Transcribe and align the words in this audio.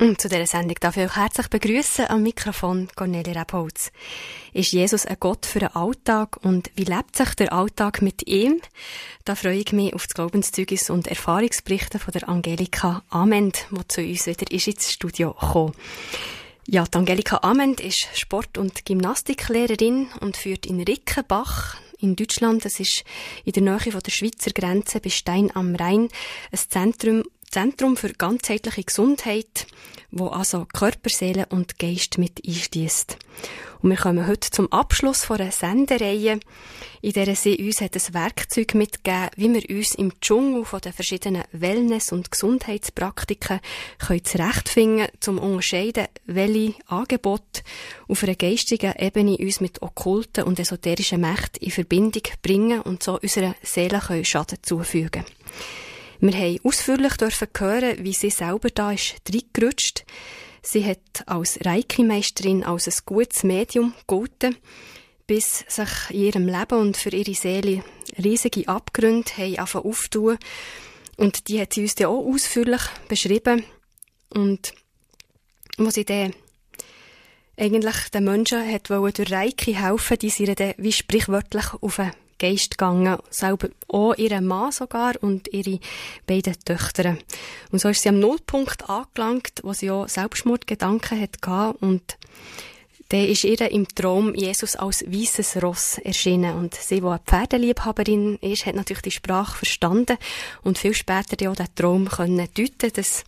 Und 0.00 0.18
zu 0.18 0.30
dieser 0.30 0.46
Sendung 0.46 0.76
darf 0.80 0.96
ich 0.96 1.04
euch 1.04 1.16
herzlich 1.16 1.48
begrüßen 1.48 2.06
am 2.08 2.22
Mikrofon 2.22 2.88
Cornelia 2.96 3.38
Rebholz. 3.38 3.92
Ist 4.54 4.72
Jesus 4.72 5.04
ein 5.04 5.18
Gott 5.20 5.44
für 5.44 5.58
den 5.58 5.76
Alltag 5.76 6.38
und 6.42 6.70
wie 6.74 6.84
lebt 6.84 7.14
sich 7.14 7.34
der 7.34 7.52
Alltag 7.52 8.00
mit 8.00 8.26
ihm? 8.26 8.62
Da 9.26 9.34
freue 9.34 9.58
ich 9.58 9.74
mich 9.74 9.92
auf 9.92 10.06
das 10.06 10.14
Glaubenszeugnis 10.14 10.88
und 10.88 11.06
Erfahrungsberichte 11.06 11.98
von 11.98 12.12
der 12.12 12.30
Angelika 12.30 13.02
Amend, 13.10 13.66
die 13.70 13.88
zu 13.88 14.00
uns 14.00 14.26
wieder 14.26 14.50
ist 14.50 14.68
ins 14.68 14.90
Studio 14.90 15.34
gekommen. 15.34 15.74
Ja, 16.66 16.84
die 16.84 16.96
Angelika 16.96 17.40
Amend 17.42 17.80
ist 17.80 18.08
Sport- 18.14 18.56
und 18.56 18.86
Gymnastiklehrerin 18.86 20.08
und 20.20 20.38
führt 20.38 20.64
in 20.64 20.80
Rickenbach 20.80 21.76
in 21.98 22.16
Deutschland, 22.16 22.64
das 22.64 22.80
ist 22.80 23.04
in 23.44 23.52
der 23.52 23.62
Nähe 23.62 23.92
von 23.92 24.00
der 24.00 24.10
Schweizer 24.10 24.52
Grenze 24.52 25.00
bei 25.00 25.10
Stein 25.10 25.54
am 25.54 25.74
Rhein, 25.74 26.08
ein 26.50 26.58
Zentrum 26.58 27.24
Zentrum 27.50 27.96
für 27.96 28.12
ganzheitliche 28.12 28.84
Gesundheit, 28.84 29.66
wo 30.12 30.28
also 30.28 30.66
Körper, 30.72 31.10
Seele 31.10 31.46
und 31.50 31.80
Geist 31.80 32.16
mit 32.16 32.46
einschließt. 32.46 33.16
Und 33.82 33.90
wir 33.90 33.96
kommen 33.96 34.28
heute 34.28 34.50
zum 34.50 34.70
Abschluss 34.70 35.24
von 35.24 35.40
einer 35.40 35.50
Sendereihe, 35.50 36.38
in 37.02 37.12
der 37.12 37.34
sie 37.34 37.56
uns 37.56 37.80
hat 37.80 37.96
ein 37.96 38.14
Werkzeug 38.14 38.74
mitgegeben, 38.74 39.30
wie 39.34 39.52
wir 39.52 39.76
uns 39.76 39.96
im 39.96 40.12
Dschungel 40.20 40.64
von 40.64 40.80
den 40.80 40.92
verschiedenen 40.92 41.42
Wellness- 41.50 42.12
und 42.12 42.30
Gesundheitspraktiken 42.30 43.58
können 43.98 44.24
zurechtfinden, 44.24 45.08
zum 45.18 45.38
unterscheiden, 45.38 46.06
welche 46.26 46.74
Angebote 46.86 47.62
auf 48.06 48.22
einer 48.22 48.36
geistigen 48.36 48.94
Ebene 48.96 49.38
uns 49.38 49.60
mit 49.60 49.82
okkulten 49.82 50.44
und 50.44 50.60
esoterischen 50.60 51.20
Mächten 51.20 51.64
in 51.64 51.72
Verbindung 51.72 52.22
bringen 52.42 52.80
und 52.82 53.02
so 53.02 53.18
unserer 53.20 53.56
Seele 53.62 53.98
können 53.98 54.24
Schaden 54.24 54.58
zufügen 54.62 55.24
können. 55.24 55.39
Wir 56.22 56.34
haben 56.34 56.60
ausführlich 56.64 57.16
dürfen 57.16 57.48
hören, 57.56 58.04
wie 58.04 58.12
sie 58.12 58.28
selber 58.28 58.68
da 58.68 58.92
ist 58.92 59.14
reingerutscht. 59.32 60.04
Sie 60.62 60.84
hat 60.84 61.26
als 61.26 61.58
Reiki-Meisterin 61.64 62.62
als 62.62 62.88
ein 62.88 63.04
gutes 63.06 63.42
Medium 63.42 63.94
gegolten, 64.00 64.56
bis 65.26 65.64
sich 65.66 65.88
in 66.10 66.20
ihrem 66.20 66.46
Leben 66.46 66.78
und 66.78 66.98
für 66.98 67.08
ihre 67.08 67.32
Seele 67.32 67.82
riesige 68.22 68.68
Abgründe 68.68 69.32
haben. 69.32 70.38
Und 71.16 71.48
die 71.48 71.58
hat 71.58 71.72
sie 71.72 71.82
uns 71.82 71.94
dann 71.94 72.08
auch 72.08 72.26
ausführlich 72.26 72.82
beschrieben. 73.08 73.64
Und 74.28 74.74
wo 75.78 75.88
sie 75.88 76.04
dann 76.04 76.34
eigentlich 77.56 78.10
den 78.10 78.24
Menschen 78.24 78.70
hat 78.70 78.90
durch 78.90 79.32
Reiki 79.32 79.72
helfen, 79.72 80.18
die 80.18 80.30
sie 80.30 80.54
dann 80.54 80.74
wie 80.76 80.92
sprichwörtlich 80.92 81.72
auf 81.80 81.98
einen 81.98 82.12
Geist 82.40 82.78
gegangen, 82.78 83.18
selber 83.30 83.68
auch 83.86 84.14
ihren 84.14 84.46
Mann 84.46 84.72
sogar 84.72 85.14
und 85.20 85.46
ihre 85.52 85.78
beiden 86.26 86.58
Töchter. 86.64 87.16
Und 87.70 87.80
so 87.80 87.88
ist 87.88 88.02
sie 88.02 88.08
am 88.08 88.18
Nullpunkt 88.18 88.88
angelangt, 88.88 89.60
wo 89.62 89.72
sie 89.72 89.90
auch 89.90 90.08
Selbstmordgedanken 90.08 91.20
hatte 91.20 91.76
und 91.80 92.18
dann 93.10 93.24
ist 93.24 93.42
ihr 93.42 93.60
im 93.72 93.88
Traum 93.88 94.34
Jesus 94.36 94.76
als 94.76 95.04
weißes 95.04 95.60
Ross 95.62 95.98
erschienen. 95.98 96.54
Und 96.54 96.74
sie, 96.74 97.00
die 97.00 97.06
eine 97.06 97.18
Pferdeliebhaberin 97.18 98.36
ist, 98.36 98.66
hat 98.66 98.76
natürlich 98.76 99.02
die 99.02 99.10
Sprache 99.10 99.56
verstanden 99.56 100.16
und 100.62 100.78
viel 100.78 100.94
später 100.94 101.50
auch 101.50 101.56
den 101.56 101.74
Traum 101.74 102.08
können 102.08 102.48
deuten 102.56 102.92
dass, 102.94 103.24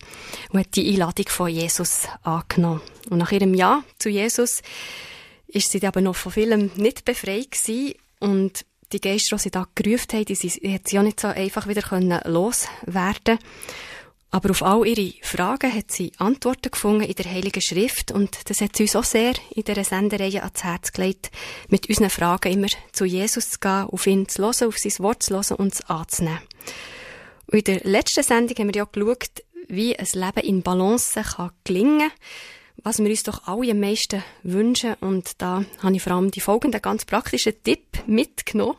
und 0.51 0.61
hat 0.61 0.75
die 0.75 0.89
Einladung 0.89 1.27
von 1.27 1.49
Jesus 1.49 2.07
angenommen. 2.21 2.81
Und 3.09 3.17
nach 3.17 3.33
ihrem 3.33 3.53
Ja 3.53 3.83
zu 3.99 4.07
Jesus 4.07 4.61
ist 5.47 5.71
sie 5.71 5.85
aber 5.85 5.99
noch 5.99 6.15
von 6.15 6.31
vielem 6.31 6.71
nicht 6.75 7.03
befreit 7.03 7.51
gewesen 7.51 7.95
und 8.19 8.65
die 8.93 9.01
Geister, 9.01 9.35
die 9.35 9.41
sie 9.43 9.51
da 9.51 9.67
gerufen 9.75 10.13
haben, 10.13 10.25
die, 10.25 10.35
die 10.35 10.73
hat 10.73 10.87
sie 10.87 10.99
auch 10.99 11.03
nicht 11.03 11.19
so 11.19 11.27
einfach 11.27 11.67
wieder 11.67 11.81
können 11.81 12.19
loswerden. 12.25 13.39
Aber 14.31 14.49
auf 14.49 14.63
all 14.63 14.87
ihre 14.87 15.13
Fragen 15.21 15.71
hat 15.71 15.91
sie 15.91 16.11
Antworten 16.17 16.71
gefunden 16.71 17.03
in 17.03 17.13
der 17.13 17.29
Heiligen 17.31 17.61
Schrift. 17.61 18.11
Und 18.11 18.49
das 18.49 18.61
hat 18.61 18.75
sie 18.75 18.83
uns 18.83 18.95
auch 18.95 19.03
sehr 19.03 19.33
in 19.53 19.63
dieser 19.63 19.83
Sendereihe 19.83 20.41
ans 20.41 20.63
Herz 20.63 20.91
gelegt, 20.91 21.29
mit 21.69 21.87
unseren 21.87 22.09
Fragen 22.09 22.51
immer 22.51 22.67
zu 22.93 23.05
Jesus 23.05 23.51
zu 23.51 23.59
gehen, 23.59 23.83
auf 23.83 24.07
ihn 24.07 24.27
zu 24.27 24.41
hören, 24.41 24.69
auf 24.69 24.77
sein 24.79 25.03
Wort 25.03 25.21
zu 25.21 25.35
hören 25.35 25.57
und 25.57 25.73
es 25.73 25.81
anzunehmen. 25.87 26.39
Und 27.45 27.59
in 27.59 27.63
der 27.63 27.81
letzten 27.83 28.23
Sendung 28.23 28.57
haben 28.57 28.73
wir 28.73 28.81
ja 28.81 28.87
geschaut, 28.91 29.43
wie 29.67 29.97
ein 29.97 30.07
Leben 30.13 30.47
in 30.47 30.63
Balance 30.63 31.21
kann 31.21 31.51
gelingen 31.63 32.09
kann 32.09 32.11
was 32.83 32.99
wir 32.99 33.09
uns 33.09 33.23
doch 33.23 33.47
alle 33.47 33.71
am 33.71 33.79
meisten 33.79 34.23
wünschen. 34.43 34.95
Und 34.99 35.41
da 35.41 35.63
habe 35.81 35.95
ich 35.95 36.01
vor 36.01 36.13
allem 36.13 36.31
die 36.31 36.41
folgenden 36.41 36.81
ganz 36.81 37.05
praktischen 37.05 37.53
Tipp 37.63 37.81
mitgenommen. 38.07 38.75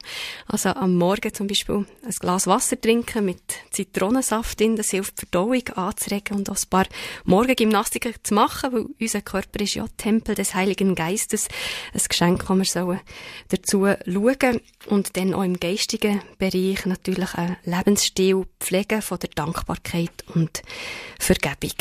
Also 0.46 0.70
am 0.70 0.96
Morgen 0.96 1.32
zum 1.32 1.46
Beispiel 1.46 1.86
ein 2.04 2.10
Glas 2.20 2.46
Wasser 2.46 2.78
trinken 2.78 3.24
mit 3.24 3.40
Zitronensaft 3.70 4.60
drin. 4.60 4.76
Das 4.76 4.90
hilft, 4.90 5.22
die 5.22 5.26
Verdauung 5.26 5.66
anzuregen 5.74 6.36
und 6.36 6.50
auch 6.50 6.56
ein 6.56 6.68
paar 6.68 6.86
Morgengymnastiken 7.24 8.14
zu 8.22 8.34
machen, 8.34 8.72
weil 8.72 8.86
unser 9.00 9.22
Körper 9.22 9.60
ist 9.60 9.74
ja 9.74 9.86
Tempel 9.96 10.34
des 10.34 10.54
Heiligen 10.54 10.94
Geistes. 10.94 11.48
Ein 11.94 12.02
Geschenk, 12.06 12.46
das 12.46 12.56
wir 12.56 12.64
sollen 12.64 13.00
dazu 13.48 13.86
schauen. 13.86 14.60
Und 14.86 15.16
dann 15.16 15.32
auch 15.32 15.44
im 15.44 15.58
geistigen 15.58 16.20
Bereich 16.38 16.84
natürlich 16.84 17.34
ein 17.34 17.56
Lebensstil 17.64 18.44
pflegen 18.60 19.00
von 19.00 19.18
der 19.18 19.30
Dankbarkeit 19.30 20.24
und 20.34 20.62
Vergebung. 21.18 21.72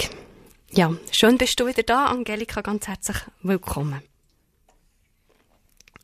Ja, 0.75 0.91
schön 1.11 1.37
bist 1.37 1.59
du 1.59 1.67
wieder 1.67 1.83
da, 1.83 2.07
Angelika, 2.07 2.61
ganz 2.61 2.87
herzlich 2.87 3.17
willkommen. 3.43 4.01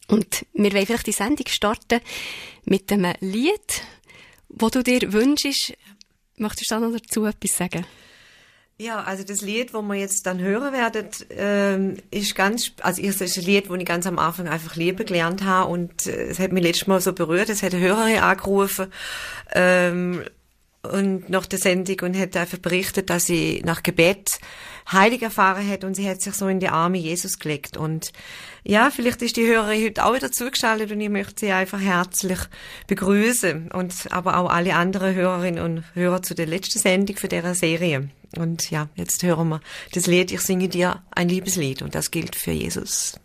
Und 0.07 0.45
wir 0.53 0.71
wollen 0.73 0.85
vielleicht 0.85 1.07
die 1.07 1.11
Sendung 1.11 1.47
starten 1.47 2.01
mit 2.65 2.91
einem 2.91 3.15
Lied, 3.19 3.81
wo 4.47 4.69
du 4.69 4.83
dir 4.83 5.11
wünschst. 5.11 5.73
Möchtest 6.37 6.69
du 6.69 6.75
da 6.75 6.81
noch 6.81 6.95
dazu 6.95 7.25
etwas 7.25 7.57
sagen? 7.57 7.83
Ja, 8.77 9.01
also 9.01 9.23
das 9.23 9.41
Lied, 9.41 9.73
wo 9.73 9.81
wir 9.81 9.95
jetzt 9.95 10.27
dann 10.27 10.39
hören 10.39 10.71
werden, 10.71 11.09
ähm, 11.31 11.97
ist 12.11 12.35
ganz, 12.35 12.71
also 12.81 13.01
es 13.01 13.19
ist 13.21 13.39
ein 13.39 13.45
Lied, 13.45 13.71
wo 13.71 13.75
ich 13.75 13.85
ganz 13.85 14.05
am 14.05 14.19
Anfang 14.19 14.47
einfach 14.47 14.75
lieben 14.75 15.03
gelernt 15.03 15.43
habe 15.43 15.71
und 15.71 16.05
äh, 16.05 16.27
es 16.27 16.37
hat 16.37 16.51
mich 16.51 16.61
letztes 16.61 16.85
Mal 16.85 17.01
so 17.01 17.13
berührt, 17.13 17.49
es 17.49 17.63
hat 17.63 17.73
eine 17.73 17.83
Hörerin 17.83 18.19
angerufen 18.19 18.93
ähm, 19.51 20.23
und 20.83 21.29
nach 21.29 21.45
der 21.45 21.59
Sendung 21.59 21.99
und 22.01 22.17
hat 22.17 22.37
einfach 22.37 22.57
berichtet, 22.57 23.09
dass 23.09 23.25
sie 23.25 23.61
nach 23.65 23.83
Gebet 23.83 24.39
heilig 24.91 25.21
erfahren 25.21 25.67
hat 25.67 25.83
und 25.83 25.95
sie 25.95 26.09
hat 26.09 26.21
sich 26.21 26.33
so 26.33 26.47
in 26.47 26.59
die 26.59 26.69
Arme 26.69 26.97
Jesus 26.97 27.37
gelegt 27.37 27.77
und 27.77 28.11
ja, 28.63 28.89
vielleicht 28.91 29.21
ist 29.21 29.37
die 29.37 29.45
Hörerin 29.45 29.83
heute 29.83 30.05
auch 30.05 30.15
wieder 30.15 30.31
zugeschaltet 30.31 30.91
und 30.91 31.01
ich 31.01 31.09
möchte 31.09 31.45
sie 31.45 31.51
einfach 31.51 31.79
herzlich 31.79 32.39
begrüßen 32.87 33.71
und 33.71 33.93
aber 34.11 34.37
auch 34.37 34.49
alle 34.49 34.75
anderen 34.75 35.15
Hörerinnen 35.15 35.63
und 35.63 35.83
Hörer 35.95 36.21
zu 36.21 36.35
der 36.35 36.47
letzten 36.47 36.79
Sendung 36.79 37.17
für 37.17 37.27
dieser 37.27 37.55
Serie. 37.55 38.09
Und 38.37 38.69
ja, 38.69 38.89
jetzt 38.95 39.23
hören 39.23 39.49
wir 39.49 39.61
das 39.93 40.07
Lied, 40.07 40.31
ich 40.31 40.41
singe 40.41 40.69
dir 40.69 41.03
ein 41.11 41.29
Liebeslied 41.29 41.81
und 41.81 41.95
das 41.95 42.11
gilt 42.11 42.35
für 42.35 42.51
Jesus. 42.51 43.15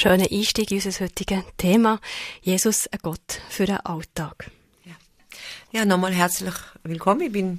Schöner 0.00 0.28
Einstieg 0.32 0.70
in 0.70 0.78
unser 0.78 1.04
heutiges 1.04 1.44
Thema. 1.58 2.00
Jesus, 2.40 2.86
ein 2.86 3.00
Gott 3.02 3.42
für 3.50 3.66
den 3.66 3.76
Alltag. 3.84 4.50
Ja, 4.86 4.94
ja 5.72 5.84
nochmal 5.84 6.14
herzlich 6.14 6.54
willkommen. 6.84 7.20
Ich 7.20 7.32
bin, 7.32 7.58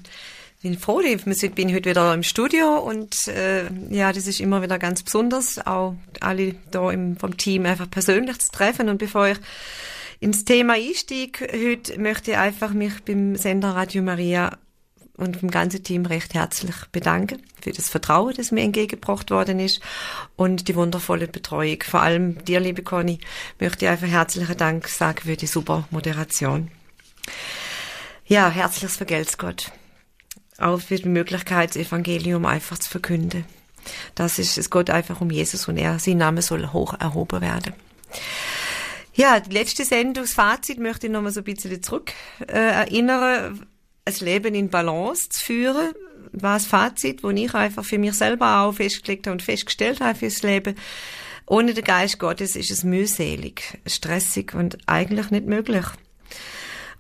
bin 0.64 0.76
froh, 0.76 1.02
ich 1.02 1.24
bin 1.24 1.72
heute 1.72 1.92
wieder 1.92 2.12
im 2.16 2.24
Studio 2.24 2.80
und 2.80 3.28
äh, 3.28 3.70
ja, 3.92 4.12
das 4.12 4.26
ist 4.26 4.40
immer 4.40 4.64
wieder 4.64 4.80
ganz 4.80 5.04
besonders, 5.04 5.64
auch 5.68 5.96
alle 6.20 6.56
da 6.72 6.90
im, 6.90 7.16
vom 7.16 7.38
Team 7.38 7.68
einfach 7.68 7.92
persönlich 7.92 8.40
zu 8.40 8.52
treffen. 8.52 8.90
Und 8.90 8.98
bevor 8.98 9.28
ich 9.28 9.38
ins 10.20 10.44
Thema 10.44 10.74
einstieg, 10.74 11.48
heute 11.54 12.00
möchte 12.00 12.32
ich 12.32 12.38
einfach 12.38 12.74
mich 12.74 13.04
beim 13.06 13.36
Sender 13.36 13.76
Radio 13.76 14.02
Maria 14.02 14.58
und 15.22 15.42
dem 15.42 15.52
ganzen 15.52 15.84
Team 15.84 16.06
recht 16.06 16.34
herzlich 16.34 16.76
bedanken 16.92 17.42
für 17.62 17.72
das 17.72 17.90
Vertrauen, 17.90 18.34
das 18.36 18.52
mir 18.52 18.64
entgegengebracht 18.64 19.30
worden 19.30 19.60
ist 19.60 19.80
und 20.36 20.68
die 20.68 20.76
wundervolle 20.76 21.28
Betreuung. 21.28 21.78
Vor 21.84 22.02
allem 22.02 22.44
dir, 22.44 22.60
liebe 22.60 22.82
Conny, 22.82 23.20
möchte 23.60 23.86
ich 23.86 23.92
einfach 23.92 24.08
herzlichen 24.08 24.58
Dank 24.58 24.88
sagen 24.88 25.22
für 25.24 25.38
die 25.38 25.48
super 25.48 25.88
Moderation. 25.92 26.72
Ja, 28.26 28.50
herzliches 28.50 28.98
Vergelt's 28.98 29.38
Gott. 29.38 29.72
Auch 30.58 30.82
für 30.82 30.96
die 30.96 31.10
Möglichkeit, 31.10 31.72
das 31.72 31.78
Evangelium 31.78 32.46
einfach 32.46 32.80
zu 32.80 32.90
verkünden. 32.90 33.46
Das 34.16 34.40
ist, 34.40 34.58
es 34.58 34.70
geht 34.70 34.90
einfach 34.90 35.22
um 35.22 35.30
Jesus 35.30 35.68
und 35.68 35.78
er, 35.78 36.00
sein 36.00 36.18
Name 36.18 36.42
soll 36.42 36.68
hoch 36.72 36.94
erhoben 37.00 37.42
werden. 37.42 37.74
Ja, 39.14 39.40
die 39.40 39.52
letzte 39.52 39.84
Sendung, 39.84 40.24
das 40.24 40.34
Fazit 40.34 40.80
möchte 40.80 41.08
ich 41.08 41.14
nochmal 41.14 41.32
so 41.32 41.42
ein 41.42 41.44
bisschen 41.44 41.84
zurück 41.84 42.14
äh, 42.48 42.54
erinnern, 42.54 43.66
ein 44.06 44.14
Leben 44.20 44.56
in 44.56 44.70
Balance 44.70 45.30
zu 45.30 45.46
führen, 45.46 45.94
war 46.32 46.56
das 46.56 46.66
Fazit, 46.66 47.24
wo 47.24 47.30
ich 47.30 47.54
einfach 47.54 47.84
für 47.84 47.98
mich 47.98 48.14
selber 48.14 48.62
auch 48.62 48.74
festgelegt 48.74 49.28
habe 49.28 49.34
und 49.34 49.42
festgestellt 49.42 50.00
habe 50.00 50.18
fürs 50.18 50.44
Leben. 50.44 50.76
Ohne 51.46 51.74
den 51.74 51.84
Geist 51.84 52.20
Gottes 52.20 52.56
ist 52.56 52.72
es 52.72 52.84
mühselig, 52.84 53.80
stressig 53.86 54.54
und 54.54 54.78
eigentlich 54.88 55.32
nicht 55.32 55.46
möglich. 55.46 55.86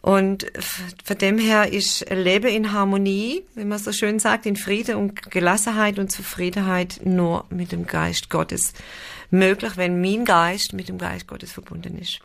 Und 0.01 0.47
von 1.03 1.17
dem 1.19 1.37
her 1.37 1.71
ist 1.71 2.09
ein 2.09 2.23
Leben 2.23 2.47
in 2.47 2.71
Harmonie, 2.71 3.43
wie 3.53 3.65
man 3.65 3.77
so 3.77 3.91
schön 3.91 4.17
sagt, 4.17 4.47
in 4.47 4.55
Frieden 4.55 4.95
und 4.95 5.29
Gelassenheit 5.31 5.99
und 5.99 6.11
Zufriedenheit 6.11 7.01
nur 7.03 7.45
mit 7.49 7.71
dem 7.71 7.85
Geist 7.85 8.29
Gottes 8.31 8.73
möglich, 9.29 9.77
wenn 9.77 10.01
mein 10.01 10.25
Geist 10.25 10.73
mit 10.73 10.89
dem 10.89 10.97
Geist 10.97 11.27
Gottes 11.27 11.51
verbunden 11.51 11.97
ist. 11.99 12.19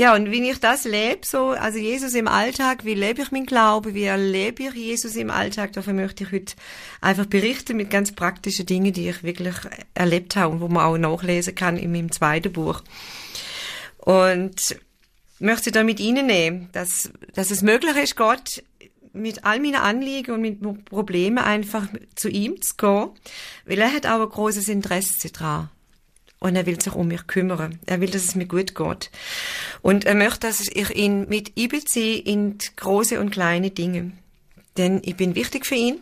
Ja, 0.00 0.14
und 0.14 0.30
wie 0.30 0.48
ich 0.48 0.58
das 0.60 0.84
lebe, 0.84 1.26
so, 1.26 1.48
also 1.50 1.76
Jesus 1.76 2.14
im 2.14 2.26
Alltag, 2.26 2.86
wie 2.86 2.94
lebe 2.94 3.20
ich 3.20 3.32
mein 3.32 3.44
Glaube, 3.44 3.92
wie 3.92 4.04
erlebe 4.04 4.62
ich 4.62 4.72
Jesus 4.72 5.14
im 5.14 5.28
Alltag, 5.28 5.74
davon 5.74 5.96
möchte 5.96 6.24
ich 6.24 6.32
heute 6.32 6.54
einfach 7.02 7.26
berichten 7.26 7.76
mit 7.76 7.90
ganz 7.90 8.10
praktischen 8.10 8.64
Dingen, 8.64 8.94
die 8.94 9.10
ich 9.10 9.22
wirklich 9.22 9.54
erlebt 9.92 10.36
habe 10.36 10.54
und 10.54 10.62
wo 10.62 10.68
man 10.68 10.86
auch 10.86 10.96
nachlesen 10.96 11.54
kann 11.54 11.76
in 11.76 11.92
meinem 11.92 12.10
zweiten 12.10 12.50
Buch. 12.50 12.82
Und 13.98 14.74
möchte 15.38 15.70
da 15.70 15.84
mit 15.84 16.00
Ihnen 16.00 16.28
nehmen, 16.28 16.70
dass, 16.72 17.10
dass 17.34 17.50
es 17.50 17.60
möglich 17.60 17.96
ist, 17.96 18.16
Gott 18.16 18.64
mit 19.12 19.44
all 19.44 19.60
meinen 19.60 19.74
Anliegen 19.74 20.32
und 20.32 20.40
mit 20.40 20.86
Problemen 20.86 21.36
einfach 21.36 21.88
zu 22.16 22.30
ihm 22.30 22.62
zu 22.62 22.74
gehen, 22.78 23.10
weil 23.66 23.78
er 23.78 23.92
hat 23.92 24.06
auch 24.06 24.22
ein 24.22 24.30
großes 24.30 24.70
Interesse 24.70 25.30
daran 25.30 25.68
und 26.40 26.56
er 26.56 26.66
will 26.66 26.80
sich 26.80 26.94
um 26.94 27.08
mich 27.08 27.26
kümmern. 27.26 27.78
Er 27.86 28.00
will, 28.00 28.10
dass 28.10 28.24
es 28.24 28.34
mir 28.34 28.46
gut 28.46 28.74
geht. 28.74 29.10
Und 29.82 30.06
er 30.06 30.14
möchte, 30.14 30.46
dass 30.46 30.60
ich 30.60 30.90
ihn 30.96 31.28
mit 31.28 31.52
einbeziehe 31.56 32.18
in 32.18 32.58
große 32.76 33.20
und 33.20 33.30
kleine 33.30 33.70
Dinge. 33.70 34.12
Denn 34.76 35.02
ich 35.04 35.16
bin 35.16 35.34
wichtig 35.34 35.66
für 35.66 35.74
ihn 35.74 36.00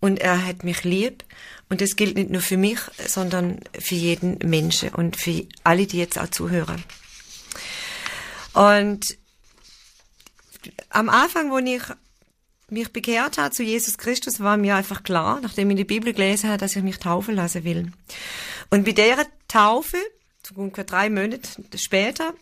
und 0.00 0.20
er 0.20 0.46
hat 0.46 0.64
mich 0.64 0.84
lieb. 0.84 1.24
Und 1.70 1.80
das 1.80 1.96
gilt 1.96 2.16
nicht 2.16 2.28
nur 2.28 2.42
für 2.42 2.58
mich, 2.58 2.78
sondern 3.06 3.60
für 3.78 3.94
jeden 3.94 4.38
Menschen 4.48 4.90
und 4.90 5.16
für 5.16 5.46
alle, 5.64 5.86
die 5.86 5.98
jetzt 5.98 6.18
auch 6.18 6.28
zuhören. 6.28 6.84
Und 8.52 9.16
am 10.90 11.08
Anfang, 11.08 11.50
wo 11.50 11.58
ich 11.58 11.82
mich 12.68 12.92
bekehrt 12.92 13.38
habe 13.38 13.54
zu 13.54 13.62
Jesus 13.62 13.96
Christus, 13.96 14.40
war 14.40 14.58
mir 14.58 14.76
einfach 14.76 15.02
klar, 15.02 15.40
nachdem 15.40 15.70
ich 15.70 15.76
die 15.76 15.84
Bibel 15.84 16.12
gelesen 16.12 16.50
habe, 16.50 16.58
dass 16.58 16.76
ich 16.76 16.82
mich 16.82 16.98
taufen 16.98 17.34
lassen 17.34 17.64
will. 17.64 17.90
Und 18.70 18.84
bei 18.84 18.92
dieser 18.92 19.26
Taufe, 19.54 19.98
so 20.44 20.56
ungefähr 20.56 20.82
drei 20.82 21.08
Monate 21.08 21.48
später, 21.76 22.34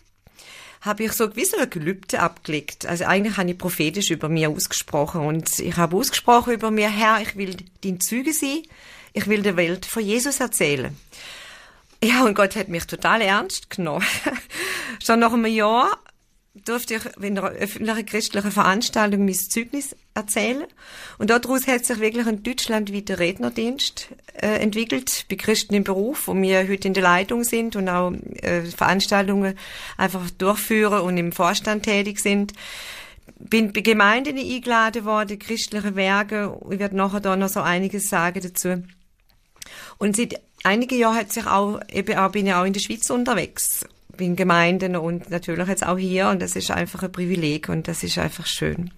habe 0.81 1.05
ich 1.05 1.13
so 1.13 1.29
gewisse 1.29 1.69
Gelübde 1.69 2.21
abgelegt. 2.21 2.87
Also 2.87 3.05
eigentlich 3.05 3.37
habe 3.37 3.51
ich 3.51 3.59
prophetisch 3.59 4.11
über 4.11 4.31
mir 4.31 4.49
ausgesprochen 4.49 5.21
und 5.21 5.59
ich 5.59 5.77
habe 5.77 5.95
ausgesprochen 5.95 6.55
über 6.55 6.71
mir, 6.71 6.89
Herr, 6.89 7.21
ich 7.21 7.37
will 7.37 7.55
dein 7.85 8.01
Züge 8.01 8.33
sein, 8.33 8.63
ich 9.13 9.27
will 9.27 9.43
der 9.43 9.57
Welt 9.57 9.85
von 9.85 10.03
Jesus 10.03 10.41
erzählen. 10.41 10.97
Ja, 12.03 12.25
und 12.25 12.35
Gott 12.35 12.57
hat 12.57 12.69
mich 12.69 12.87
total 12.87 13.21
ernst 13.21 13.69
genommen. 13.69 14.07
Schon 15.05 15.21
nach 15.21 15.35
einem 15.35 15.45
Jahr 15.45 15.99
durfte 16.55 16.95
ich 16.95 17.17
in 17.23 17.39
einer 17.39 17.49
öffentlichen 17.49 18.05
christlichen 18.05 18.51
Veranstaltung 18.51 19.25
mein 19.25 19.35
Zeugnis 19.35 19.97
erzählen. 20.15 20.67
Und 21.19 21.31
daraus 21.31 21.67
hat 21.67 21.87
sich 21.87 21.99
wirklich 21.99 22.27
ein 22.27 22.43
deutschlandweiter 22.43 23.19
Rednerdienst 23.19 24.09
äh, 24.35 24.59
entwickelt, 24.59 25.25
bei 25.31 25.37
Christen 25.37 25.75
im 25.75 25.85
Beruf, 25.85 26.29
wo 26.29 26.35
wir 26.35 26.69
heute 26.69 26.89
in 26.89 26.95
der 26.95 27.03
Leitung 27.03 27.45
sind 27.45 27.75
und 27.75 27.89
auch 27.89 28.13
äh, 28.43 28.63
Veranstaltungen 28.63 29.59
einfach 29.97 30.29
durchführen 30.31 31.01
und 31.01 31.17
im 31.17 31.33
Vorstand 31.33 31.85
tätig 31.85 32.21
sind. 32.21 32.53
Bin 33.39 33.73
bei 33.73 33.81
Gemeinden 33.81 34.39
eingeladen 34.39 35.05
worden, 35.05 35.39
christliche 35.39 35.97
Werke. 35.97 36.61
Ich 36.71 36.79
werde 36.79 36.97
nachher 36.97 37.21
da 37.21 37.35
noch 37.35 37.49
so 37.49 37.61
einiges 37.61 38.09
sagen 38.09 38.41
dazu. 38.43 38.85
Und 39.99 40.17
seit 40.17 40.41
einigen 40.65 40.99
Jahren 40.99 41.17
hat 41.17 41.33
sich 41.33 41.47
auch, 41.47 41.81
eben 41.91 42.17
auch, 42.19 42.31
bin 42.31 42.47
ich 42.47 42.53
auch 42.53 42.65
in 42.65 42.73
der 42.73 42.81
Schweiz 42.81 43.09
unterwegs 43.09 43.87
in 44.19 44.37
Gemeinden 44.37 44.97
und 44.97 45.31
natürlich 45.31 45.69
jetzt 45.69 45.87
auch 45.87 45.99
hier 45.99 46.29
und 46.29 46.43
das 46.43 46.57
ist 46.57 46.71
einfach 46.71 47.03
ein 47.03 47.13
Privileg 47.13 47.69
und 47.69 47.89
das 47.89 48.03
ist 48.03 48.19
einfach 48.19 48.47
schön. 48.47 48.91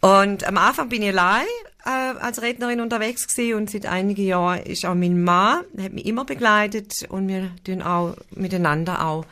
Und 0.00 0.44
am 0.44 0.58
Anfang 0.58 0.88
bin 0.88 1.02
ich 1.02 1.10
allein 1.10 1.46
äh, 1.84 1.88
als 1.88 2.42
Rednerin 2.42 2.80
unterwegs 2.80 3.28
gewesen 3.28 3.54
und 3.54 3.70
seit 3.70 3.86
einigen 3.86 4.24
Jahren 4.24 4.62
ist 4.62 4.84
auch 4.84 4.94
mein 4.94 5.22
Mann, 5.22 5.64
hat 5.80 5.92
mich 5.92 6.06
immer 6.06 6.24
begleitet 6.24 7.06
und 7.08 7.28
wir 7.28 7.50
tun 7.64 7.82
auch 7.82 8.16
miteinander 8.30 9.06
auch 9.06 9.24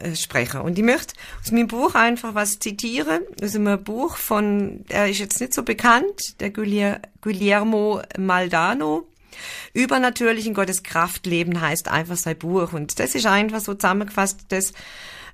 äh, 0.00 0.14
sprechen. 0.14 0.60
Und 0.60 0.78
ich 0.78 0.84
möchte 0.84 1.14
aus 1.42 1.50
meinem 1.50 1.68
Buch 1.68 1.94
einfach 1.94 2.34
was 2.34 2.58
zitieren, 2.58 3.22
aus 3.42 3.54
einem 3.54 3.82
Buch 3.82 4.16
von, 4.16 4.84
er 4.88 5.08
ist 5.08 5.18
jetzt 5.18 5.40
nicht 5.40 5.54
so 5.54 5.62
bekannt, 5.62 6.40
der 6.40 6.50
Guillermo 6.50 8.02
Maldano, 8.18 9.06
Übernatürlichen 9.72 10.54
Gottes 10.54 10.82
Kraft 10.82 11.26
leben 11.26 11.60
heißt 11.60 11.88
einfach 11.88 12.16
sein 12.16 12.38
Buch. 12.38 12.72
Und 12.72 12.98
das 12.98 13.14
ist 13.14 13.26
einfach 13.26 13.60
so 13.60 13.74
zusammengefasst, 13.74 14.46
das, 14.48 14.72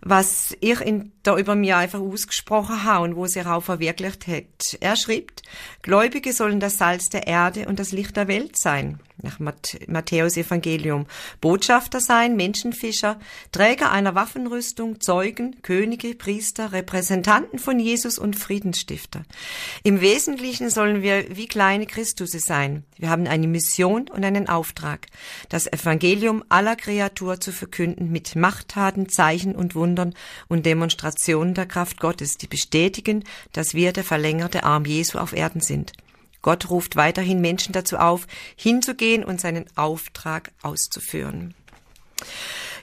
was 0.01 0.57
ich 0.61 0.81
in, 0.81 1.13
da 1.25 1.37
über 1.37 1.55
mir 1.57 1.77
einfach 1.77 2.01
ausgesprochen 2.01 2.85
habe 2.85 3.05
und 3.05 3.17
wo 3.17 3.27
sich 3.27 3.45
auch 3.45 3.63
verwirklicht 3.63 4.29
hat. 4.29 4.79
Er 4.81 4.95
schrieb, 4.97 5.33
Gläubige 5.83 6.33
sollen 6.33 6.61
das 6.61 6.79
Salz 6.79 7.09
der 7.09 7.27
Erde 7.27 7.67
und 7.67 7.79
das 7.79 7.91
Licht 7.91 8.17
der 8.17 8.29
Welt 8.29 8.57
sein 8.57 9.01
nach 9.23 9.39
Matthäus 9.39 10.37
Evangelium, 10.37 11.07
Botschafter 11.41 12.01
sein, 12.01 12.37
Menschenfischer, 12.37 13.19
Träger 13.53 13.91
einer 13.91 14.15
Waffenrüstung, 14.15 15.01
Zeugen, 15.01 15.63
Könige, 15.63 16.15
Priester, 16.15 16.73
Repräsentanten 16.73 17.59
von 17.59 17.79
Jesus 17.79 18.19
und 18.19 18.37
Friedensstifter. 18.37 19.23
Im 19.83 20.01
Wesentlichen 20.01 20.69
sollen 20.69 21.01
wir 21.01 21.37
wie 21.37 21.47
kleine 21.47 21.87
Christusse 21.87 22.41
sein. 22.41 22.85
Wir 22.99 23.09
haben 23.09 23.27
eine 23.27 23.47
Mission 23.47 24.09
und 24.11 24.25
einen 24.25 24.49
Auftrag, 24.49 25.07
das 25.49 25.73
Evangelium 25.73 26.45
aller 26.49 26.77
Kreatur 26.77 27.41
zu 27.41 27.53
verkünden 27.53 28.11
mit 28.11 28.37
Machttaten, 28.37 29.09
Zeichen 29.09 29.55
und 29.55 29.75
Wundern 29.75 30.15
und 30.49 30.67
Demonstrationen 30.67 31.14
der 31.55 31.67
Kraft 31.67 32.01
Gottes, 32.01 32.37
die 32.37 32.47
bestätigen, 32.47 33.25
dass 33.53 33.75
wir 33.75 33.93
der 33.93 34.05
verlängerte 34.05 34.65
Arm 34.65 34.85
Jesu 34.85 35.19
auf 35.19 35.33
Erden 35.33 35.61
sind. 35.61 35.93
Gott 36.43 36.69
ruft 36.69 36.97
weiterhin 36.97 37.41
Menschen 37.41 37.73
dazu 37.73 37.97
auf, 37.97 38.27
hinzugehen 38.57 39.25
und 39.25 39.41
seinen 39.41 39.65
Auftrag 39.77 40.53
auszuführen. 40.63 41.55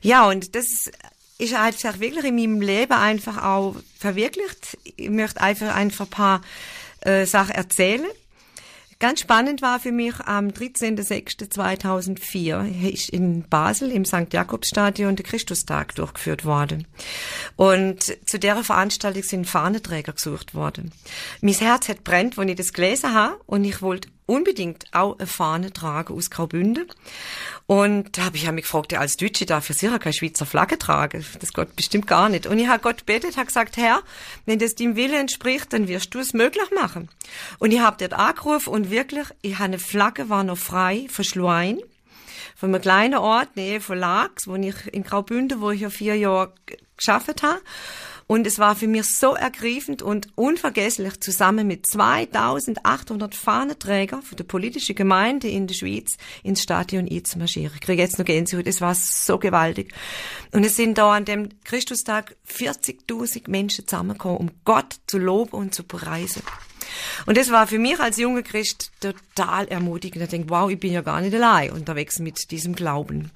Ja, 0.02 0.28
und 0.28 0.56
das 0.56 0.90
ist 1.38 1.58
halt 1.58 2.00
wirklich 2.00 2.26
in 2.26 2.36
meinem 2.36 2.62
Leben 2.62 2.94
einfach 2.94 3.44
auch 3.44 3.76
verwirklicht. 4.00 4.78
Ich 4.96 5.10
möchte 5.10 5.42
einfach 5.42 5.76
einfach 5.76 6.06
ein 6.06 6.10
paar 6.10 6.42
äh, 7.02 7.26
Sachen 7.26 7.54
erzählen. 7.54 8.06
Ganz 9.01 9.20
spannend 9.22 9.62
war 9.63 9.79
für 9.79 9.91
mich 9.91 10.13
am 10.25 10.50
13.06.2004 10.50 12.93
ist 12.93 13.10
in 13.10 13.50
Basel 13.50 13.91
im 13.91 14.05
St. 14.05 14.31
Jakobsstadion 14.31 15.15
der 15.15 15.25
Christustag 15.25 15.96
durchgeführt 15.96 16.46
worden. 16.46 16.86
Und 17.55 18.03
zu 18.29 18.38
der 18.38 18.58
Veranstaltung 18.58 19.24
sind 19.24 19.50
Fahnenträger 19.50 20.13
gesucht 20.13 20.53
worden. 20.53 20.91
Mein 21.41 21.55
Herz 21.55 21.89
hat 21.89 22.03
brennt, 22.03 22.38
wenn 22.38 22.50
ich 22.50 22.58
das 22.58 22.74
gelesen 22.74 23.15
habe 23.15 23.41
und 23.48 23.65
ich 23.65 23.81
wollte 23.81 24.08
unbedingt 24.32 24.86
auch 24.94 25.18
eine 25.20 25.28
Fahne 25.28 25.74
tragen 25.74 26.16
aus 26.16 26.30
Graubünden. 26.30 26.86
Und 27.68 28.18
da 28.18 28.26
habe 28.26 28.38
ich 28.38 28.50
mich 28.52 28.64
gefragt, 28.64 28.94
als 28.94 29.18
Deutsche 29.18 29.46
darf 29.46 29.70
ich 29.70 29.78
sicher 29.78 30.00
keine 30.00 30.14
Schweizer 30.14 30.46
Flagge 30.46 30.80
tragen. 30.80 31.26
Das 31.40 31.52
geht 31.52 31.76
bestimmt 31.76 32.08
gar 32.08 32.30
nicht. 32.30 32.48
Und 32.48 32.58
ich 32.58 32.68
habe 32.68 32.82
Gott 32.82 33.06
betet, 33.06 33.36
habe 33.36 33.48
gesagt, 33.48 33.76
Herr, 33.76 34.02
wenn 34.46 34.60
das 34.60 34.76
deinem 34.76 34.96
Wille 34.96 35.20
entspricht, 35.20 35.74
dann 35.74 35.90
wirst 35.90 36.16
du 36.16 36.20
es 36.20 36.34
möglich 36.34 36.70
machen. 36.74 37.10
Und 37.60 37.72
ich 37.72 37.82
habe 37.82 37.98
dort 38.00 38.14
angerufen 38.14 38.70
und 38.70 38.90
wirklich, 38.90 39.28
ich 39.42 39.56
habe 39.56 39.66
eine 39.66 39.80
Flagge, 39.80 40.30
war 40.30 40.44
noch 40.44 40.58
frei, 40.58 41.08
verschlossen 41.10 41.82
von 42.56 42.74
einem 42.74 42.82
kleinen 42.82 43.16
Ort, 43.16 43.56
Nähe 43.56 43.82
von 43.82 43.98
Lax, 43.98 44.48
wo 44.48 44.56
ich 44.56 44.94
in 44.94 45.04
Graubünden, 45.04 45.62
wo 45.62 45.72
ich 45.72 45.82
ja 45.82 45.90
vier 45.90 46.16
Jahre 46.16 46.54
geschafft 46.96 47.42
habe. 47.42 47.60
Und 48.32 48.48
es 48.48 48.60
war 48.60 48.78
für 48.78 48.88
mich 48.88 49.08
so 49.08 49.36
ergreifend 49.36 50.02
und 50.02 50.30
unvergesslich, 50.36 51.20
zusammen 51.20 51.68
mit 51.68 51.86
2800 51.86 53.36
Fahnenträgern 53.36 54.22
von 54.22 54.38
der 54.38 54.46
politischen 54.46 54.96
Gemeinde 54.96 55.50
in 55.50 55.68
der 55.68 55.74
Schweiz 55.74 56.16
ins 56.42 56.64
Stadion 56.64 57.10
einzumarschieren. 57.12 57.74
Ich 57.76 57.82
kriege 57.82 58.02
jetzt 58.02 58.20
noch 58.20 58.26
Gänsehaut, 58.26 58.68
es 58.68 58.80
war 58.80 58.96
so 58.96 59.38
gewaltig. 59.38 59.94
Und 60.54 60.64
es 60.64 60.78
sind 60.78 60.98
da 60.98 61.12
an 61.12 61.26
dem 61.26 61.50
Christustag 61.66 62.38
40.000 62.50 63.50
Menschen 63.50 63.86
zusammengekommen, 63.86 64.38
um 64.38 64.52
Gott 64.64 65.02
zu 65.08 65.18
loben 65.18 65.52
und 65.52 65.76
zu 65.76 65.84
preisen. 65.84 66.42
Und 67.26 67.36
das 67.36 67.52
war 67.52 67.68
für 67.68 67.80
mich 67.80 68.00
als 68.00 68.16
junger 68.16 68.44
Christ 68.44 68.94
total 69.02 69.68
ermutigend. 69.68 70.24
Ich 70.24 70.30
denke, 70.30 70.50
wow, 70.52 70.72
ich 70.72 70.80
bin 70.80 70.94
ja 70.94 71.02
gar 71.02 71.20
nicht 71.20 71.36
allein 71.36 71.72
unterwegs 71.72 72.20
mit 72.20 72.50
diesem 72.52 72.76
Glauben. 72.76 73.30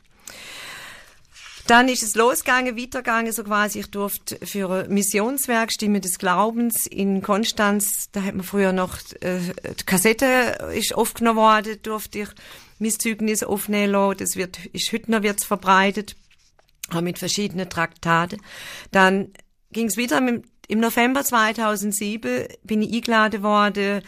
Dann 1.67 1.89
ist 1.89 2.03
es 2.03 2.13
losgegangen, 2.13 2.77
weitergegangen, 2.77 3.31
so 3.31 3.43
quasi. 3.43 3.79
Ich 3.79 3.87
durfte 3.87 4.37
für 4.45 4.69
ein 4.69 4.93
Missionswerk 4.93 5.71
Stimme 5.71 5.99
des 5.99 6.19
Glaubens 6.19 6.85
in 6.85 7.23
Konstanz, 7.23 8.09
da 8.11 8.21
hat 8.21 8.35
man 8.35 8.43
früher 8.43 8.71
noch, 8.71 8.97
äh, 9.21 9.39
die 9.79 9.85
Kassette 9.85 10.71
ist 10.75 10.93
aufgenommen 10.93 11.39
worden, 11.39 11.77
durfte 11.81 12.19
ich 12.19 12.29
mein 12.77 12.91
Zeugnis 12.91 13.41
aufnehmen 13.41 13.93
lassen. 13.93 14.17
Das 14.19 14.35
wird, 14.35 14.63
ist 14.67 14.91
heute 14.93 15.09
noch 15.09 15.23
wird's 15.23 15.43
verbreitet, 15.43 16.15
auch 16.91 17.01
mit 17.01 17.17
verschiedenen 17.17 17.67
Traktaten. 17.67 18.39
Dann 18.91 19.33
ging 19.71 19.87
es 19.87 19.97
wieder 19.97 20.21
mit, 20.21 20.45
im 20.67 20.79
November 20.79 21.23
2007 21.23 22.47
bin 22.63 22.83
ich 22.83 22.93
eingeladen 22.93 23.41
worden 23.41 24.03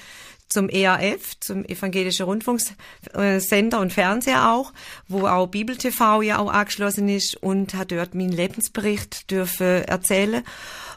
zum 0.50 0.70
ERF, 0.70 1.39
zum 1.39 1.66
Evangelischen 1.66 2.25
Rundfunksender 2.25 3.80
und 3.80 3.94
Fernseher 3.94 4.51
auch, 4.51 4.74
wo 5.08 5.27
auch 5.27 5.48
Bibel 5.48 5.77
TV 5.77 6.22
ja 6.22 6.39
auch 6.39 6.51
angeschlossen 6.51 7.10
ist 7.10 7.36
und 7.36 7.74
hat 7.74 7.92
dort 7.92 8.16
meinen 8.16 8.32
Lebensbericht 8.32 9.30
dürfen 9.30 9.84
erzählen. 9.84 10.44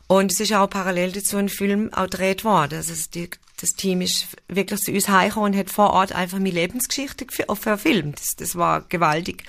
Und 0.07 0.33
es 0.33 0.41
ist 0.41 0.53
auch 0.53 0.69
parallel 0.69 1.13
dazu 1.13 1.37
ein 1.37 1.49
Film 1.49 1.93
auch 1.95 2.05
gedreht 2.05 2.45
worden. 2.45 2.79
Also 2.79 2.95
die, 3.15 3.31
das 3.61 3.71
Team 3.71 4.01
ist 4.01 4.27
wirklich 4.49 4.81
zu 4.81 4.93
uns 4.93 5.09
heimgekommen 5.09 5.53
und 5.53 5.59
hat 5.59 5.71
vor 5.71 5.91
Ort 5.91 6.13
einfach 6.13 6.39
meine 6.39 6.51
Lebensgeschichte 6.51 7.27
verfilmt. 7.29 8.19
Das, 8.19 8.35
das 8.37 8.57
war 8.57 8.83
gewaltig. 8.89 9.45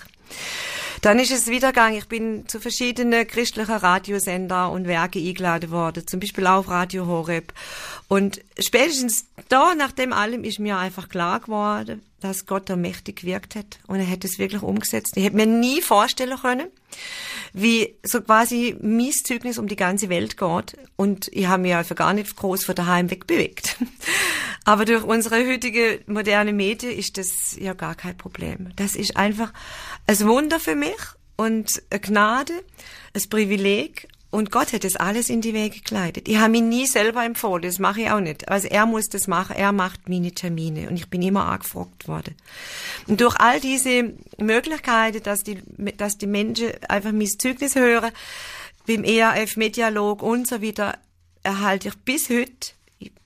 Dann 1.02 1.18
ist 1.18 1.30
es 1.30 1.46
wieder 1.46 1.68
gegangen. 1.68 1.96
Ich 1.96 2.08
bin 2.08 2.48
zu 2.48 2.58
verschiedenen 2.58 3.26
christlichen 3.26 3.76
Radiosender 3.76 4.70
und 4.70 4.86
Werke 4.86 5.18
eingeladen 5.18 5.70
worden, 5.70 6.06
zum 6.06 6.20
Beispiel 6.20 6.46
auf 6.46 6.68
Radio 6.68 7.06
Horeb. 7.06 7.52
Und 8.08 8.40
spätestens 8.58 9.26
da, 9.48 9.74
nach 9.74 9.92
dem 9.92 10.12
allem, 10.12 10.44
ist 10.44 10.58
mir 10.58 10.76
einfach 10.76 11.08
klar 11.08 11.40
geworden, 11.40 12.02
dass 12.20 12.46
Gott 12.46 12.68
da 12.68 12.76
mächtig 12.76 13.20
gewirkt 13.20 13.54
hat. 13.54 13.78
Und 13.86 14.00
er 14.00 14.10
hat 14.10 14.24
es 14.24 14.38
wirklich 14.38 14.62
umgesetzt. 14.62 15.16
Ich 15.16 15.24
hätte 15.24 15.36
mir 15.36 15.46
nie 15.46 15.82
vorstellen 15.82 16.38
können, 16.38 16.68
wie 17.52 17.96
so 18.02 18.20
quasi 18.20 18.76
mein 18.80 19.12
Zeugnis 19.12 19.58
um 19.58 19.68
die 19.68 19.76
ganze 19.76 20.08
Welt 20.08 20.36
geht. 20.36 20.76
Und 20.96 21.28
ich 21.32 21.46
habe 21.46 21.62
mich 21.62 21.74
einfach 21.74 21.96
gar 21.96 22.12
nicht 22.12 22.36
groß 22.36 22.64
von 22.64 22.74
daheim 22.74 23.10
wegbewegt. 23.10 23.76
Aber 24.64 24.84
durch 24.84 25.04
unsere 25.04 25.46
heutige 25.48 26.00
moderne 26.06 26.52
Medien 26.52 26.92
ist 26.92 27.16
das 27.16 27.56
ja 27.58 27.72
gar 27.72 27.94
kein 27.94 28.16
Problem. 28.16 28.70
Das 28.76 28.94
ist 28.94 29.16
einfach 29.16 29.52
ein 30.06 30.20
Wunder 30.20 30.60
für 30.60 30.74
mich 30.74 30.98
und 31.36 31.82
eine 31.90 32.00
Gnade, 32.00 32.52
ein 33.14 33.30
Privileg 33.30 34.08
und 34.30 34.50
Gott 34.50 34.74
hat 34.74 34.84
das 34.84 34.96
alles 34.96 35.30
in 35.30 35.40
die 35.40 35.54
Wege 35.54 35.76
gekleidet. 35.76 36.28
Ich 36.28 36.36
habe 36.36 36.50
mich 36.50 36.62
nie 36.62 36.86
selber 36.86 37.24
empfohlen, 37.24 37.62
das 37.62 37.78
mache 37.78 38.02
ich 38.02 38.10
auch 38.10 38.20
nicht. 38.20 38.48
Also 38.48 38.68
er 38.68 38.84
muss 38.84 39.08
das 39.08 39.26
machen, 39.26 39.56
er 39.56 39.72
macht 39.72 40.08
meine 40.08 40.32
Termine 40.32 40.90
und 40.90 40.96
ich 40.96 41.08
bin 41.08 41.22
immer 41.22 41.46
angefragt 41.46 42.08
worden. 42.08 42.34
Und 43.06 43.22
durch 43.22 43.36
all 43.36 43.58
diese 43.58 44.12
Möglichkeiten, 44.36 45.22
dass 45.22 45.44
die, 45.44 45.62
dass 45.96 46.18
die 46.18 46.26
Menschen 46.26 46.72
einfach 46.88 47.12
mein 47.12 47.26
Zeugnis 47.26 47.74
hören, 47.74 48.12
beim 48.86 49.04
ERF 49.04 49.56
Medialog 49.56 50.22
und 50.22 50.46
so 50.46 50.62
weiter, 50.62 50.98
erhalte 51.42 51.88
ich 51.88 51.94
bis 51.96 52.28
heute, 52.28 52.72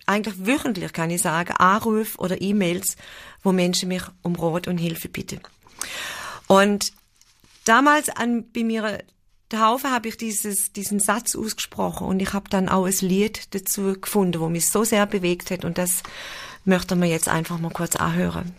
eigentlich 0.07 0.47
wöchentlich 0.47 0.93
kann 0.93 1.11
ich 1.11 1.23
sagen, 1.23 1.53
Anrufe 1.53 2.19
oder 2.19 2.41
E-Mails, 2.41 2.97
wo 3.43 3.51
Menschen 3.51 3.89
mich 3.89 4.03
um 4.23 4.37
Rat 4.37 4.69
und 4.69 4.79
Hilfe 4.79 5.09
bitten. 5.09 5.41
Und 6.47 6.93
damals 7.65 8.09
an, 8.09 8.45
bei 8.53 8.63
mir 8.63 9.03
Taufe 9.53 9.91
habe 9.91 10.09
ich 10.09 10.17
dieses, 10.17 10.73
diesen 10.73 10.99
Satz 10.99 11.37
ausgesprochen 11.37 12.07
und 12.07 12.21
ich 12.21 12.33
habe 12.33 12.49
dann 12.49 12.69
auch 12.69 12.87
ein 12.87 12.95
Lied 13.01 13.55
dazu 13.55 13.95
gefunden, 14.01 14.41
wo 14.41 14.49
mich 14.49 14.71
so 14.71 14.85
sehr 14.85 15.07
bewegt 15.07 15.51
hat 15.51 15.65
und 15.65 15.79
das 15.79 16.03
möchte 16.65 16.97
man 16.97 17.09
jetzt 17.09 17.29
einfach 17.29 17.59
mal 17.59 17.71
kurz 17.71 17.97
anhören. 17.97 18.55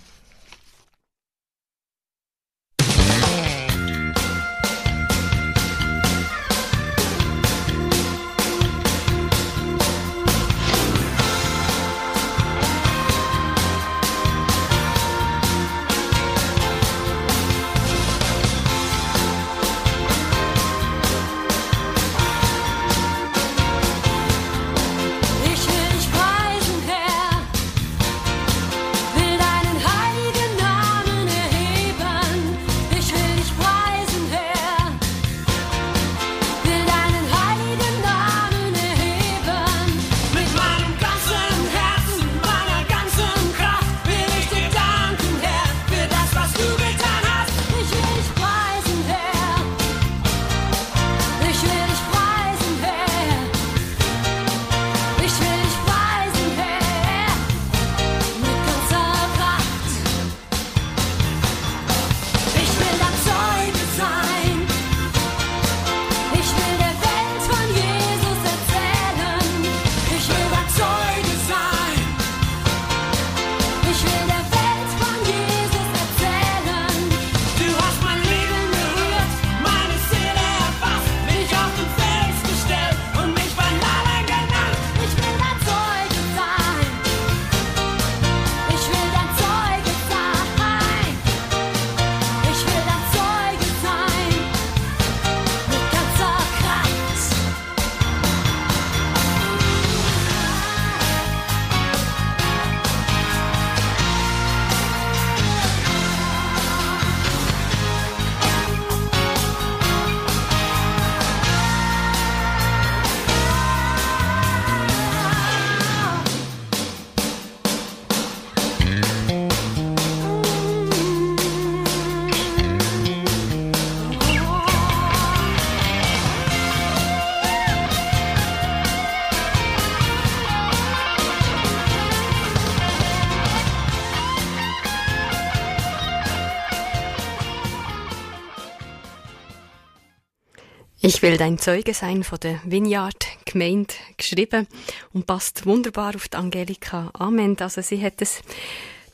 Ich 141.14 141.22
will 141.22 141.38
dein 141.38 141.60
Zeuge 141.60 141.94
sein 141.94 142.24
von 142.24 142.40
der 142.40 142.60
Vineyard 142.66 143.28
Gemeinde 143.46 143.94
geschrieben 144.18 144.68
und 145.14 145.28
passt 145.28 145.66
wunderbar 145.68 146.16
auf 146.16 146.28
die 146.28 146.38
Angelika 146.38 147.12
Amen. 147.14 147.56
Also 147.60 147.82
sie 147.82 148.04
hat 148.04 148.20
es 148.20 148.42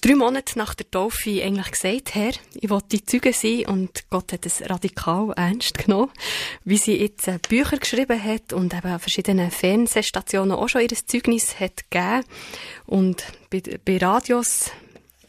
drei 0.01 0.15
Monate 0.15 0.57
nach 0.57 0.73
der 0.75 0.89
Taufe 0.89 1.43
eigentlich 1.43 1.71
gesagt, 1.71 2.15
Herr, 2.15 2.31
ich 2.55 2.69
will 2.69 2.79
die 2.89 3.03
Zeuge 3.03 3.33
sein 3.33 3.65
und 3.67 4.09
Gott 4.09 4.31
hat 4.31 4.45
es 4.45 4.67
radikal 4.67 5.33
ernst 5.35 5.77
genommen, 5.77 6.09
wie 6.63 6.77
sie 6.77 6.95
jetzt 6.95 7.27
äh, 7.27 7.37
Bücher 7.47 7.77
geschrieben 7.77 8.23
hat 8.23 8.53
und 8.53 8.73
eben 8.73 8.87
an 8.87 8.99
verschiedenen 8.99 9.51
Fernsehstationen 9.51 10.53
auch 10.53 10.69
schon 10.69 10.81
ihr 10.81 10.89
Zeugnis 10.89 11.59
hat 11.59 11.91
gegeben 11.91 12.23
und 12.85 13.25
bei, 13.49 13.61
bei 13.83 13.97
Radios 13.97 14.71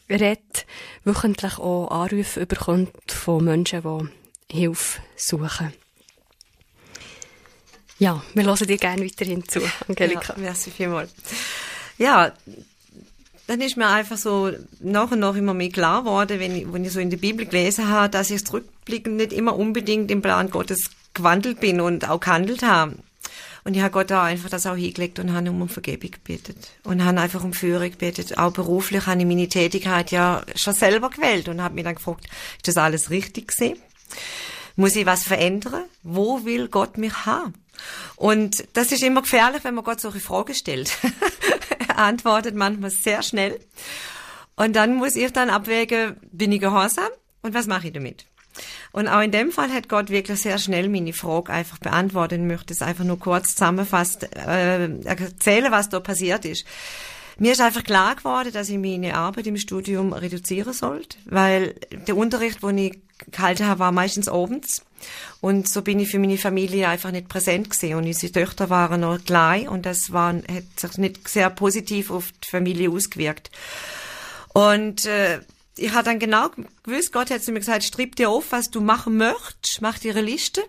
redet, 0.09 0.65
wöchentlich 1.03 1.59
auch 1.59 1.91
Anrufe 1.91 2.45
bekommt 2.45 3.11
von 3.11 3.43
Menschen, 3.43 4.09
die 4.49 4.57
Hilfe 4.57 5.01
suchen. 5.17 5.73
Ja, 8.01 8.23
wir 8.33 8.45
hören 8.45 8.65
dir 8.65 8.77
gerne 8.77 9.05
weiterhin 9.05 9.47
zu, 9.47 9.59
Angelika. 9.87 10.33
Ja, 10.33 10.39
merci 10.39 10.71
vielmals. 10.71 11.11
Ja, 11.99 12.31
dann 13.45 13.61
ist 13.61 13.77
mir 13.77 13.87
einfach 13.89 14.17
so 14.17 14.51
nach 14.79 15.11
und 15.11 15.19
nach 15.19 15.35
immer 15.35 15.53
mehr 15.53 15.69
klar 15.69 16.01
geworden, 16.01 16.39
wenn 16.39 16.55
ich, 16.55 16.73
wenn 16.73 16.83
ich 16.83 16.93
so 16.93 16.99
in 16.99 17.11
der 17.11 17.17
Bibel 17.17 17.45
gelesen 17.45 17.89
habe, 17.89 18.09
dass 18.09 18.31
ich 18.31 18.43
zurückblickend 18.43 19.17
nicht 19.17 19.31
immer 19.31 19.55
unbedingt 19.55 20.09
im 20.09 20.23
Plan 20.23 20.49
Gottes 20.49 20.89
gewandelt 21.13 21.59
bin 21.59 21.79
und 21.79 22.09
auch 22.09 22.19
gehandelt 22.19 22.63
habe. 22.63 22.95
Und 23.65 23.75
ich 23.75 23.83
habe 23.83 23.91
Gott 23.91 24.11
auch 24.11 24.23
einfach 24.23 24.49
das 24.49 24.65
auch 24.65 24.75
hingelegt 24.75 25.19
und 25.19 25.31
habe 25.31 25.51
um 25.51 25.69
Vergebung 25.69 26.09
gebetet. 26.09 26.57
Und 26.83 27.05
habe 27.05 27.21
einfach 27.21 27.43
um 27.43 27.53
Führung 27.53 27.91
gebetet. 27.91 28.35
Auch 28.35 28.51
beruflich 28.51 29.05
habe 29.05 29.19
ich 29.19 29.27
meine 29.27 29.47
Tätigkeit 29.47 30.09
ja 30.09 30.41
schon 30.55 30.73
selber 30.73 31.11
gewählt 31.11 31.49
und 31.49 31.61
habe 31.61 31.75
mich 31.75 31.83
dann 31.83 31.93
gefragt, 31.93 32.25
ist 32.55 32.67
das 32.67 32.77
alles 32.77 33.11
richtig 33.11 33.49
gesehen? 33.49 33.77
Muss 34.75 34.95
ich 34.95 35.05
was 35.05 35.21
verändern? 35.21 35.83
Wo 36.01 36.45
will 36.45 36.67
Gott 36.67 36.97
mich 36.97 37.27
haben? 37.27 37.53
Und 38.15 38.63
das 38.73 38.91
ist 38.91 39.03
immer 39.03 39.21
gefährlich, 39.21 39.63
wenn 39.63 39.75
man 39.75 39.83
Gott 39.83 39.99
solche 39.99 40.19
Fragen 40.19 40.53
stellt. 40.53 40.91
er 41.87 41.97
antwortet 41.97 42.55
manchmal 42.55 42.91
sehr 42.91 43.23
schnell. 43.23 43.59
Und 44.55 44.75
dann 44.75 44.95
muss 44.95 45.15
ich 45.15 45.31
dann 45.31 45.49
abwägen, 45.49 46.17
bin 46.31 46.51
ich 46.51 46.59
gehorsam 46.59 47.09
und 47.41 47.53
was 47.53 47.67
mache 47.67 47.87
ich 47.87 47.93
damit? 47.93 48.25
Und 48.91 49.07
auch 49.07 49.21
in 49.21 49.31
dem 49.31 49.51
Fall 49.51 49.71
hat 49.71 49.87
Gott 49.87 50.09
wirklich 50.09 50.41
sehr 50.41 50.57
schnell 50.57 50.89
meine 50.89 51.13
Frage 51.13 51.53
einfach 51.53 51.77
beantwortet. 51.77 52.39
Ich 52.39 52.45
möchte 52.45 52.73
es 52.73 52.81
einfach 52.81 53.05
nur 53.05 53.17
kurz 53.17 53.55
zusammenfassen, 53.55 54.31
äh, 54.33 55.03
erzählen, 55.05 55.71
was 55.71 55.89
da 55.89 55.99
passiert 55.99 56.45
ist. 56.45 56.65
Mir 57.37 57.53
ist 57.53 57.61
einfach 57.61 57.83
klar 57.83 58.15
geworden, 58.15 58.51
dass 58.51 58.69
ich 58.69 58.77
meine 58.77 59.15
Arbeit 59.15 59.47
im 59.47 59.57
Studium 59.57 60.13
reduzieren 60.13 60.73
sollte, 60.73 61.17
weil 61.25 61.75
der 62.07 62.17
Unterricht, 62.17 62.61
den 62.61 62.77
ich 62.77 62.99
gehalten 63.29 63.79
war 63.79 63.91
meistens 63.91 64.27
abends. 64.27 64.83
Und 65.39 65.67
so 65.67 65.81
bin 65.81 65.99
ich 65.99 66.09
für 66.09 66.19
meine 66.19 66.37
Familie 66.37 66.87
einfach 66.87 67.11
nicht 67.11 67.27
präsent 67.27 67.69
gesehen. 67.69 67.97
Und 67.97 68.05
unsere 68.05 68.31
Töchter 68.31 68.69
waren 68.69 69.01
noch 69.01 69.23
klein 69.23 69.67
und 69.67 69.85
das 69.85 70.11
war, 70.11 70.33
hat 70.35 70.79
sich 70.79 70.97
nicht 70.97 71.27
sehr 71.27 71.49
positiv 71.49 72.11
auf 72.11 72.31
die 72.43 72.49
Familie 72.49 72.89
ausgewirkt. 72.91 73.49
Und 74.53 75.05
äh, 75.05 75.41
ich 75.77 75.93
habe 75.93 76.03
dann 76.03 76.19
genau 76.19 76.49
gewusst, 76.83 77.13
Gott 77.13 77.31
hat 77.31 77.43
zu 77.43 77.51
mir 77.51 77.59
gesagt, 77.59 77.83
strib 77.83 78.15
dir 78.15 78.29
auf, 78.29 78.51
was 78.51 78.69
du 78.69 78.81
machen 78.81 79.17
möchtest, 79.17 79.81
mach 79.81 79.97
dir 79.97 80.11
eine 80.11 80.21
Liste. 80.21 80.61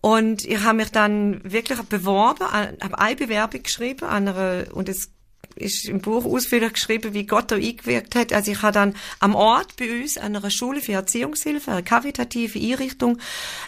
Und 0.00 0.44
ich 0.44 0.60
habe 0.60 0.76
mich 0.76 0.92
dann 0.92 1.40
wirklich 1.42 1.80
beworben, 1.82 2.50
habe 2.50 2.98
eine 2.98 3.16
Bewerbung 3.16 3.62
geschrieben 3.64 4.04
an 4.04 4.28
einer, 4.28 4.66
und 4.72 4.88
es 4.88 5.10
ist 5.58 5.86
im 5.86 6.00
Buch 6.00 6.24
ausführlich 6.24 6.72
geschrieben, 6.72 7.14
wie 7.14 7.26
Gott 7.26 7.50
da 7.50 7.56
eingewirkt 7.56 8.14
hat. 8.14 8.32
Also 8.32 8.52
ich 8.52 8.62
habe 8.62 8.72
dann 8.72 8.94
am 9.20 9.34
Ort 9.34 9.76
bei 9.76 10.00
uns 10.00 10.16
an 10.16 10.36
einer 10.36 10.50
Schule 10.50 10.80
für 10.80 10.92
Erziehungshilfe, 10.92 11.70
eine 11.70 11.82
karitative 11.82 12.58
Einrichtung, 12.58 13.18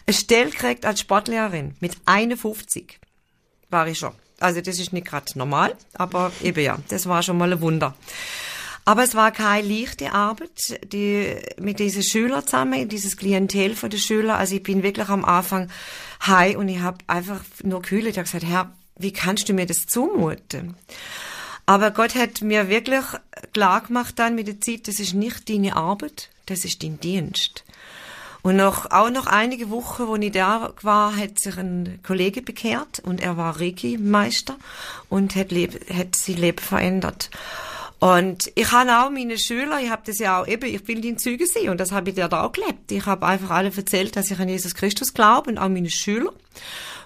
eine 0.07 0.15
Stelle 0.15 0.51
gekriegt 0.51 0.85
als 0.87 1.01
Sportlehrerin 1.01 1.75
mit 1.81 1.97
51. 2.07 2.99
War 3.71 3.87
ich 3.87 3.99
schon. 3.99 4.13
Also 4.41 4.61
das 4.61 4.79
ist 4.79 4.93
nicht 4.93 5.07
gerade 5.07 5.27
normal, 5.39 5.77
aber 5.93 6.33
eben 6.43 6.65
ja, 6.65 6.79
das 6.89 7.07
war 7.07 7.23
schon 7.23 7.37
mal 7.37 7.53
ein 7.53 7.61
Wunder. 7.61 7.95
Aber 8.87 9.05
es 9.05 9.15
war 9.15 9.31
keine 9.31 9.69
leichte 9.69 10.13
Arbeit, 10.13 10.81
die, 10.93 11.37
mit 11.61 11.79
diesen 11.79 12.03
Schülern 12.03 12.45
zusammen, 12.45 12.89
dieses 12.89 13.17
Klientel 13.17 13.77
von 13.77 13.91
den 13.91 14.01
Schülern. 14.01 14.37
Also 14.37 14.57
ich 14.57 14.63
bin 14.63 14.83
wirklich 14.83 15.09
am 15.09 15.25
Anfang 15.25 15.71
high 16.27 16.57
und 16.57 16.69
ich 16.69 16.81
habe 16.81 16.99
einfach 17.07 17.41
nur 17.63 17.83
kühl. 17.83 18.07
Ich 18.07 18.17
habe 18.17 18.25
gesagt, 18.25 18.45
Herr, 18.45 18.73
wie 18.99 19.13
kannst 19.13 19.49
du 19.49 19.53
mir 19.53 19.67
das 19.67 19.83
zumuten? 19.87 20.77
Aber 21.71 21.93
Gott 21.93 22.17
hat 22.17 22.43
mir 22.43 22.69
wirklich 22.69 23.05
klar 23.53 23.83
gemacht 23.83 24.19
dann 24.19 24.35
mit 24.35 24.49
der 24.49 24.61
Zeit, 24.61 24.89
das 24.89 24.99
ist 24.99 25.15
nicht 25.15 25.49
deine 25.49 25.77
Arbeit, 25.77 26.29
das 26.47 26.65
ist 26.65 26.83
dein 26.83 26.99
Dienst. 26.99 27.63
Und 28.43 28.57
noch, 28.57 28.91
auch 28.91 29.09
noch 29.09 29.29
einige 29.29 29.71
Wochen, 29.71 30.09
wo 30.09 30.17
ich 30.17 30.33
da 30.33 30.73
war, 30.83 31.17
hat 31.17 31.39
sich 31.39 31.57
ein 31.59 32.01
Kollege 32.03 32.43
bekehrt 32.43 32.99
und 32.99 33.21
er 33.21 33.37
war 33.37 33.61
Reiki-Meister 33.61 34.57
und 35.09 35.37
hat, 35.37 35.53
hat 35.53 36.17
sein 36.17 36.39
Leben 36.39 36.59
verändert. 36.59 37.31
Und 38.01 38.51
ich 38.55 38.73
habe 38.73 38.91
auch 38.99 39.11
meine 39.11 39.39
Schüler, 39.39 39.79
ich 39.81 39.91
habe 39.91 40.03
das 40.07 40.19
ja 40.19 40.41
auch 40.41 40.49
eben, 40.49 40.65
ich 40.75 40.89
will 40.89 41.05
in 41.05 41.19
Züge 41.19 41.47
sehen 41.47 41.69
und 41.69 41.79
das 41.79 41.93
habe 41.93 42.09
ich 42.09 42.17
da 42.17 42.29
auch 42.29 42.51
gelebt. 42.51 42.91
Ich 42.91 43.05
habe 43.05 43.27
einfach 43.27 43.51
alle 43.51 43.71
erzählt, 43.77 44.17
dass 44.17 44.31
ich 44.31 44.41
an 44.41 44.49
Jesus 44.49 44.75
Christus 44.75 45.13
glaube 45.13 45.51
und 45.51 45.59
auch 45.59 45.69
meine 45.69 45.91
Schüler. 45.91 46.33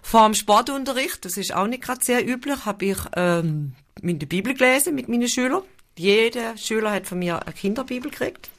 Vor 0.02 0.24
dem 0.24 0.34
Sportunterricht, 0.34 1.24
das 1.24 1.36
ist 1.36 1.52
auch 1.52 1.66
nicht 1.66 1.82
gerade 1.82 2.04
sehr 2.04 2.24
üblich, 2.24 2.64
habe 2.64 2.84
ich 2.84 2.98
ähm, 3.16 3.72
in 4.02 4.20
der 4.20 4.26
Bibel 4.26 4.54
gelesen 4.54 4.94
mit 4.94 5.08
meinen 5.08 5.28
Schülern. 5.28 5.62
Jeder 5.96 6.56
Schüler 6.56 6.92
hat 6.92 7.08
von 7.08 7.18
mir 7.18 7.42
eine 7.42 7.52
Kinderbibel 7.52 8.10
gekriegt. 8.10 8.50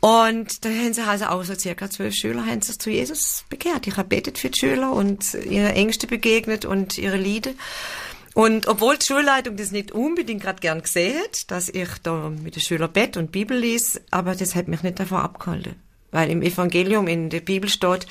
Und 0.00 0.64
da 0.64 0.68
haben 0.68 0.94
sich 0.94 1.04
also 1.04 1.26
auch 1.26 1.42
so 1.44 1.54
circa 1.54 1.90
zwölf 1.90 2.14
Schüler 2.14 2.46
haben 2.46 2.62
sich 2.62 2.78
zu 2.78 2.90
Jesus 2.90 3.44
bekehrt. 3.48 3.86
Ich 3.86 3.96
habe 3.96 4.08
betet 4.08 4.38
für 4.38 4.50
die 4.50 4.58
Schüler 4.58 4.92
und 4.92 5.34
ihre 5.34 5.72
Ängste 5.72 6.06
begegnet 6.06 6.64
und 6.64 6.98
ihre 6.98 7.16
Lieder. 7.16 7.50
Und 8.38 8.68
obwohl 8.68 8.96
die 8.96 9.04
Schulleitung 9.04 9.56
das 9.56 9.72
nicht 9.72 9.90
unbedingt 9.90 10.42
gerade 10.42 10.60
gern 10.60 10.80
gesehen 10.80 11.18
hat, 11.18 11.50
dass 11.50 11.68
ich 11.68 11.88
da 12.04 12.30
mit 12.30 12.54
den 12.54 12.62
Schülern 12.62 12.92
Bett 12.92 13.16
und 13.16 13.32
Bibel 13.32 13.58
lies, 13.58 14.00
aber 14.12 14.36
das 14.36 14.54
hat 14.54 14.68
mich 14.68 14.84
nicht 14.84 15.00
davon 15.00 15.18
abgehalten. 15.18 15.74
Weil 16.12 16.30
im 16.30 16.42
Evangelium 16.42 17.08
in 17.08 17.30
der 17.30 17.40
Bibel 17.40 17.68
steht, 17.68 18.06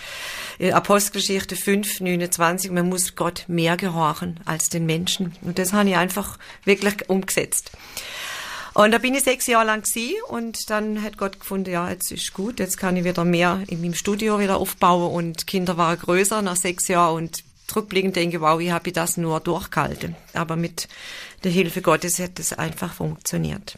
äh, 0.59 0.73
Apostelgeschichte 0.73 1.55
5, 1.55 2.01
29, 2.01 2.71
man 2.71 2.89
muss 2.89 3.15
Gott 3.15 3.45
mehr 3.47 3.77
gehorchen 3.77 4.41
als 4.43 4.67
den 4.67 4.85
Menschen. 4.85 5.33
Und 5.43 5.59
das 5.59 5.71
habe 5.71 5.87
ich 5.87 5.95
einfach 5.95 6.37
wirklich 6.65 7.09
umgesetzt. 7.09 7.71
Und 8.73 8.91
da 8.91 8.97
bin 8.97 9.15
ich 9.15 9.23
sechs 9.23 9.47
Jahre 9.47 9.67
lang 9.67 9.83
gewesen 9.83 10.17
und 10.27 10.69
dann 10.69 11.03
hat 11.03 11.17
Gott 11.17 11.39
gefunden, 11.39 11.71
ja, 11.71 11.89
jetzt 11.89 12.11
ist 12.11 12.33
gut, 12.33 12.59
jetzt 12.59 12.77
kann 12.77 12.97
ich 12.97 13.05
wieder 13.05 13.23
mehr 13.23 13.63
in 13.69 13.79
meinem 13.79 13.93
Studio 13.93 14.41
wieder 14.41 14.57
aufbauen 14.57 15.09
und 15.09 15.47
Kinder 15.47 15.77
waren 15.77 15.97
größer 15.97 16.41
nach 16.41 16.57
sechs 16.57 16.89
Jahren 16.89 17.15
und 17.15 17.46
rückblickend 17.75 18.15
denke, 18.15 18.41
wow, 18.41 18.59
wie 18.59 18.71
habe 18.71 18.87
ich 18.89 18.93
das 18.93 19.17
nur 19.17 19.39
durchgehalten. 19.39 20.15
Aber 20.33 20.55
mit 20.55 20.87
der 21.43 21.51
Hilfe 21.51 21.81
Gottes 21.81 22.19
hat 22.19 22.39
es 22.39 22.53
einfach 22.53 22.93
funktioniert. 22.93 23.77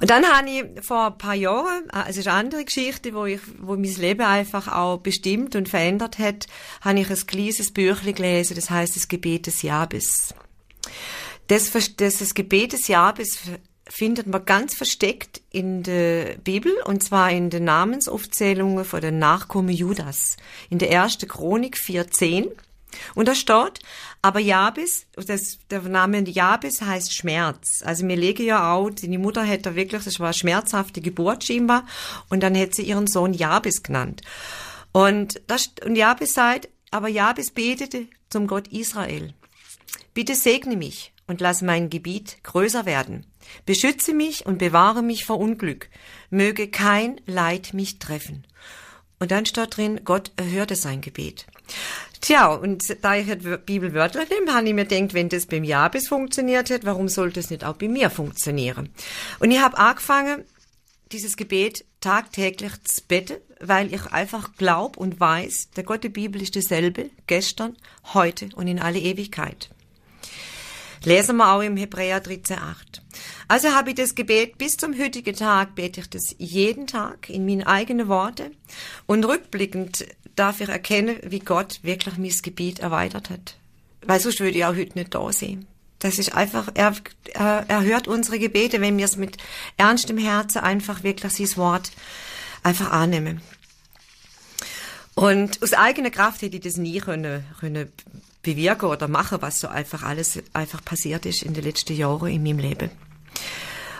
Und 0.00 0.10
dann 0.10 0.24
habe 0.26 0.48
ich 0.48 0.64
vor 0.84 1.06
ein 1.08 1.18
paar 1.18 1.34
Jahren, 1.34 1.90
ist 2.08 2.26
eine 2.26 2.36
andere 2.36 2.64
Geschichte, 2.64 3.14
wo 3.14 3.24
ich, 3.24 3.40
wo 3.58 3.74
mein 3.74 3.94
Leben 3.94 4.22
einfach 4.22 4.68
auch 4.68 4.98
bestimmt 4.98 5.56
und 5.56 5.68
verändert 5.68 6.18
hat, 6.18 6.46
habe 6.82 7.00
ich 7.00 7.10
ein 7.10 7.26
kleines 7.26 7.72
Büchlein 7.72 8.14
gelesen, 8.14 8.54
das 8.54 8.70
heißt 8.70 8.94
das 8.94 9.08
Gebet 9.08 9.48
des 9.48 9.62
Jabes. 9.62 10.34
Das, 11.48 11.72
das, 11.72 12.18
das 12.18 12.34
Gebet 12.34 12.74
des 12.74 12.86
Jabes 12.86 13.40
findet 13.88 14.26
man 14.26 14.44
ganz 14.44 14.74
versteckt 14.74 15.40
in 15.50 15.82
der 15.82 16.36
Bibel, 16.38 16.72
und 16.84 17.02
zwar 17.02 17.30
in 17.30 17.50
den 17.50 17.64
Namensaufzählungen 17.64 18.84
von 18.84 19.00
den 19.00 19.18
Nachkommen 19.18 19.70
Judas. 19.70 20.36
In 20.70 20.78
der 20.78 20.90
ersten 20.90 21.28
Chronik 21.28 21.76
4.10. 21.76 22.50
Und 23.14 23.28
da 23.28 23.34
steht, 23.34 23.80
aber 24.22 24.40
Jabes, 24.40 25.06
das, 25.14 25.58
der 25.70 25.82
Name 25.82 26.26
Jabes 26.28 26.80
heißt 26.80 27.14
Schmerz. 27.14 27.82
Also 27.84 28.04
mir 28.04 28.16
lege 28.16 28.42
ja 28.42 28.72
auch, 28.72 28.90
die 28.90 29.18
Mutter 29.18 29.42
hätte 29.42 29.74
wirklich, 29.74 30.04
das 30.04 30.20
war 30.20 30.28
eine 30.28 30.34
schmerzhafte 30.34 31.00
Geburt 31.00 31.44
scheinbar, 31.44 31.86
und 32.30 32.42
dann 32.42 32.54
hätte 32.54 32.76
sie 32.76 32.82
ihren 32.82 33.06
Sohn 33.06 33.34
Jabes 33.34 33.82
genannt. 33.82 34.22
Und, 34.92 35.40
das, 35.46 35.70
und 35.84 35.96
Jabes 35.96 36.32
sagt, 36.32 36.68
aber 36.90 37.08
Jabes 37.08 37.50
betete 37.50 38.06
zum 38.30 38.46
Gott 38.46 38.68
Israel. 38.68 39.34
Bitte 40.14 40.34
segne 40.34 40.76
mich 40.76 41.12
und 41.28 41.40
lass 41.40 41.62
mein 41.62 41.90
Gebiet 41.90 42.38
größer 42.42 42.84
werden. 42.86 43.24
Beschütze 43.64 44.12
mich 44.12 44.44
und 44.44 44.58
bewahre 44.58 45.02
mich 45.02 45.24
vor 45.24 45.38
Unglück. 45.38 45.88
Möge 46.30 46.68
kein 46.68 47.20
Leid 47.26 47.72
mich 47.74 48.00
treffen. 48.00 48.44
Und 49.20 49.30
dann 49.30 49.46
steht 49.46 49.76
drin, 49.76 50.00
Gott 50.04 50.32
erhörte 50.36 50.76
sein 50.76 51.00
Gebet. 51.00 51.46
Tja, 52.20 52.52
und 52.52 52.84
da 53.02 53.14
ich 53.14 53.26
die 53.26 53.56
Bibel 53.58 53.94
wörtlich 53.94 54.28
nehme, 54.30 54.52
habe 54.54 54.66
ich 54.66 54.74
mir 54.74 54.86
gedacht, 54.86 55.14
wenn 55.14 55.28
das 55.28 55.46
beim 55.46 55.64
Jabes 55.64 56.08
funktioniert 56.08 56.70
hat, 56.70 56.84
warum 56.84 57.08
sollte 57.08 57.40
es 57.40 57.50
nicht 57.50 57.64
auch 57.64 57.76
bei 57.76 57.88
mir 57.88 58.10
funktionieren? 58.10 58.90
Und 59.38 59.50
ich 59.50 59.60
habe 59.60 59.78
angefangen, 59.78 60.44
dieses 61.12 61.36
Gebet 61.36 61.84
tagtäglich 62.00 62.72
zu 62.84 63.02
beten, 63.06 63.36
weil 63.60 63.92
ich 63.92 64.06
einfach 64.06 64.54
glaube 64.56 64.98
und 64.98 65.20
weiß, 65.20 65.70
der 65.76 65.84
Gott 65.84 66.04
der 66.04 66.10
Bibel 66.10 66.40
ist 66.42 66.54
derselbe, 66.54 67.10
gestern, 67.26 67.76
heute 68.14 68.48
und 68.54 68.66
in 68.66 68.78
alle 68.78 68.98
Ewigkeit. 68.98 69.70
Lesen 71.04 71.36
wir 71.36 71.52
auch 71.52 71.62
im 71.62 71.76
Hebräer 71.76 72.22
13,8. 72.22 72.56
Also 73.46 73.68
habe 73.70 73.90
ich 73.90 73.96
das 73.96 74.14
Gebet 74.14 74.58
bis 74.58 74.76
zum 74.76 74.98
heutigen 74.98 75.34
Tag, 75.34 75.74
bete 75.74 76.00
ich 76.00 76.10
das 76.10 76.34
jeden 76.38 76.86
Tag 76.86 77.30
in 77.30 77.46
meine 77.46 77.66
eigenen 77.66 78.08
Worte. 78.08 78.50
Und 79.06 79.24
rückblickend 79.24 80.06
darf 80.36 80.60
ich 80.60 80.68
erkennen, 80.68 81.18
wie 81.22 81.40
Gott 81.40 81.80
wirklich 81.82 82.18
mein 82.18 82.34
Gebiet 82.42 82.80
erweitert 82.80 83.30
hat. 83.30 83.56
Weil 84.02 84.20
sonst 84.20 84.40
würde 84.40 84.58
ich 84.58 84.64
auch 84.64 84.76
heute 84.76 84.98
nicht 84.98 85.14
da 85.14 85.32
sein. 85.32 85.66
Das 85.98 86.18
ist 86.18 86.34
einfach, 86.34 86.70
er, 86.74 86.94
er 87.34 87.82
hört 87.82 88.06
unsere 88.06 88.38
Gebete, 88.38 88.80
wenn 88.80 88.96
wir 88.98 89.04
es 89.04 89.16
mit 89.16 89.36
ernstem 89.76 90.16
Herzen 90.16 90.58
einfach 90.58 91.02
wirklich 91.02 91.32
sein 91.32 91.56
Wort 91.56 91.90
einfach 92.62 92.92
annehmen. 92.92 93.40
Und 95.14 95.60
aus 95.62 95.72
eigener 95.72 96.10
Kraft 96.10 96.42
hätte 96.42 96.56
ich 96.56 96.62
das 96.62 96.76
nie 96.76 97.00
können, 97.00 97.44
können 97.58 97.90
bewirken 98.54 98.88
oder 98.88 99.08
machen, 99.08 99.38
was 99.40 99.60
so 99.60 99.68
einfach 99.68 100.02
alles 100.02 100.42
einfach 100.54 100.84
passiert 100.84 101.26
ist 101.26 101.42
in 101.42 101.54
den 101.54 101.64
letzten 101.64 101.94
Jahren 101.94 102.28
in 102.28 102.42
meinem 102.42 102.58
Leben. 102.58 102.90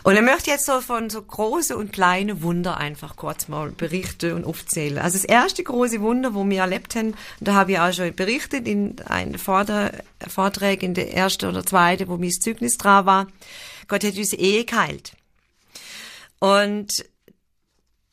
Und 0.04 0.14
ich 0.14 0.22
möchte 0.22 0.50
jetzt 0.50 0.64
so 0.64 0.80
von 0.80 1.10
so 1.10 1.20
große 1.20 1.76
und 1.76 1.92
kleine 1.92 2.40
Wunder 2.40 2.78
einfach 2.78 3.16
kurz 3.16 3.48
mal 3.48 3.70
berichten 3.70 4.32
und 4.32 4.46
aufzählen. 4.46 4.98
Also 4.98 5.18
das 5.18 5.24
erste 5.26 5.62
große 5.62 6.00
Wunder, 6.00 6.32
wo 6.32 6.48
wir 6.48 6.60
erlebt 6.60 6.94
haben, 6.96 7.14
da 7.40 7.54
habe 7.54 7.72
ich 7.72 7.78
auch 7.78 7.92
schon 7.92 8.14
berichtet 8.14 8.66
in 8.66 8.98
einem 9.02 9.38
Vortrag 9.38 10.82
in 10.82 10.94
der 10.94 11.12
ersten 11.14 11.50
oder 11.50 11.66
zweiten, 11.66 12.08
wo 12.08 12.16
mein 12.16 12.30
Zeugnis 12.30 12.78
dran 12.78 13.04
war. 13.04 13.26
Gott 13.86 14.02
hat 14.02 14.16
unsere 14.16 14.40
Ehe 14.40 14.64
geheilt. 14.64 15.12
Und 16.38 17.04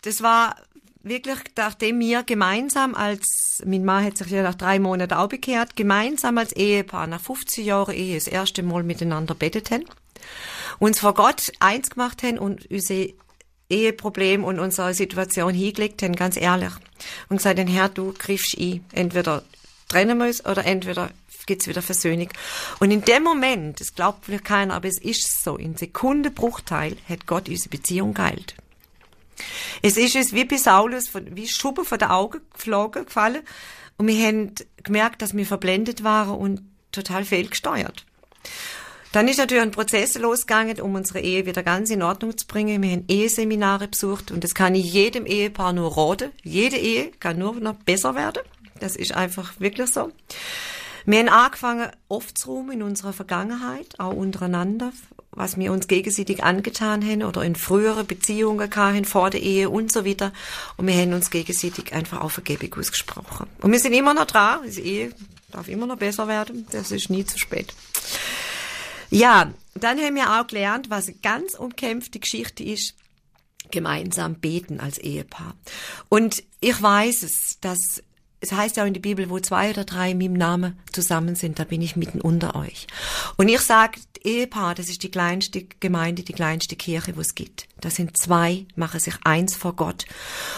das 0.02 0.22
war 0.22 0.58
wirklich, 1.06 1.38
nachdem 1.56 2.00
wir 2.00 2.24
gemeinsam 2.24 2.96
als, 2.96 3.62
mein 3.66 3.86
Mann 3.86 4.04
hat 4.04 4.18
sich 4.18 4.28
ja 4.28 4.44
nach 4.44 4.56
drei 4.56 4.80
Monaten 4.80 5.14
auch 5.14 5.30
bekehrt, 5.30 5.76
gemeinsam 5.76 6.38
als 6.38 6.52
Ehepaar 6.54 7.08
nach 7.08 7.22
50 7.22 7.66
Jahren 7.66 7.96
Ehe 7.96 8.16
das 8.16 8.28
erste 8.28 8.64
Mal 8.64 8.84
miteinander 8.84 9.36
haben, 9.40 9.86
uns 10.80 11.00
vor 11.00 11.14
Gott 11.14 11.44
eins 11.60 11.90
gemacht 11.90 12.24
haben 12.24 12.40
und 12.40 12.70
unsere 12.70 13.14
Eheproblem 13.70 14.44
und 14.44 14.60
unsere 14.60 14.94
Situation 14.94 15.54
hingelegt 15.54 16.04
haben, 16.04 16.16
ganz 16.16 16.38
ehrlich. 16.38 16.74
Und 17.30 17.38
gesagt 17.38 17.60
haben, 17.60 17.68
Herr, 17.68 17.90
du 17.90 18.14
griffst 18.14 18.58
ein. 18.60 18.86
Entweder 18.92 19.44
trennen 19.88 20.18
wir 20.18 20.28
uns 20.28 20.46
oder 20.46 20.66
entweder 20.66 21.12
gibt's 21.46 21.68
wieder 21.68 21.82
Versöhnung. 21.82 22.30
Und 22.80 22.92
in 22.92 23.02
dem 23.04 23.24
Moment, 23.24 23.80
das 23.80 23.94
glaubt 23.94 24.26
vielleicht 24.26 24.46
keiner, 24.46 24.74
aber 24.74 24.88
es 24.88 25.00
ist 25.00 25.44
so, 25.44 25.58
in 25.58 25.78
Sekundenbruchteil 25.78 26.98
hat 27.08 27.28
Gott 27.28 27.50
unsere 27.50 27.70
Beziehung 27.70 28.14
geheilt. 28.14 28.56
Es 29.82 29.98
ist 29.98 30.16
uns 30.16 30.34
wie 30.34 30.46
bei 30.46 30.58
Saulus, 30.58 31.10
wie 31.14 31.48
Schuppen 31.48 31.86
von 31.86 32.00
den 32.00 32.10
Augen 32.10 32.42
geflogen, 32.54 33.06
gefallen. 33.06 33.42
Und 33.98 34.08
wir 34.08 34.28
haben 34.28 34.54
gemerkt, 34.84 35.22
dass 35.22 35.36
wir 35.36 35.46
verblendet 35.46 36.04
waren 36.04 36.38
und 36.38 36.62
total 36.92 37.26
fehlgesteuert. 37.26 38.06
Dann 39.12 39.30
ist 39.30 39.38
natürlich 39.38 39.64
ein 39.64 39.72
Prozess 39.72 40.18
losgegangen, 40.18 40.82
um 40.82 40.94
unsere 40.96 41.22
Ehe 41.22 41.46
wieder 41.46 41.64
ganz 41.64 41.90
in 41.90 42.04
Ordnung 42.04 42.38
zu 42.38 42.48
bringen. 42.48 42.84
Wir 42.84 42.92
haben 42.92 43.06
Eheseminare 43.08 43.88
besucht 43.88 44.30
und 44.30 44.44
das 44.44 44.54
kann 44.54 44.76
ich 44.76 44.92
jedem 44.92 45.26
Ehepaar 45.26 45.72
nur 45.72 45.96
raten. 45.96 46.32
Jede 46.44 46.76
Ehe 46.76 47.12
kann 47.12 47.40
nur 47.40 47.56
noch 47.56 47.76
besser 47.76 48.16
werden. 48.16 48.44
Das 48.82 48.98
ist 48.98 49.16
einfach 49.16 49.58
wirklich 49.60 49.90
so. 49.90 50.12
Wir 51.06 51.20
haben 51.20 51.30
angefangen, 51.30 51.92
oft 52.10 52.38
zu 52.38 52.52
ruhen 52.52 52.72
in 52.74 52.84
unserer 52.84 53.14
Vergangenheit, 53.14 54.00
auch 54.00 54.12
untereinander, 54.12 54.92
was 55.36 55.58
wir 55.58 55.72
uns 55.72 55.88
gegenseitig 55.88 56.44
angetan 56.44 57.06
haben 57.06 57.24
oder 57.24 57.44
in 57.44 57.56
frühere 57.56 58.04
Beziehungen 58.04 58.74
hatten, 58.74 59.06
vor 59.06 59.30
der 59.30 59.42
Ehe 59.42 59.70
und 59.70 59.92
so 59.92 60.06
weiter. 60.06 60.32
Und 60.78 60.88
wir 60.88 60.96
haben 60.96 61.14
uns 61.14 61.30
gegenseitig 61.30 61.94
einfach 61.94 62.22
auf 62.22 62.34
Vergebung 62.34 62.74
ausgesprochen. 62.80 63.48
Und 63.62 63.72
wir 63.72 63.80
sind 63.80 63.94
immer 63.94 64.14
noch 64.14 64.26
dran. 64.26 64.62
Die 64.66 64.82
Ehe 64.82 65.12
darf 65.52 65.68
immer 65.68 65.86
noch 65.86 65.98
besser 65.98 66.28
werden. 66.28 66.66
Das 66.72 66.92
ist 66.92 67.10
nie 67.10 67.26
zu 67.26 67.38
spät. 67.38 67.74
Ja, 69.10 69.54
dann 69.76 70.00
haben 70.00 70.16
wir 70.16 70.40
auch 70.40 70.48
gelernt, 70.48 70.90
was 70.90 71.08
eine 71.08 71.18
ganz 71.18 71.54
umkämpfte 71.54 72.20
Geschichte 72.20 72.64
ist, 72.64 72.96
gemeinsam 73.72 74.36
beten 74.36 74.80
als 74.80 74.98
Ehepaar. 74.98 75.56
Und 76.10 76.44
ich 76.60 76.82
weiß 76.82 77.24
es, 77.24 77.60
dass 77.62 78.02
es 78.46 78.52
heißt 78.52 78.78
ja 78.78 78.84
auch 78.84 78.88
in 78.88 78.94
der 78.94 79.02
Bibel, 79.02 79.30
wo 79.30 79.40
zwei 79.40 79.72
oder 79.72 79.86
drei 79.86 80.12
in 80.12 80.20
meinem 80.20 80.34
Namen 80.34 80.80
zusammen 80.92 81.36
sind, 81.36 81.58
da 81.58 81.64
bin 81.64 81.82
ich 81.82 81.96
mitten 81.96 82.22
unter 82.22 82.56
euch. 82.56 82.86
Und 83.38 83.50
ich 83.50 83.62
sage, 83.62 84.00
Ehepaar, 84.24 84.76
das 84.76 84.88
ist 84.88 85.04
die 85.04 85.12
kleinste 85.12 85.66
Gemeinde, 85.80 86.24
die 86.24 86.34
kleinste 86.34 86.76
Kirche, 86.76 87.16
wo 87.16 87.22
es 87.22 87.36
gibt. 87.36 87.68
Das 87.82 87.96
sind 87.96 88.18
zwei, 88.18 88.66
machen 88.76 89.00
sich 89.00 89.16
eins 89.24 89.56
vor 89.56 89.76
Gott. 89.76 90.06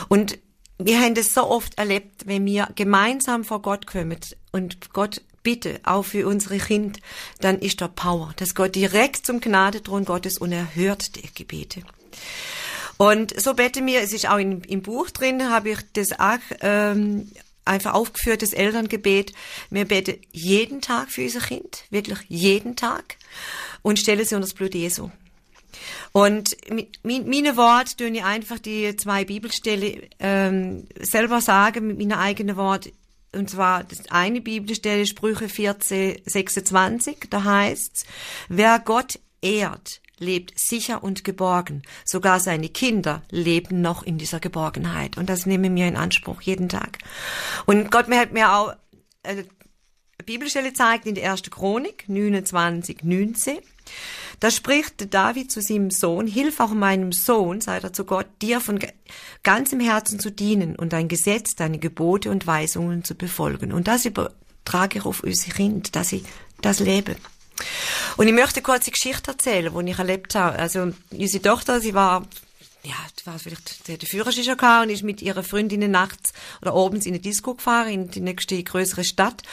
Und 0.09 0.37
wir 0.77 0.99
haben 0.99 1.15
das 1.15 1.33
so 1.33 1.49
oft 1.49 1.77
erlebt, 1.77 2.27
wenn 2.27 2.45
wir 2.45 2.69
gemeinsam 2.75 3.43
vor 3.43 3.61
Gott 3.61 3.87
kommen 3.87 4.19
und 4.51 4.93
Gott 4.93 5.21
bitte, 5.43 5.79
auch 5.83 6.03
für 6.03 6.27
unsere 6.27 6.57
Kinder, 6.57 6.99
dann 7.39 7.59
ist 7.59 7.79
da 7.79 7.87
Power, 7.87 8.33
dass 8.35 8.53
Gott 8.53 8.75
direkt 8.75 9.25
zum 9.25 9.39
Gnadethron 9.39 10.03
Gottes 10.03 10.37
und 10.37 10.51
er 10.51 10.75
hört 10.75 11.15
die 11.15 11.33
Gebete. 11.33 11.83
Und 12.97 13.39
so 13.39 13.53
bete 13.53 13.81
mir, 13.81 14.01
es 14.01 14.11
ist 14.11 14.27
auch 14.27 14.39
in, 14.39 14.61
im 14.63 14.81
Buch 14.81 15.09
drin, 15.09 15.49
habe 15.49 15.69
ich 15.69 15.79
das 15.93 16.19
auch 16.19 16.39
ähm, 16.61 17.31
einfach 17.67 17.93
aufgeführt, 17.93 18.41
das 18.41 18.53
Elterngebet. 18.53 19.33
Wir 19.69 19.85
beten 19.85 20.19
jeden 20.31 20.81
Tag 20.81 21.11
für 21.11 21.23
unser 21.23 21.41
Kind, 21.41 21.83
wirklich 21.89 22.19
jeden 22.27 22.75
Tag 22.75 23.17
und 23.81 23.99
stellen 23.99 24.25
sie 24.25 24.35
unter 24.35 24.47
das 24.47 24.53
Blut 24.53 24.73
Jesu. 24.73 25.09
Und 26.11 26.57
meine 27.03 27.57
Worte 27.57 27.95
tun 27.95 28.15
ich 28.15 28.23
einfach 28.23 28.59
die 28.59 28.95
zwei 28.97 29.25
Bibelstelle 29.25 30.09
ähm, 30.19 30.87
selber 30.99 31.41
sagen 31.41 31.87
mit 31.87 31.97
meinen 31.97 32.13
eigenen 32.13 32.55
Worten. 32.55 32.91
Und 33.33 33.49
zwar 33.49 33.83
das 33.83 34.09
eine 34.09 34.41
Bibelstelle 34.41 35.05
Sprüche 35.05 35.49
14, 35.49 36.21
26, 36.25 37.27
da 37.29 37.43
heißt 37.43 38.05
wer 38.49 38.79
Gott 38.79 39.19
ehrt, 39.41 40.01
lebt 40.19 40.59
sicher 40.59 41.03
und 41.03 41.23
geborgen. 41.23 41.83
Sogar 42.05 42.39
seine 42.39 42.69
Kinder 42.69 43.21
leben 43.29 43.81
noch 43.81 44.03
in 44.03 44.17
dieser 44.17 44.39
Geborgenheit. 44.39 45.17
Und 45.17 45.29
das 45.29 45.45
nehme 45.45 45.69
mir 45.69 45.87
in 45.87 45.95
Anspruch 45.95 46.41
jeden 46.41 46.69
Tag. 46.69 46.99
Und 47.65 47.91
Gott 47.91 48.09
hat 48.09 48.33
mir 48.33 48.53
auch 48.53 48.73
eine 49.23 49.45
Bibelstelle 50.25 50.73
zeigt 50.73 51.05
in 51.05 51.15
der 51.15 51.31
1. 51.31 51.43
Chronik 51.43 52.05
29, 52.07 53.03
19. 53.03 53.59
Da 54.39 54.51
spricht 54.51 55.13
David 55.13 55.51
zu 55.51 55.61
seinem 55.61 55.89
Sohn, 55.89 56.27
hilf 56.27 56.59
auch 56.59 56.73
meinem 56.73 57.11
Sohn, 57.11 57.61
sei 57.61 57.77
er 57.77 57.93
zu 57.93 58.05
Gott, 58.05 58.27
dir 58.41 58.59
von 58.59 58.79
ganzem 59.43 59.79
Herzen 59.79 60.19
zu 60.19 60.31
dienen 60.31 60.75
und 60.75 60.93
dein 60.93 61.07
Gesetz, 61.07 61.55
deine 61.55 61.79
Gebote 61.79 62.29
und 62.29 62.45
Weisungen 62.45 63.03
zu 63.03 63.15
befolgen. 63.15 63.71
Und 63.71 63.87
das 63.87 64.05
übertrage 64.05 64.99
ich 64.99 65.05
auf 65.05 65.23
unsere 65.23 65.55
Kinder, 65.55 65.89
dass 65.91 66.09
sie 66.09 66.23
das 66.61 66.79
leben. 66.79 67.15
Und 68.17 68.27
ich 68.27 68.33
möchte 68.33 68.61
kurz 68.61 68.85
die 68.85 68.91
Geschichte 68.91 69.31
erzählen, 69.31 69.73
die 69.73 69.91
ich 69.91 69.99
erlebt 69.99 70.35
habe. 70.35 70.57
Also, 70.57 70.93
unsere 71.11 71.41
Tochter, 71.41 71.79
sie 71.79 71.93
war, 71.93 72.25
ja, 72.83 72.95
die 73.19 73.25
war 73.25 73.39
vielleicht, 73.39 73.87
die 73.87 73.93
hat 73.93 74.01
den 74.01 74.07
Führerschein 74.07 74.43
schon 74.43 74.57
gehabt 74.57 74.87
und 74.87 74.93
ist 74.93 75.03
mit 75.03 75.21
ihrer 75.21 75.43
Freundin 75.43 75.89
nachts 75.91 76.33
oder 76.61 76.73
abends 76.73 77.05
in 77.05 77.13
eine 77.13 77.21
Disco 77.21 77.55
gefahren, 77.55 77.89
in 77.89 78.11
die 78.11 78.21
nächste 78.21 78.61
größere 78.63 79.03
Stadt. 79.03 79.43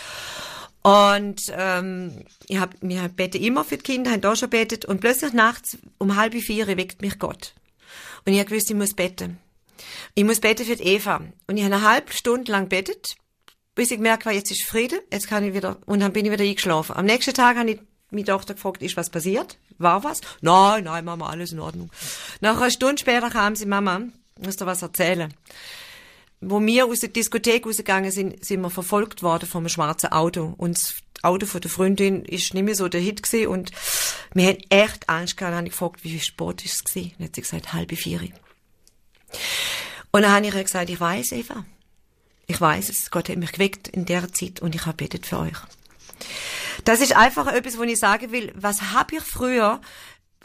Und 0.83 1.41
ähm, 1.51 2.25
ich 2.47 2.59
hab, 2.59 2.75
wir 2.83 3.09
beten 3.09 3.43
immer 3.43 3.65
für 3.65 3.79
die 3.79 3.83
Kinder, 3.83 4.11
haben 4.11 4.21
da 4.21 4.37
schon 4.37 4.51
betet 4.51 4.85
und 4.85 5.01
plötzlich 5.01 5.33
nachts 5.33 5.79
um 5.97 6.17
halb 6.17 6.35
vier 6.35 6.67
weckt 6.67 7.01
mich 7.01 7.19
Gott. 7.19 7.55
Und 8.27 8.33
ich 8.33 8.39
habe 8.39 8.51
gewusst, 8.51 8.71
ich 8.71 8.77
muss 8.77 8.93
beten. 8.93 9.39
Ich 10.15 10.25
muss 10.25 10.41
beten 10.41 10.67
für 10.67 10.77
die 10.77 10.85
Eva. 10.85 11.23
Und 11.47 11.57
ich 11.57 11.65
habe 11.65 11.75
eine 11.75 11.89
halbe 11.89 12.13
Stunde 12.13 12.53
lang 12.53 12.69
betet, 12.69 13.17
bis 13.75 13.91
ich 13.91 13.97
gemerkt 13.97 14.27
habe, 14.27 14.37
jetzt 14.37 14.51
ist 14.51 14.65
Friede, 14.65 15.03
jetzt 15.11 15.29
kann 15.29 15.45
ich 15.45 15.55
wieder, 15.55 15.79
und 15.87 16.01
dann 16.01 16.13
bin 16.13 16.27
ich 16.27 16.33
wieder 16.33 16.45
eingeschlafen. 16.45 16.97
Am 16.97 17.07
nächsten 17.07 17.35
Tag 17.35 17.57
habe 17.57 17.71
ich 17.71 17.81
meine 18.15 18.27
Tochter 18.27 18.55
gefragt, 18.55 18.83
ist 18.83 18.97
was 18.97 19.11
passiert? 19.11 19.59
War 19.79 20.05
was? 20.05 20.21
Nein, 20.41 20.85
nein, 20.85 21.05
Mama, 21.05 21.29
alles 21.29 21.53
in 21.53 21.61
Ordnung. 21.61 21.91
Nach 22.41 22.57
einer 22.61 22.71
Stunde 22.71 22.99
später 22.99 23.31
kam 23.31 23.57
sie, 23.57 23.67
Mama, 23.67 24.03
muss 24.41 24.57
dir 24.57 24.67
was 24.67 24.83
erzählen. 24.83 25.33
Wo 26.41 26.61
wir 26.61 26.87
aus 26.87 27.01
der 27.01 27.09
Diskothek 27.09 27.67
rausgegangen 27.67 28.11
sind, 28.11 28.45
sind 28.45 28.61
wir 28.61 28.71
verfolgt 28.71 29.23
worden 29.23 29.49
vom 29.49 29.69
schwarzen 29.69 30.13
Auto. 30.13 30.55
Und 30.57 30.77
das 30.77 30.95
Auto 31.23 31.47
von 31.47 31.61
der 31.61 31.71
Freundin 31.71 32.25
ist 32.25 32.53
nicht 32.53 32.65
mehr 32.65 32.75
so 32.75 32.89
der 32.89 33.01
Hit 33.01 33.23
gewesen 33.23 33.49
und 33.49 33.73
wir 34.35 34.49
hatten 34.49 34.65
echt 34.69 35.09
Angst 35.09 35.37
gehabt. 35.37 35.53
Dann 35.53 35.59
habe 35.59 35.67
ich 35.69 35.73
gefragt, 35.73 36.05
wie 36.05 36.11
viel 36.11 36.23
Sport 36.23 36.65
ist 36.65 36.75
es 36.75 36.85
gewesen? 36.85 37.13
Dann 37.17 37.29
hat 37.29 37.35
sie 37.35 37.41
gesagt, 37.41 37.73
halbe 37.73 37.97
vier. 37.97 38.21
Und 40.11 40.23
dann 40.23 40.33
habe 40.33 40.47
ich 40.47 40.55
ihr 40.55 40.63
gesagt, 40.63 40.91
ich 40.91 41.01
weiß, 41.01 41.33
Eva. 41.33 41.65
Ich 42.47 42.61
weiß 42.61 42.91
es. 42.91 43.11
Gott 43.11 43.31
hat 43.31 43.37
mich 43.37 43.53
geweckt 43.53 43.89
in 43.89 44.05
der 44.05 44.31
Zeit 44.33 44.61
und 44.61 44.75
ich 44.75 44.85
habe 44.85 44.99
betet 44.99 45.27
für 45.27 45.39
euch. 45.39 45.57
Das 46.85 47.01
ist 47.01 47.15
einfach 47.15 47.47
etwas, 47.47 47.79
wo 47.79 47.83
ich 47.83 47.99
sagen 47.99 48.33
will, 48.33 48.53
was 48.57 48.93
habe 48.93 49.17
ich 49.17 49.23
früher 49.23 49.81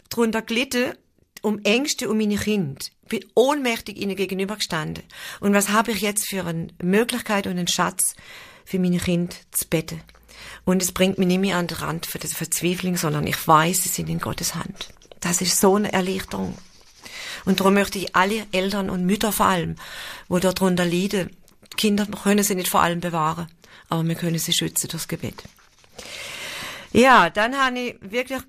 drunter 0.08 0.42
gelitten, 0.42 0.94
um 1.42 1.60
Ängste 1.64 2.08
um 2.08 2.18
meine 2.18 2.36
Kinder. 2.36 2.84
Bin 3.08 3.24
ohnmächtig 3.34 3.96
ihnen 3.96 4.14
gegenübergestanden. 4.14 5.02
Und 5.40 5.54
was 5.54 5.70
habe 5.70 5.90
ich 5.90 6.00
jetzt 6.00 6.28
für 6.28 6.44
eine 6.44 6.68
Möglichkeit 6.82 7.46
und 7.46 7.58
einen 7.58 7.68
Schatz 7.68 8.14
für 8.64 8.78
meine 8.78 8.98
Kinder 8.98 9.34
zu 9.50 9.66
beten? 9.66 10.00
Und 10.64 10.82
es 10.82 10.92
bringt 10.92 11.18
mich 11.18 11.26
nicht 11.26 11.40
mehr 11.40 11.56
an 11.56 11.66
den 11.66 11.78
Rand 11.78 12.06
für 12.06 12.18
das 12.18 12.34
Verzweiflung, 12.34 12.96
sondern 12.96 13.26
ich 13.26 13.48
weiß, 13.48 13.82
sie 13.82 13.88
sind 13.88 14.08
in 14.08 14.20
Gottes 14.20 14.54
Hand. 14.54 14.90
Das 15.20 15.40
ist 15.40 15.58
so 15.60 15.74
eine 15.74 15.92
Erleichterung. 15.92 16.56
Und 17.44 17.60
darum 17.60 17.74
möchte 17.74 17.98
ich 17.98 18.14
alle 18.14 18.46
Eltern 18.52 18.90
und 18.90 19.06
Mütter 19.06 19.32
vor 19.32 19.46
allem, 19.46 19.76
wo 20.28 20.38
darunter 20.38 20.84
leiden, 20.84 21.30
Kinder 21.76 22.06
können 22.06 22.44
sie 22.44 22.54
nicht 22.54 22.68
vor 22.68 22.82
allem 22.82 23.00
bewahren, 23.00 23.48
aber 23.88 24.06
wir 24.06 24.14
können 24.14 24.38
sie 24.38 24.52
schützen 24.52 24.88
durchs 24.88 25.08
Gebet. 25.08 25.44
Ja, 26.92 27.30
dann 27.30 27.56
habe 27.56 27.78
ich 27.78 27.96
wirklich 28.00 28.40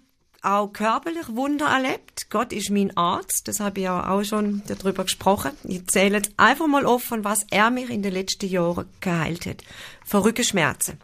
auch 0.42 0.74
körperlich 0.74 1.28
Wunder 1.30 1.68
erlebt. 1.68 2.30
Gott 2.30 2.52
ist 2.52 2.72
mein 2.72 2.96
Arzt, 2.98 3.48
das 3.48 3.60
habe 3.60 3.80
ich 3.80 3.84
ja 3.86 4.10
auch 4.10 4.24
schon 4.24 4.64
darüber 4.68 5.04
gesprochen. 5.04 5.52
Ich 5.64 5.86
zähle 5.88 6.18
jetzt 6.18 6.32
einfach 6.38 6.68
mal 6.68 6.86
auf, 6.86 7.04
von 7.04 7.24
was 7.24 7.46
er 7.52 7.70
mich 7.70 7.90
in 7.90 8.02
den 8.02 8.14
letzten 8.14 8.50
Jahren 8.50 8.88
geheilt 9.00 9.46
hat. 9.46 9.64
Von 10.04 10.22
Rückenschmerzen, 10.22 10.98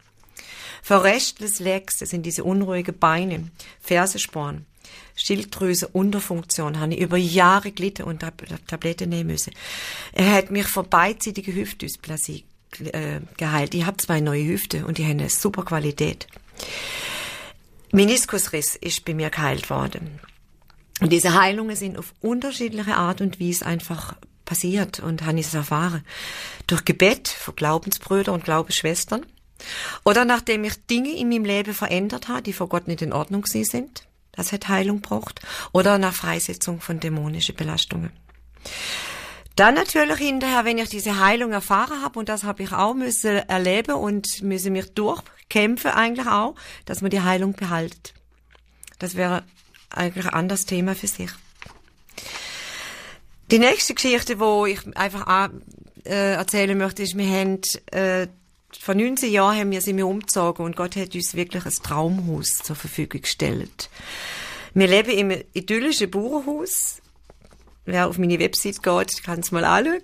von 0.81 0.97
Restless 0.97 1.60
Legs, 1.60 1.99
das 1.99 2.10
sind 2.10 2.25
diese 2.25 2.43
unruhigen 2.43 2.97
Beine, 2.97 3.51
Fersensporn, 3.79 4.65
Schilddrüse, 5.15 5.88
Unterfunktion, 5.89 6.79
habe 6.79 6.95
ich 6.95 7.01
über 7.01 7.17
Jahre 7.17 7.71
gelitten 7.71 8.03
und 8.03 8.23
Tabletten 8.67 9.10
nehmen 9.10 9.31
müssen. 9.31 9.53
Er 10.13 10.33
hat 10.33 10.49
mich 10.49 10.65
vor 10.65 10.83
beidseitige 10.83 11.53
Hüftdysplasie 11.53 12.45
äh, 12.80 13.21
geheilt. 13.38 13.73
Ich 13.73 13.86
habe 13.86 13.97
zwei 13.97 14.19
neue 14.19 14.45
Hüfte 14.45 14.86
und 14.86 14.97
die 14.97 15.06
haben 15.06 15.19
eine 15.19 15.30
super 15.30 15.63
Qualität. 15.63 16.27
Meniskusriss 17.91 18.75
ist 18.75 19.06
bei 19.06 19.13
mir 19.13 19.30
geheilt 19.30 19.69
worden. 19.69 20.19
Und 20.99 21.12
diese 21.12 21.34
Heilungen 21.39 21.75
sind 21.75 21.97
auf 21.97 22.13
unterschiedliche 22.21 22.95
Art 22.95 23.21
und 23.21 23.39
Weise 23.39 23.65
einfach 23.65 24.15
passiert 24.45 24.99
und 24.99 25.23
habe 25.25 25.39
ich 25.39 25.47
es 25.47 25.53
erfahren. 25.53 26.03
Durch 26.65 26.86
Gebet 26.86 27.27
von 27.27 27.56
Glaubensbrüdern 27.56 28.34
und 28.34 28.45
Glaubensschwestern. 28.45 29.25
Oder 30.03 30.25
nachdem 30.25 30.63
ich 30.63 30.86
Dinge 30.88 31.15
in 31.15 31.30
meinem 31.30 31.45
Leben 31.45 31.73
verändert 31.73 32.27
habe, 32.27 32.41
die 32.41 32.53
vor 32.53 32.69
Gott 32.69 32.88
nicht 32.88 33.01
in 33.01 33.13
Ordnung 33.13 33.45
sind. 33.45 34.08
Das 34.32 34.51
hat 34.51 34.67
Heilung 34.67 35.01
braucht. 35.01 35.41
Oder 35.71 35.97
nach 35.97 36.13
Freisetzung 36.13 36.82
von 36.82 36.99
dämonischen 36.99 37.56
Belastungen. 37.56 38.12
Dann 39.58 39.74
natürlich 39.74 40.20
hinterher, 40.20 40.65
wenn 40.65 40.78
ich 40.78 40.89
diese 40.89 41.20
Heilung 41.20 41.52
erfahren 41.52 42.04
habe, 42.04 42.20
und 42.20 42.30
das 42.30 42.43
habe 42.43 42.62
ich 42.62 42.72
auch 42.72 42.93
müssen 42.93 43.38
erleben 43.50 43.96
und 43.96 44.43
müssen 44.43 44.72
mich 44.72 44.93
durchkämpfen 44.93 45.89
eigentlich 45.89 46.28
auch, 46.28 46.54
dass 46.86 47.02
man 47.02 47.10
die 47.10 47.22
Heilung 47.22 47.54
behaltet. 47.54 48.13
Das 49.00 49.15
wäre 49.15 49.43
eigentlich 49.89 50.26
ein 50.28 50.34
anderes 50.34 50.67
Thema 50.67 50.93
für 50.93 51.08
sich. 51.08 51.32
Die 53.50 53.58
nächste 53.58 53.96
Geschichte, 53.96 54.39
wo 54.39 54.67
ich 54.67 54.96
einfach 54.96 55.50
äh, 56.06 56.34
erzählen 56.34 56.78
möchte, 56.78 57.02
ist, 57.02 57.17
wir 57.17 57.26
haben 57.26 57.60
äh, 57.91 58.28
vor 58.80 58.93
19 58.93 59.32
Jahren 59.32 59.58
haben 59.58 59.72
wir 59.72 59.82
sind 59.82 59.98
wir 59.98 60.06
umgezogen 60.06 60.65
und 60.65 60.76
Gott 60.76 60.96
hat 60.96 61.15
uns 61.15 61.34
wirklich 61.34 61.65
ein 61.65 61.74
Traumhaus 61.82 62.58
zur 62.63 62.76
Verfügung 62.76 63.22
gestellt. 63.22 63.89
Wir 64.76 64.88
leben 64.88 65.10
im 65.10 65.43
idyllischen 65.54 66.12
Bauernhaus 66.12 66.96
wer 67.88 68.08
auf 68.08 68.17
meine 68.17 68.39
Website 68.39 68.84
geht, 68.84 69.23
kann 69.23 69.39
es 69.39 69.52
mal 69.52 69.65
anschauen. 69.65 70.02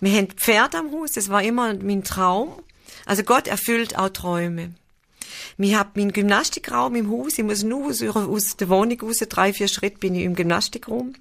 Wir 0.00 0.18
haben 0.18 0.28
Pferde 0.28 0.78
am 0.78 0.92
Haus, 0.92 1.12
das 1.12 1.28
war 1.28 1.42
immer 1.42 1.72
mein 1.74 2.04
Traum. 2.04 2.52
Also 3.06 3.22
Gott 3.22 3.46
erfüllt 3.46 3.98
auch 3.98 4.08
Träume. 4.08 4.74
Wir 5.56 5.78
haben 5.78 5.90
meinen 5.94 6.12
Gymnastikraum 6.12 6.94
im 6.96 7.10
Haus. 7.10 7.38
Ich 7.38 7.44
muss 7.44 7.62
nur 7.62 7.86
aus, 7.86 8.02
aus 8.02 8.56
der 8.56 8.68
Wohnung 8.68 9.00
raus, 9.00 9.18
drei, 9.28 9.52
vier 9.52 9.68
Schritte 9.68 9.98
bin 9.98 10.14
ich 10.14 10.24
im 10.24 10.34
Gymnastikraum. 10.34 11.14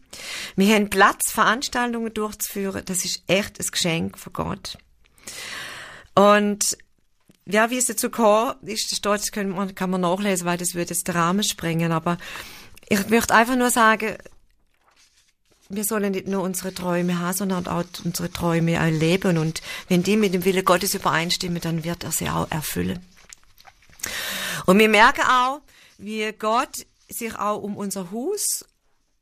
Wir 0.56 0.76
haben 0.76 0.90
Platz, 0.90 1.32
Veranstaltungen 1.32 2.14
durchzuführen. 2.14 2.84
Das 2.86 3.06
ist 3.06 3.24
echt 3.28 3.60
ein 3.60 3.68
Geschenk 3.72 4.18
von 4.18 4.34
Gott. 4.34 4.78
Und 6.16 6.78
ja, 7.46 7.70
wie 7.70 7.78
es 7.78 7.86
dazu 7.86 8.10
kam, 8.10 8.56
ist, 8.64 8.92
das 8.92 8.98
steht, 8.98 9.32
kann 9.32 9.50
man, 9.50 9.76
kann 9.76 9.90
man 9.90 10.02
nachlesen, 10.02 10.46
weil 10.46 10.58
das 10.58 10.74
würde 10.74 10.90
jetzt 10.94 11.08
den 11.08 11.16
Rahmen 11.16 11.44
sprengen. 11.44 11.92
Aber 11.92 12.18
ich 12.90 13.08
möchte 13.10 13.34
einfach 13.34 13.56
nur 13.56 13.70
sagen, 13.70 14.18
wir 15.70 15.84
sollen 15.84 16.12
nicht 16.12 16.28
nur 16.28 16.44
unsere 16.44 16.74
Träume 16.74 17.20
haben, 17.20 17.36
sondern 17.36 17.68
auch 17.68 17.84
unsere 18.04 18.32
Träume 18.32 18.74
erleben. 18.74 19.38
Und 19.38 19.62
wenn 19.88 20.04
die 20.04 20.18
mit 20.18 20.34
dem 20.34 20.46
Wille 20.46 20.64
Gottes 20.64 20.94
übereinstimmen, 20.94 21.62
dann 21.62 21.84
wird 21.84 22.04
er 22.04 22.12
sie 22.12 22.30
auch 22.30 22.50
erfüllen. 22.52 23.04
Und 24.66 24.80
wir 24.80 24.90
merken 24.90 25.24
auch, 25.24 25.62
wie 25.98 26.32
Gott 26.34 26.86
sich 27.10 27.36
auch 27.36 27.62
um 27.62 27.78
unser 27.78 28.12
Haus 28.12 28.66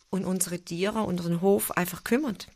und 0.10 0.26
unsere 0.26 0.60
Tiere, 0.60 1.04
unseren 1.04 1.42
Hof 1.42 1.72
einfach 1.72 2.04
kümmert. 2.04 2.48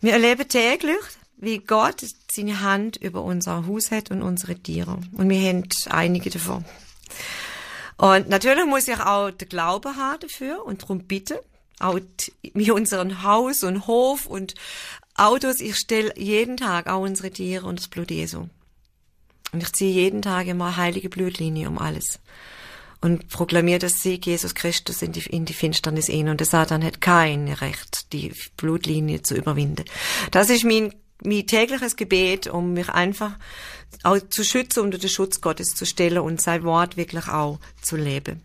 Wir 0.00 0.12
erleben 0.12 0.48
täglich, 0.48 0.98
wie 1.36 1.58
Gott 1.58 2.04
seine 2.30 2.60
Hand 2.60 2.96
über 2.96 3.22
unser 3.22 3.66
Haus 3.66 3.90
hat 3.90 4.10
und 4.10 4.22
unsere 4.22 4.56
Tiere. 4.56 4.98
Und 5.12 5.28
wir 5.28 5.48
haben 5.48 5.68
einige 5.90 6.30
davon. 6.30 6.64
Und 7.96 8.28
natürlich 8.28 8.66
muss 8.66 8.88
ich 8.88 8.98
auch 8.98 9.30
den 9.30 9.48
Glauben 9.48 9.96
haben 9.96 10.20
dafür 10.20 10.64
und 10.64 10.82
darum 10.82 11.06
bitten, 11.06 11.38
wie 12.54 12.70
unseren 12.70 13.22
Haus 13.22 13.64
und 13.64 13.86
Hof 13.86 14.26
und 14.26 14.54
Autos. 15.14 15.60
Ich 15.60 15.76
stelle 15.76 16.12
jeden 16.16 16.56
Tag 16.56 16.88
auch 16.88 17.02
unsere 17.02 17.30
Tiere 17.30 17.66
und 17.66 17.78
das 17.78 17.88
Blut 17.88 18.10
Jesu. 18.10 18.48
Und 19.52 19.62
ich 19.62 19.72
ziehe 19.72 19.92
jeden 19.92 20.22
Tag 20.22 20.46
immer 20.48 20.76
heilige 20.76 21.08
Blutlinie 21.08 21.68
um 21.68 21.78
alles. 21.78 22.18
Und 23.00 23.28
proklamiere 23.28 23.78
das 23.78 24.02
Sieg 24.02 24.26
Jesus 24.26 24.54
Christus 24.54 25.02
in 25.02 25.12
die, 25.12 25.20
in 25.26 25.44
die 25.44 25.52
Finsternis 25.52 26.08
in. 26.08 26.28
Und 26.28 26.40
der 26.40 26.46
Satan 26.46 26.82
hat 26.82 27.00
kein 27.00 27.48
Recht, 27.48 28.12
die 28.12 28.32
Blutlinie 28.56 29.22
zu 29.22 29.36
überwinden. 29.36 29.84
Das 30.30 30.50
ist 30.50 30.64
mein, 30.64 30.92
mein 31.22 31.46
tägliches 31.46 31.96
Gebet, 31.96 32.46
um 32.48 32.72
mich 32.72 32.88
einfach 32.88 33.38
auch 34.02 34.18
zu 34.30 34.42
schützen, 34.42 34.80
unter 34.80 34.98
den 34.98 35.10
Schutz 35.10 35.40
Gottes 35.40 35.74
zu 35.74 35.86
stellen 35.86 36.18
und 36.18 36.40
sein 36.40 36.64
Wort 36.64 36.96
wirklich 36.96 37.28
auch 37.28 37.60
zu 37.80 37.96
leben. 37.96 38.42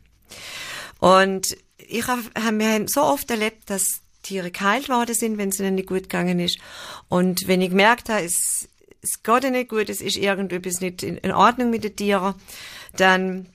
Und 0.99 1.57
ich 1.89 2.07
habe 2.07 2.21
wir 2.33 2.67
haben 2.67 2.87
so 2.87 3.01
oft 3.01 3.29
erlebt, 3.29 3.69
dass 3.69 4.01
Tiere 4.21 4.51
geheilt 4.51 4.89
worden 4.89 5.15
sind, 5.15 5.37
wenn 5.37 5.49
es 5.49 5.59
ihnen 5.59 5.75
nicht 5.75 5.87
gut 5.87 6.03
gegangen 6.03 6.39
ist. 6.39 6.59
Und 7.07 7.47
wenn 7.47 7.61
ich 7.61 7.69
gemerkt 7.69 8.09
habe, 8.09 8.23
es, 8.23 8.69
es 9.01 9.23
geht 9.23 9.43
ihnen 9.43 9.53
nicht 9.53 9.69
gut, 9.69 9.89
es 9.89 10.01
ist 10.01 10.17
irgendetwas 10.17 10.81
nicht 10.81 11.03
in, 11.03 11.17
in 11.17 11.31
Ordnung 11.31 11.69
mit 11.69 11.83
den 11.83 11.95
Tieren, 11.95 12.35
dann 12.95 13.47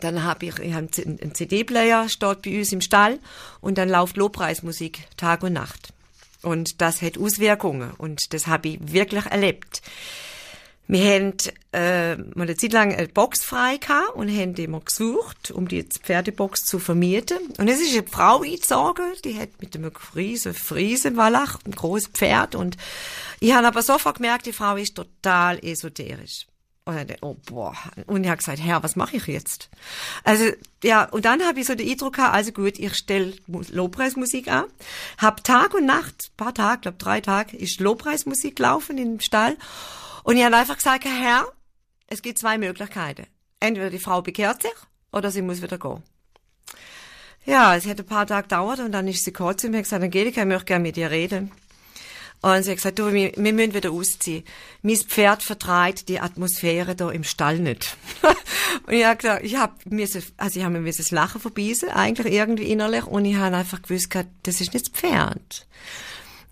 dann 0.00 0.24
habe 0.24 0.44
ich, 0.44 0.58
ich 0.58 0.74
hab 0.74 0.84
einen 0.98 1.34
CD-Player, 1.34 2.10
steht 2.10 2.42
bei 2.42 2.58
uns 2.58 2.70
im 2.70 2.82
Stall 2.82 3.18
und 3.62 3.78
dann 3.78 3.88
läuft 3.88 4.18
Lobpreismusik 4.18 5.08
Tag 5.16 5.42
und 5.42 5.54
Nacht. 5.54 5.94
Und 6.42 6.82
das 6.82 7.00
hat 7.00 7.16
Auswirkungen 7.16 7.92
und 7.96 8.34
das 8.34 8.46
habe 8.46 8.68
ich 8.68 8.92
wirklich 8.92 9.24
erlebt. 9.24 9.80
Wir 10.88 11.14
haben 11.14 11.34
äh, 11.72 12.16
mal 12.16 12.44
eine 12.44 12.56
Zeit 12.56 12.72
lang 12.72 12.94
eine 12.94 13.08
Box 13.08 13.44
frei 13.44 13.76
gehabt 13.78 14.14
und 14.14 14.30
haben 14.30 14.54
immer 14.54 14.80
gesucht, 14.80 15.50
um 15.50 15.66
die 15.66 15.82
Pferdebox 15.82 16.64
zu 16.64 16.78
vermieten. 16.78 17.38
Und 17.58 17.68
es 17.68 17.80
ist 17.80 17.96
eine 17.96 18.06
Frau 18.06 18.42
eingezogen, 18.42 19.04
die 19.24 19.38
hat 19.38 19.60
mit 19.60 19.74
einem 19.74 19.90
riesen 20.14 20.54
Friesenwallach, 20.54 21.58
ein 21.64 21.72
großes 21.72 22.08
Pferd. 22.08 22.54
Und 22.54 22.76
ich 23.40 23.52
habe 23.52 23.66
aber 23.66 23.82
sofort 23.82 24.18
gemerkt, 24.18 24.46
die 24.46 24.52
Frau 24.52 24.76
ist 24.76 24.94
total 24.94 25.58
esoterisch. 25.64 26.46
Und, 26.84 26.94
dann, 26.94 27.16
oh, 27.20 27.34
boah. 27.46 27.74
und 28.06 28.22
ich 28.22 28.30
habe 28.30 28.38
gesagt, 28.38 28.60
Herr, 28.62 28.80
was 28.84 28.94
mache 28.94 29.16
ich 29.16 29.26
jetzt? 29.26 29.70
Also, 30.22 30.44
ja, 30.84 31.02
und 31.06 31.24
dann 31.24 31.42
habe 31.42 31.58
ich 31.58 31.66
so 31.66 31.74
den 31.74 31.90
Eindruck 31.90 32.14
gehabt, 32.14 32.32
also 32.32 32.52
gut, 32.52 32.78
ich 32.78 32.94
stelle 32.94 33.34
Lobpreismusik 33.48 34.46
an, 34.46 34.66
hab 35.18 35.42
Tag 35.42 35.74
und 35.74 35.84
Nacht, 35.84 36.30
paar 36.36 36.54
Tage, 36.54 36.82
glaube 36.82 36.98
drei 36.98 37.20
Tage, 37.20 37.56
ist 37.56 37.80
Lobpreismusik 37.80 38.56
laufen 38.60 38.98
im 38.98 39.18
Stall. 39.18 39.56
Und 40.26 40.36
ich 40.36 40.44
habe 40.44 40.56
einfach 40.56 40.74
gesagt, 40.74 41.04
Herr, 41.04 41.46
es 42.08 42.20
gibt 42.20 42.40
zwei 42.40 42.58
Möglichkeiten. 42.58 43.28
Entweder 43.60 43.90
die 43.90 44.00
Frau 44.00 44.22
bekehrt 44.22 44.60
sich 44.60 44.74
oder 45.12 45.30
sie 45.30 45.40
muss 45.40 45.62
wieder 45.62 45.78
gehen. 45.78 46.02
Ja, 47.44 47.76
es 47.76 47.86
hat 47.86 48.00
ein 48.00 48.06
paar 48.06 48.26
Tage 48.26 48.48
gedauert 48.48 48.80
und 48.80 48.90
dann 48.90 49.06
ist 49.06 49.24
sie 49.24 49.32
kurz 49.32 49.62
zu 49.62 49.68
mir 49.68 49.82
gesagt, 49.82 50.02
Angelika, 50.02 50.40
ich 50.40 50.48
möchte 50.48 50.64
gerne 50.64 50.82
mit 50.82 50.96
dir 50.96 51.12
reden. 51.12 51.52
Und 52.42 52.64
sie 52.64 52.72
hat 52.72 52.78
gesagt, 52.78 52.98
du, 52.98 53.12
wir, 53.12 53.34
wir 53.36 53.52
müssen 53.52 53.72
wieder 53.72 53.92
ausziehen. 53.92 54.42
Mein 54.82 54.96
Pferd 54.96 55.44
vertreibt 55.44 56.08
die 56.08 56.18
Atmosphäre 56.18 56.96
da 56.96 57.08
im 57.12 57.22
Stall 57.22 57.60
nicht. 57.60 57.96
und 58.86 58.94
ich 58.94 59.04
habe 59.04 59.18
gesagt, 59.18 59.44
ich 59.44 59.56
habe 59.56 59.74
mir, 59.84 60.08
also 60.38 60.58
ich 60.58 60.64
habe 60.64 60.80
mir 60.80 60.92
das 60.92 61.10
Lachen 61.12 61.40
verbissen, 61.40 61.88
eigentlich 61.90 62.32
irgendwie 62.32 62.72
innerlich, 62.72 63.06
und 63.06 63.26
ich 63.26 63.36
habe 63.36 63.54
einfach 63.54 63.80
gewusst, 63.80 64.08
das 64.42 64.60
ist 64.60 64.74
nicht 64.74 64.86
das 64.86 64.92
Pferd. 64.92 65.68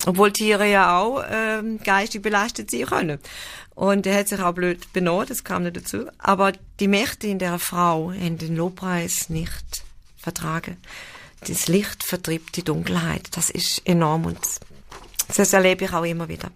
Obwohl 0.06 0.32
Tiere 0.32 0.70
ja 0.70 0.98
auch 0.98 1.24
ähm, 1.30 1.80
geistig 1.82 2.22
belastet 2.22 2.70
sein 2.70 2.86
können. 2.86 3.18
Und 3.74 4.06
er 4.06 4.18
hat 4.18 4.28
sich 4.28 4.40
auch 4.40 4.52
blöd 4.52 4.92
benommen, 4.92 5.26
das 5.26 5.44
kam 5.44 5.64
nicht 5.64 5.76
dazu. 5.76 6.06
Aber 6.18 6.52
die 6.78 6.88
Mächte 6.88 7.26
in 7.26 7.38
der 7.38 7.58
Frau 7.58 8.12
haben 8.12 8.38
den 8.38 8.56
Lobpreis 8.56 9.28
nicht 9.30 9.84
vertragen. 10.16 10.76
Das 11.46 11.68
Licht 11.68 12.04
vertrieb 12.04 12.52
die 12.52 12.62
Dunkelheit. 12.62 13.28
Das 13.36 13.50
ist 13.50 13.82
enorm 13.84 14.26
und 14.26 14.38
das 15.36 15.52
erlebe 15.52 15.84
ich 15.84 15.92
auch 15.92 16.04
immer 16.04 16.28
wieder. 16.28 16.50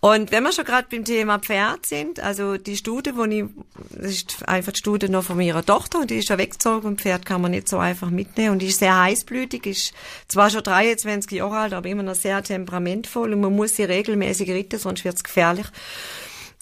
Und 0.00 0.32
wenn 0.32 0.42
wir 0.42 0.52
schon 0.52 0.64
gerade 0.64 0.88
beim 0.90 1.04
Thema 1.04 1.38
Pferd 1.38 1.84
sind, 1.84 2.20
also 2.20 2.56
die 2.56 2.78
Studie, 2.78 3.14
wo 3.14 3.24
ich, 3.24 3.44
das 3.90 4.12
ist 4.12 4.48
einfach 4.48 4.72
die 4.72 4.78
Studie 4.78 5.10
noch 5.10 5.24
von 5.24 5.38
ihrer 5.38 5.64
Tochter 5.64 5.98
und 5.98 6.10
die 6.10 6.16
ist 6.16 6.30
ja 6.30 6.38
weggezogen 6.38 6.86
und 6.86 7.02
Pferd 7.02 7.26
kann 7.26 7.42
man 7.42 7.50
nicht 7.50 7.68
so 7.68 7.76
einfach 7.76 8.08
mitnehmen 8.08 8.52
und 8.52 8.58
die 8.60 8.68
ist 8.68 8.78
sehr 8.78 8.98
heißblütig, 8.98 9.66
ist 9.66 9.92
zwar 10.26 10.48
schon 10.48 10.62
23 10.62 11.30
Jahre 11.32 11.58
alt, 11.58 11.72
aber 11.74 11.86
immer 11.86 12.02
noch 12.02 12.14
sehr 12.14 12.42
temperamentvoll 12.42 13.34
und 13.34 13.40
man 13.42 13.54
muss 13.54 13.76
sie 13.76 13.84
regelmäßig 13.84 14.50
ritten, 14.50 14.78
sonst 14.78 15.04
wird's 15.04 15.22
gefährlich. 15.22 15.66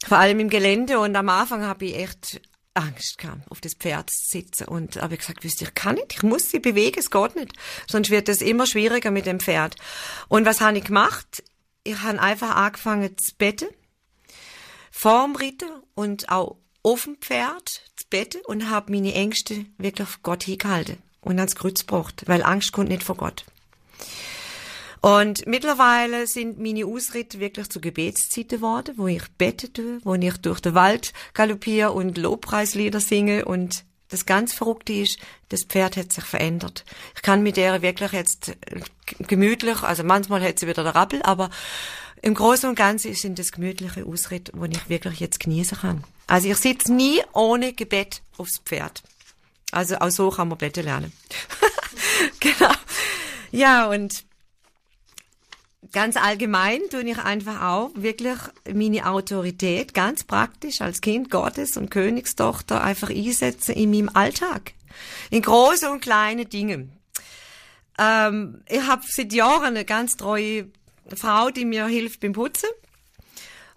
Vor 0.04 0.18
allem 0.18 0.40
im 0.40 0.50
Gelände 0.50 0.98
und 0.98 1.14
am 1.14 1.28
Anfang 1.28 1.64
habe 1.64 1.84
ich 1.84 1.96
echt 1.96 2.40
Angst 2.74 3.18
gehabt, 3.18 3.50
auf 3.50 3.60
das 3.60 3.74
Pferd 3.74 4.10
zu 4.10 4.30
sitzen. 4.30 4.68
Und 4.68 5.00
habe 5.00 5.14
ich 5.14 5.20
gesagt, 5.20 5.44
wisst 5.44 5.60
ihr, 5.60 5.68
ich 5.68 5.74
kann 5.74 5.96
nicht, 5.96 6.14
ich 6.14 6.22
muss 6.22 6.50
sie 6.50 6.60
bewegen, 6.60 6.98
es 6.98 7.10
geht 7.10 7.36
nicht. 7.36 7.52
Sonst 7.88 8.10
wird 8.10 8.28
es 8.28 8.40
immer 8.40 8.66
schwieriger 8.66 9.10
mit 9.10 9.26
dem 9.26 9.40
Pferd. 9.40 9.76
Und 10.28 10.44
was 10.46 10.60
habe 10.60 10.78
ich 10.78 10.84
gemacht? 10.84 11.42
Ich 11.84 12.00
habe 12.02 12.20
einfach 12.20 12.56
angefangen 12.56 13.16
zu 13.18 13.34
betten, 13.36 13.68
vorm 14.90 15.36
Ritten 15.36 15.70
und 15.94 16.28
auch 16.28 16.56
auf 16.82 17.04
dem 17.04 17.16
Pferd, 17.16 17.82
das 17.96 18.04
Bett 18.06 18.36
und 18.46 18.70
habe 18.70 18.92
meine 18.92 19.14
Ängste 19.14 19.66
wirklich 19.76 20.06
auf 20.06 20.22
Gott 20.22 20.44
hingehalten 20.44 20.98
und 21.20 21.38
ans 21.38 21.56
Kreuz 21.56 21.80
gebracht, 21.80 22.24
weil 22.26 22.42
Angst 22.42 22.72
kommt 22.72 22.88
nicht 22.88 23.02
vor 23.02 23.16
Gott. 23.16 23.44
Und 25.00 25.46
mittlerweile 25.46 26.26
sind 26.26 26.58
meine 26.58 26.86
Ausritte 26.86 27.38
wirklich 27.38 27.68
zu 27.68 27.80
Gebetszeiten 27.80 28.58
geworden, 28.58 28.94
wo 28.96 29.06
ich 29.06 29.22
bete, 29.36 30.00
wo 30.02 30.14
ich 30.14 30.36
durch 30.38 30.60
den 30.60 30.74
Wald 30.74 31.12
galoppiere 31.34 31.92
und 31.92 32.18
Lobpreislieder 32.18 33.00
singe 33.00 33.44
und 33.44 33.84
das 34.08 34.26
ganz 34.26 34.54
Verrückte 34.54 34.92
ist, 34.92 35.18
das 35.50 35.64
Pferd 35.64 35.96
hat 35.96 36.12
sich 36.12 36.24
verändert. 36.24 36.84
Ich 37.14 37.22
kann 37.22 37.42
mit 37.42 37.56
der 37.56 37.82
wirklich 37.82 38.12
jetzt 38.12 38.56
gemütlich, 39.18 39.82
also 39.82 40.04
manchmal 40.04 40.42
hat 40.42 40.58
sie 40.58 40.66
wieder 40.66 40.82
der 40.82 40.94
Rappel, 40.94 41.22
aber 41.22 41.50
im 42.22 42.34
Großen 42.34 42.68
und 42.68 42.74
Ganzen 42.74 43.14
sind 43.14 43.38
das 43.38 43.52
gemütliche 43.52 44.04
Ausritte, 44.04 44.52
wo 44.54 44.64
ich 44.64 44.88
wirklich 44.88 45.20
jetzt 45.20 45.40
genießen 45.40 45.78
kann. 45.78 46.04
Also 46.26 46.48
ich 46.48 46.56
sitze 46.56 46.92
nie 46.92 47.22
ohne 47.32 47.72
Gebet 47.72 48.22
aufs 48.36 48.58
Pferd. 48.58 49.02
Also 49.70 49.98
auch 49.98 50.10
so 50.10 50.30
kann 50.30 50.48
man 50.48 50.58
beten 50.58 50.84
lernen. 50.84 51.12
genau. 52.40 52.72
Ja, 53.50 53.86
und 53.86 54.24
ganz 55.92 56.16
allgemein 56.16 56.80
tue 56.90 57.02
ich 57.02 57.18
einfach 57.18 57.62
auch 57.62 57.90
wirklich 57.94 58.38
meine 58.72 59.06
Autorität 59.06 59.94
ganz 59.94 60.24
praktisch 60.24 60.80
als 60.80 61.00
Kind 61.00 61.30
Gottes 61.30 61.76
und 61.76 61.90
Königstochter 61.90 62.82
einfach 62.82 63.10
einsetzen 63.10 63.74
in 63.74 63.90
meinem 63.90 64.10
Alltag. 64.12 64.72
In 65.30 65.42
großen 65.42 65.88
und 65.88 66.00
kleinen 66.00 66.48
Dingen. 66.48 66.92
Ähm, 67.98 68.62
ich 68.68 68.82
habe 68.82 69.02
seit 69.06 69.32
Jahren 69.32 69.76
eine 69.76 69.84
ganz 69.84 70.16
treue 70.16 70.70
Frau, 71.16 71.50
die 71.50 71.64
mir 71.64 71.86
hilft 71.86 72.20
beim 72.20 72.32
Putzen. 72.32 72.70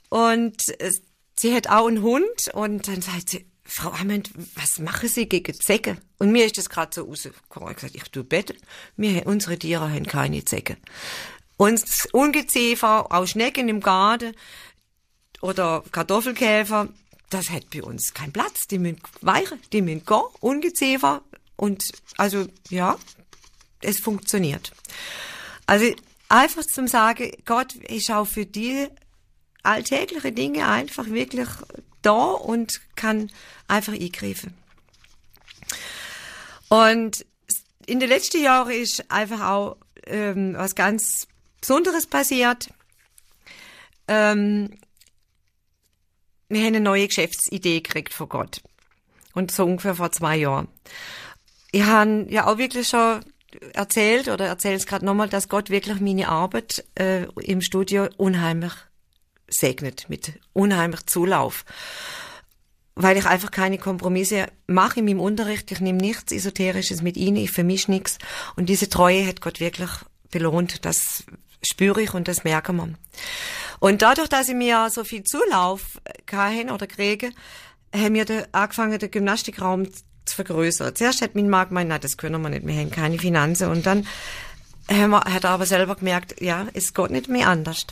Und 0.09 0.69
äh, 0.79 0.91
sie 1.35 1.53
hat 1.53 1.67
auch 1.67 1.87
einen 1.87 2.01
Hund 2.01 2.49
und 2.53 2.87
dann 2.87 3.01
sagt 3.01 3.29
sie, 3.29 3.45
Frau 3.63 3.97
Hammond, 3.97 4.31
was 4.55 4.79
machen 4.79 5.07
Sie 5.07 5.29
gegen 5.29 5.53
Zecken? 5.53 5.97
Und 6.17 6.33
mir 6.33 6.45
ist 6.45 6.57
das 6.57 6.69
gerade 6.69 6.93
so 6.93 7.05
rausgekommen. 7.05 7.69
Ich 7.69 7.75
gesagt, 7.75 7.95
ich 7.95 8.03
tu 8.03 8.25
Bett. 8.25 8.53
Wir, 8.97 9.25
unsere 9.25 9.57
Tiere 9.57 9.89
haben 9.89 10.05
keine 10.05 10.43
Zecken. 10.43 10.75
Und 11.61 11.83
Ungeziefer, 12.11 13.11
auch 13.11 13.27
Schnecken 13.27 13.69
im 13.69 13.81
Garten 13.81 14.35
oder 15.41 15.83
Kartoffelkäfer, 15.91 16.89
das 17.29 17.51
hat 17.51 17.69
bei 17.69 17.83
uns 17.83 18.15
keinen 18.15 18.33
Platz. 18.33 18.65
Die 18.65 18.79
müssen 18.79 18.99
weichen, 19.21 19.59
die 19.71 19.83
müssen 19.83 20.03
gehen, 20.03 20.23
Ungeziefer. 20.39 21.21
Und 21.57 21.83
also, 22.17 22.47
ja, 22.71 22.97
es 23.79 23.99
funktioniert. 23.99 24.71
Also 25.67 25.93
einfach 26.29 26.63
zum 26.63 26.87
sagen, 26.87 27.31
Gott 27.45 27.75
ist 27.75 28.09
auch 28.09 28.25
für 28.25 28.47
die 28.47 28.87
alltägliche 29.61 30.31
Dinge 30.31 30.67
einfach 30.67 31.05
wirklich 31.11 31.47
da 32.01 32.23
und 32.31 32.81
kann 32.95 33.31
einfach 33.67 33.93
eingreifen. 33.93 34.55
Und 36.69 37.23
in 37.85 37.99
den 37.99 38.09
letzten 38.09 38.41
Jahren 38.41 38.71
ist 38.71 39.11
einfach 39.11 39.47
auch 39.47 39.77
ähm, 40.07 40.55
was 40.57 40.73
ganz 40.73 41.27
Besonderes 41.61 42.07
passiert. 42.07 42.69
Ähm, 44.07 44.77
wir 46.49 46.59
haben 46.59 46.67
eine 46.67 46.81
neue 46.81 47.07
Geschäftsidee 47.07 47.79
gekriegt 47.81 48.13
von 48.13 48.27
Gott. 48.27 48.61
Und 49.33 49.51
so 49.51 49.63
ungefähr 49.63 49.95
vor 49.95 50.11
zwei 50.11 50.35
Jahren. 50.35 50.67
Ich 51.71 51.83
habe 51.83 52.25
ja 52.29 52.47
auch 52.47 52.57
wirklich 52.57 52.89
schon 52.89 53.21
erzählt 53.73 54.27
oder 54.27 54.47
erzähle 54.47 54.75
es 54.75 54.85
gerade 54.85 55.05
nochmal, 55.05 55.29
dass 55.29 55.47
Gott 55.47 55.69
wirklich 55.69 56.01
meine 56.01 56.27
Arbeit 56.27 56.83
äh, 56.95 57.23
im 57.41 57.61
Studio 57.61 58.09
unheimlich 58.17 58.73
segnet, 59.47 60.09
mit 60.09 60.33
unheimlich 60.53 61.05
Zulauf. 61.05 61.63
Weil 62.95 63.17
ich 63.17 63.25
einfach 63.25 63.51
keine 63.51 63.77
Kompromisse 63.77 64.47
mache 64.67 64.99
in 64.99 65.05
meinem 65.05 65.21
Unterricht. 65.21 65.71
Ich 65.71 65.79
nehme 65.79 65.99
nichts 65.99 66.33
Esoterisches 66.33 67.01
mit 67.01 67.15
ihnen, 67.15 67.37
ich 67.37 67.51
vermische 67.51 67.91
nichts. 67.91 68.17
Und 68.55 68.67
diese 68.67 68.89
Treue 68.89 69.25
hat 69.25 69.41
Gott 69.41 69.59
wirklich 69.59 69.89
belohnt. 70.29 70.85
Das 70.85 71.23
spüre 71.61 72.01
ich 72.01 72.13
und 72.13 72.27
das 72.27 72.43
merken 72.43 72.77
wir. 72.77 72.89
Und 73.79 74.01
dadurch, 74.01 74.29
dass 74.29 74.49
ich 74.49 74.55
mir 74.55 74.89
so 74.91 75.03
viel 75.03 75.23
Zulauf 75.23 75.99
kann 76.25 76.69
oder 76.69 76.87
kriege, 76.87 77.31
haben 77.95 78.13
wir 78.13 78.47
angefangen, 78.51 78.99
den 78.99 79.11
Gymnastikraum 79.11 79.87
zu 80.25 80.35
vergrößern. 80.35 80.95
Zuerst 80.95 81.21
hat 81.21 81.35
mein 81.35 81.49
Mann 81.49 81.69
gemeint, 81.69 81.89
nein, 81.89 82.01
das 82.01 82.17
können 82.17 82.41
wir 82.41 82.49
nicht, 82.49 82.65
wir 82.65 82.75
haben 82.75 82.91
keine 82.91 83.17
Finanzen. 83.17 83.69
Und 83.69 83.85
dann 83.85 84.07
haben 84.89 85.11
wir, 85.11 85.21
hat 85.21 85.43
er 85.43 85.51
aber 85.51 85.65
selber 85.65 85.95
gemerkt, 85.95 86.41
ja, 86.41 86.67
es 86.73 86.93
geht 86.93 87.11
nicht 87.11 87.27
mehr 87.27 87.47
anders. 87.47 87.87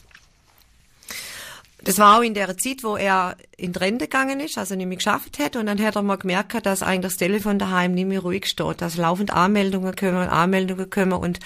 Das 1.84 1.98
war 1.98 2.18
auch 2.18 2.22
in 2.22 2.34
der 2.34 2.58
Zeit, 2.58 2.84
wo 2.84 2.98
er 2.98 3.38
in 3.56 3.72
die 3.72 3.80
Rente 3.80 4.06
gegangen 4.06 4.39
ist, 4.39 4.58
also 4.58 4.76
nicht 4.76 4.88
mehr 4.88 4.98
geschafft 4.98 5.39
hat. 5.39 5.56
Und 5.56 5.68
dann 5.68 5.82
hat 5.82 5.96
er 5.96 6.02
mal 6.02 6.18
gemerkt, 6.18 6.65
dass 6.65 6.84
eigentlich 6.84 7.12
das 7.12 7.18
Telefon 7.18 7.58
daheim 7.58 7.94
nicht 7.94 8.08
mehr 8.08 8.20
ruhig 8.20 8.48
steht, 8.48 8.82
dass 8.82 8.98
laufend 8.98 9.32
Anmeldungen 9.32 9.96
kommen 9.96 10.18
und 10.18 10.28
Anmeldungen 10.28 10.89
kommen. 10.89 11.13
Und 11.13 11.39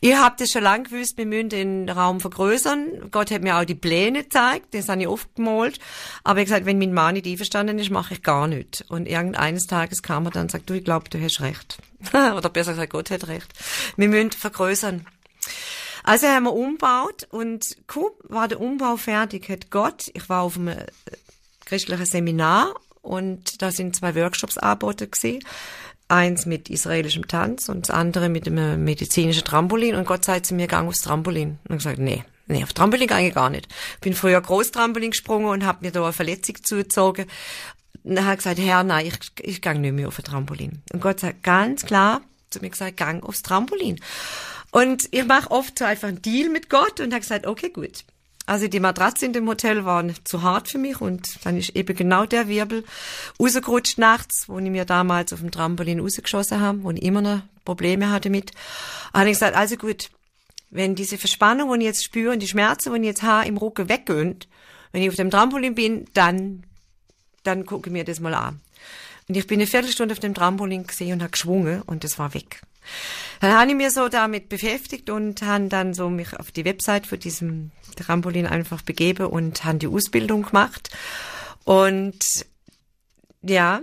ich 0.00 0.16
habe 0.16 0.34
das 0.38 0.50
schon 0.50 0.64
lange 0.64 0.84
gewusst, 0.84 1.16
wir 1.16 1.26
müssen 1.26 1.50
den 1.50 1.88
Raum 1.88 2.20
vergrößern. 2.20 3.10
Gott 3.12 3.30
hat 3.30 3.42
mir 3.42 3.58
auch 3.58 3.64
die 3.64 3.74
Pläne 3.74 4.24
gezeigt, 4.24 4.74
das 4.74 4.88
habe 4.88 5.02
ich 5.02 5.08
oft 5.08 5.34
gemalt. 5.36 5.78
Aber 6.24 6.40
ich 6.40 6.46
gesagt, 6.46 6.66
wenn 6.66 6.78
mein 6.78 6.92
Mann 6.92 7.14
nicht 7.14 7.26
einverstanden 7.26 7.78
ist, 7.78 7.90
mache 7.90 8.14
ich 8.14 8.22
gar 8.22 8.48
nichts. 8.48 8.82
Und 8.82 9.06
irgendeines 9.06 9.66
Tages 9.66 10.02
kam 10.02 10.24
er 10.26 10.32
dann 10.32 10.42
und 10.42 10.50
sagt, 10.50 10.68
du, 10.68 10.74
ich 10.74 10.84
glaube, 10.84 11.08
du 11.10 11.22
hast 11.22 11.40
recht. 11.40 11.78
Oder 12.12 12.48
besser 12.50 12.72
gesagt, 12.72 12.92
Gott 12.92 13.10
hat 13.10 13.28
recht. 13.28 13.52
Wir 13.96 14.08
müssen 14.08 14.32
vergrößern. 14.32 15.06
Also 16.06 16.28
haben 16.28 16.44
wir 16.44 16.52
umgebaut 16.52 17.26
und 17.30 17.76
kaum 17.88 18.12
war 18.22 18.46
der 18.46 18.60
Umbau 18.60 18.96
fertig, 18.96 19.48
hat 19.48 19.72
Gott, 19.72 20.04
ich 20.14 20.28
war 20.28 20.42
auf 20.42 20.56
einem 20.56 20.68
äh, 20.68 20.86
christlichen 21.64 22.06
Seminar 22.06 22.74
und 23.02 23.60
da 23.60 23.72
sind 23.72 23.96
zwei 23.96 24.14
Workshops 24.14 24.56
angeboten 24.56 25.10
gewesen. 25.10 25.40
Eins 26.06 26.46
mit 26.46 26.70
israelischem 26.70 27.26
Tanz 27.26 27.68
und 27.68 27.88
das 27.88 27.90
andere 27.90 28.28
mit 28.28 28.46
einem 28.46 28.84
medizinischen 28.84 29.42
Trampolin. 29.42 29.96
Und 29.96 30.06
Gott 30.06 30.24
sagt 30.24 30.46
zu 30.46 30.54
mir, 30.54 30.68
gang 30.68 30.88
aufs 30.88 31.02
Trampolin. 31.02 31.58
Und 31.68 31.74
ich 31.74 31.78
gesagt, 31.78 31.98
nee, 31.98 32.22
nee, 32.46 32.62
auf 32.62 32.72
Trampolin 32.72 33.08
gehe 33.08 33.26
ich 33.26 33.34
gar 33.34 33.50
nicht. 33.50 33.66
Bin 34.00 34.14
früher 34.14 34.40
Großtrampolin 34.40 35.10
gesprungen 35.10 35.46
und 35.46 35.66
habe 35.66 35.84
mir 35.84 35.90
da 35.90 36.04
eine 36.04 36.12
Verletzung 36.12 36.62
zugezogen. 36.62 37.26
Dann 38.04 38.24
hat 38.24 38.34
er 38.34 38.36
gesagt, 38.36 38.60
Herr, 38.60 38.84
nein, 38.84 39.06
ich, 39.06 39.18
ich 39.40 39.60
gang 39.60 39.80
nicht 39.80 39.94
mehr 39.94 40.06
auf 40.06 40.20
ein 40.20 40.24
Trampolin. 40.24 40.82
Und 40.92 41.00
Gott 41.00 41.18
sagt 41.18 41.42
ganz 41.42 41.84
klar 41.84 42.20
zu 42.50 42.60
mir 42.60 42.70
gesagt, 42.70 42.96
gang 42.96 43.24
aufs 43.24 43.42
Trampolin. 43.42 44.00
Und 44.70 45.08
ich 45.10 45.24
mache 45.24 45.50
oft 45.50 45.80
einfach 45.82 46.08
einen 46.08 46.22
Deal 46.22 46.50
mit 46.50 46.68
Gott 46.68 47.00
und 47.00 47.12
habe 47.12 47.20
gesagt, 47.20 47.46
okay, 47.46 47.70
gut. 47.70 48.04
Also 48.46 48.68
die 48.68 48.78
Matratze 48.78 49.26
in 49.26 49.32
dem 49.32 49.48
Hotel 49.48 49.84
war 49.84 50.04
zu 50.22 50.42
hart 50.42 50.68
für 50.68 50.78
mich 50.78 51.00
und 51.00 51.44
dann 51.44 51.56
ist 51.56 51.74
eben 51.74 51.96
genau 51.96 52.26
der 52.26 52.46
Wirbel 52.46 52.84
rausgerutscht 53.40 53.98
nachts, 53.98 54.48
wo 54.48 54.58
ich 54.60 54.70
mir 54.70 54.84
damals 54.84 55.32
auf 55.32 55.40
dem 55.40 55.50
Trampolin 55.50 55.98
rausgeschossen 55.98 56.60
habe, 56.60 56.84
wo 56.84 56.92
ich 56.92 57.02
immer 57.02 57.22
noch 57.22 57.42
Probleme 57.64 58.10
hatte 58.10 58.30
mit. 58.30 58.52
Und 59.12 59.20
habe 59.20 59.30
ich 59.30 59.36
gesagt, 59.36 59.56
also 59.56 59.76
gut, 59.76 60.10
wenn 60.70 60.94
diese 60.94 61.18
Verspannung, 61.18 61.72
die 61.72 61.80
ich 61.80 61.86
jetzt 61.86 62.04
spüre 62.04 62.32
und 62.32 62.40
die 62.40 62.46
Schmerzen, 62.46 62.92
die 62.94 63.00
ich 63.00 63.06
jetzt 63.06 63.22
habe, 63.24 63.48
im 63.48 63.56
Rücken 63.56 63.88
weggehen, 63.88 64.38
wenn 64.92 65.02
ich 65.02 65.08
auf 65.08 65.16
dem 65.16 65.30
Trampolin 65.30 65.74
bin, 65.74 66.04
dann, 66.14 66.62
dann 67.42 67.66
gucke 67.66 67.88
ich 67.88 67.92
mir 67.92 68.04
das 68.04 68.20
mal 68.20 68.34
an. 68.34 68.60
Und 69.28 69.36
ich 69.36 69.46
bin 69.48 69.58
eine 69.58 69.66
Viertelstunde 69.66 70.12
auf 70.12 70.20
dem 70.20 70.34
Trampolin 70.34 70.86
gesehen 70.86 71.14
und 71.14 71.22
habe 71.22 71.32
geschwungen 71.32 71.82
und 71.82 72.04
das 72.04 72.18
war 72.18 72.32
weg. 72.32 72.60
Dann 73.40 73.52
habe 73.52 73.70
ich 73.70 73.76
mir 73.76 73.90
so 73.90 74.08
damit 74.08 74.48
beschäftigt 74.48 75.10
und 75.10 75.42
habe 75.42 75.68
dann 75.68 75.94
so 75.94 76.08
mich 76.08 76.38
auf 76.38 76.50
die 76.50 76.64
Website 76.64 77.06
für 77.06 77.18
diesem 77.18 77.70
Trampolin 77.96 78.46
einfach 78.46 78.82
begeben 78.82 79.26
und 79.26 79.64
habe 79.64 79.78
die 79.78 79.88
Ausbildung 79.88 80.42
gemacht. 80.42 80.90
Und 81.64 82.24
ja, 83.42 83.80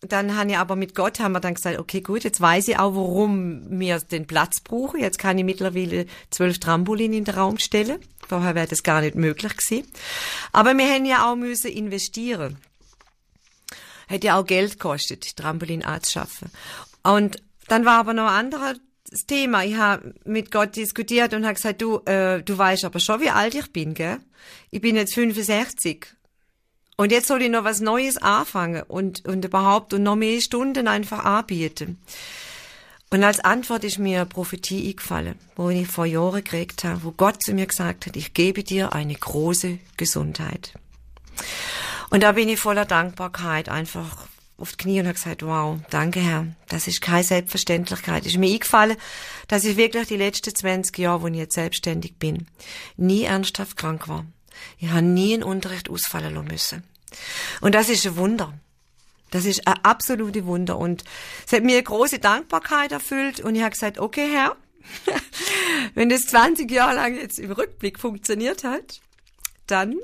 dann 0.00 0.36
habe 0.36 0.50
ich 0.50 0.58
aber 0.58 0.76
mit 0.76 0.94
Gott 0.94 1.20
haben 1.20 1.32
wir 1.32 1.40
dann 1.40 1.54
gesagt, 1.54 1.78
okay, 1.78 2.00
gut, 2.00 2.24
jetzt 2.24 2.40
weiß 2.40 2.68
ich 2.68 2.78
auch, 2.78 2.94
warum 2.94 3.78
wir 3.78 3.98
den 3.98 4.26
Platz 4.26 4.60
brauchen. 4.60 5.00
Jetzt 5.00 5.18
kann 5.18 5.38
ich 5.38 5.44
mittlerweile 5.44 6.06
zwölf 6.30 6.58
Trampolin 6.58 7.12
in 7.12 7.24
den 7.24 7.34
Raum 7.34 7.58
stellen. 7.58 7.98
Vorher 8.28 8.54
wäre 8.54 8.66
das 8.66 8.82
gar 8.82 9.00
nicht 9.00 9.14
möglich 9.14 9.56
gewesen. 9.56 9.88
Aber 10.52 10.76
wir 10.76 10.86
haben 10.86 11.04
ja 11.04 11.30
auch 11.30 11.36
müssen 11.36 11.70
investieren. 11.70 12.58
Hätte 14.08 14.28
ja 14.28 14.38
auch 14.38 14.46
Geld 14.46 14.72
gekostet, 14.72 15.36
Trampolin 15.36 15.84
anzuschaffen. 15.84 16.50
Und 17.02 17.42
dann 17.68 17.84
war 17.84 17.98
aber 17.98 18.14
noch 18.14 18.26
ein 18.26 18.52
anderes 18.52 18.80
Thema. 19.26 19.64
Ich 19.64 19.76
habe 19.76 20.14
mit 20.24 20.50
Gott 20.50 20.76
diskutiert 20.76 21.34
und 21.34 21.44
habe 21.44 21.54
gesagt, 21.54 21.82
du, 21.82 21.98
äh, 22.06 22.42
du 22.42 22.56
weißt 22.56 22.84
aber 22.84 23.00
schon, 23.00 23.20
wie 23.20 23.30
alt 23.30 23.54
ich 23.54 23.72
bin, 23.72 23.94
gell? 23.94 24.18
Ich 24.70 24.80
bin 24.80 24.96
jetzt 24.96 25.14
65. 25.14 26.06
Und 26.96 27.12
jetzt 27.12 27.28
soll 27.28 27.42
ich 27.42 27.50
noch 27.50 27.64
was 27.64 27.80
Neues 27.80 28.16
anfangen 28.16 28.82
und, 28.82 29.26
und 29.26 29.44
überhaupt 29.44 29.92
und 29.92 30.02
noch 30.02 30.16
mehr 30.16 30.40
Stunden 30.40 30.88
einfach 30.88 31.24
anbieten. 31.24 31.98
Und 33.10 33.22
als 33.22 33.40
Antwort 33.40 33.84
ist 33.84 33.98
mir 33.98 34.20
eine 34.20 34.26
Prophetie 34.26 34.88
eingefallen, 34.88 35.38
wo 35.54 35.68
ich 35.68 35.86
vor 35.86 36.06
Jahren 36.06 36.42
gekriegt 36.42 36.84
habe, 36.84 37.04
wo 37.04 37.12
Gott 37.12 37.42
zu 37.42 37.52
mir 37.52 37.66
gesagt 37.66 38.06
hat, 38.06 38.16
ich 38.16 38.34
gebe 38.34 38.64
dir 38.64 38.94
eine 38.94 39.14
große 39.14 39.78
Gesundheit. 39.96 40.72
Und 42.10 42.22
da 42.22 42.32
bin 42.32 42.48
ich 42.48 42.58
voller 42.58 42.84
Dankbarkeit 42.84 43.68
einfach 43.68 44.26
auf 44.58 44.72
die 44.72 44.76
Knie 44.76 45.00
und 45.00 45.06
habe 45.06 45.14
gesagt, 45.14 45.42
wow, 45.42 45.78
danke 45.90 46.20
Herr, 46.20 46.46
das 46.68 46.86
ist 46.86 47.02
keine 47.02 47.24
Selbstverständlichkeit. 47.24 48.24
Ist 48.26 48.38
mir 48.38 48.52
eingefallen, 48.52 48.96
dass 49.48 49.64
ich 49.64 49.76
wirklich 49.76 50.08
die 50.08 50.16
letzten 50.16 50.54
20 50.54 50.96
Jahre, 50.98 51.22
wo 51.22 51.26
ich 51.26 51.36
jetzt 51.36 51.54
selbstständig 51.54 52.16
bin, 52.16 52.46
nie 52.96 53.24
ernsthaft 53.24 53.76
krank 53.76 54.08
war. 54.08 54.24
Ich 54.78 54.88
habe 54.88 55.02
nie 55.02 55.34
einen 55.34 55.42
Unterricht 55.42 55.90
ausfallen 55.90 56.34
lassen 56.34 56.48
müssen. 56.48 56.84
Und 57.60 57.74
das 57.74 57.88
ist 57.88 58.06
ein 58.06 58.16
Wunder. 58.16 58.58
Das 59.30 59.44
ist 59.44 59.66
ein 59.66 59.74
absolutes 59.82 60.44
Wunder. 60.46 60.78
Und 60.78 61.04
es 61.46 61.52
hat 61.52 61.62
mir 61.62 61.74
eine 61.74 61.82
große 61.82 62.18
Dankbarkeit 62.18 62.92
erfüllt. 62.92 63.40
Und 63.40 63.54
ich 63.54 63.62
habe 63.62 63.72
gesagt, 63.72 63.98
okay, 63.98 64.28
Herr, 64.32 64.56
wenn 65.94 66.08
das 66.08 66.26
20 66.26 66.70
Jahre 66.70 66.94
lang 66.94 67.16
jetzt 67.16 67.38
im 67.38 67.50
Rückblick 67.52 67.98
funktioniert 67.98 68.64
hat, 68.64 69.00
dann 69.66 69.96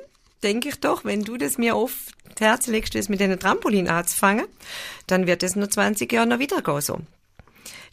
denke 0.43 0.69
ich 0.71 0.81
doch, 0.81 1.05
wenn 1.05 1.23
du 1.23 1.37
das 1.37 1.59
mir 1.59 1.75
das 1.75 2.41
Herz 2.41 2.67
legst, 2.67 2.95
das 2.95 3.09
mit 3.09 3.21
den 3.21 3.39
Trampolin 3.39 3.89
anzufangen, 3.89 4.47
dann 5.07 5.27
wird 5.27 5.43
es 5.43 5.57
nur 5.57 5.71
20 5.71 6.13
Jahre 6.13 6.27
noch 6.27 6.39
wieder 6.39 6.63
gehen 6.63 6.81
so. 6.81 7.01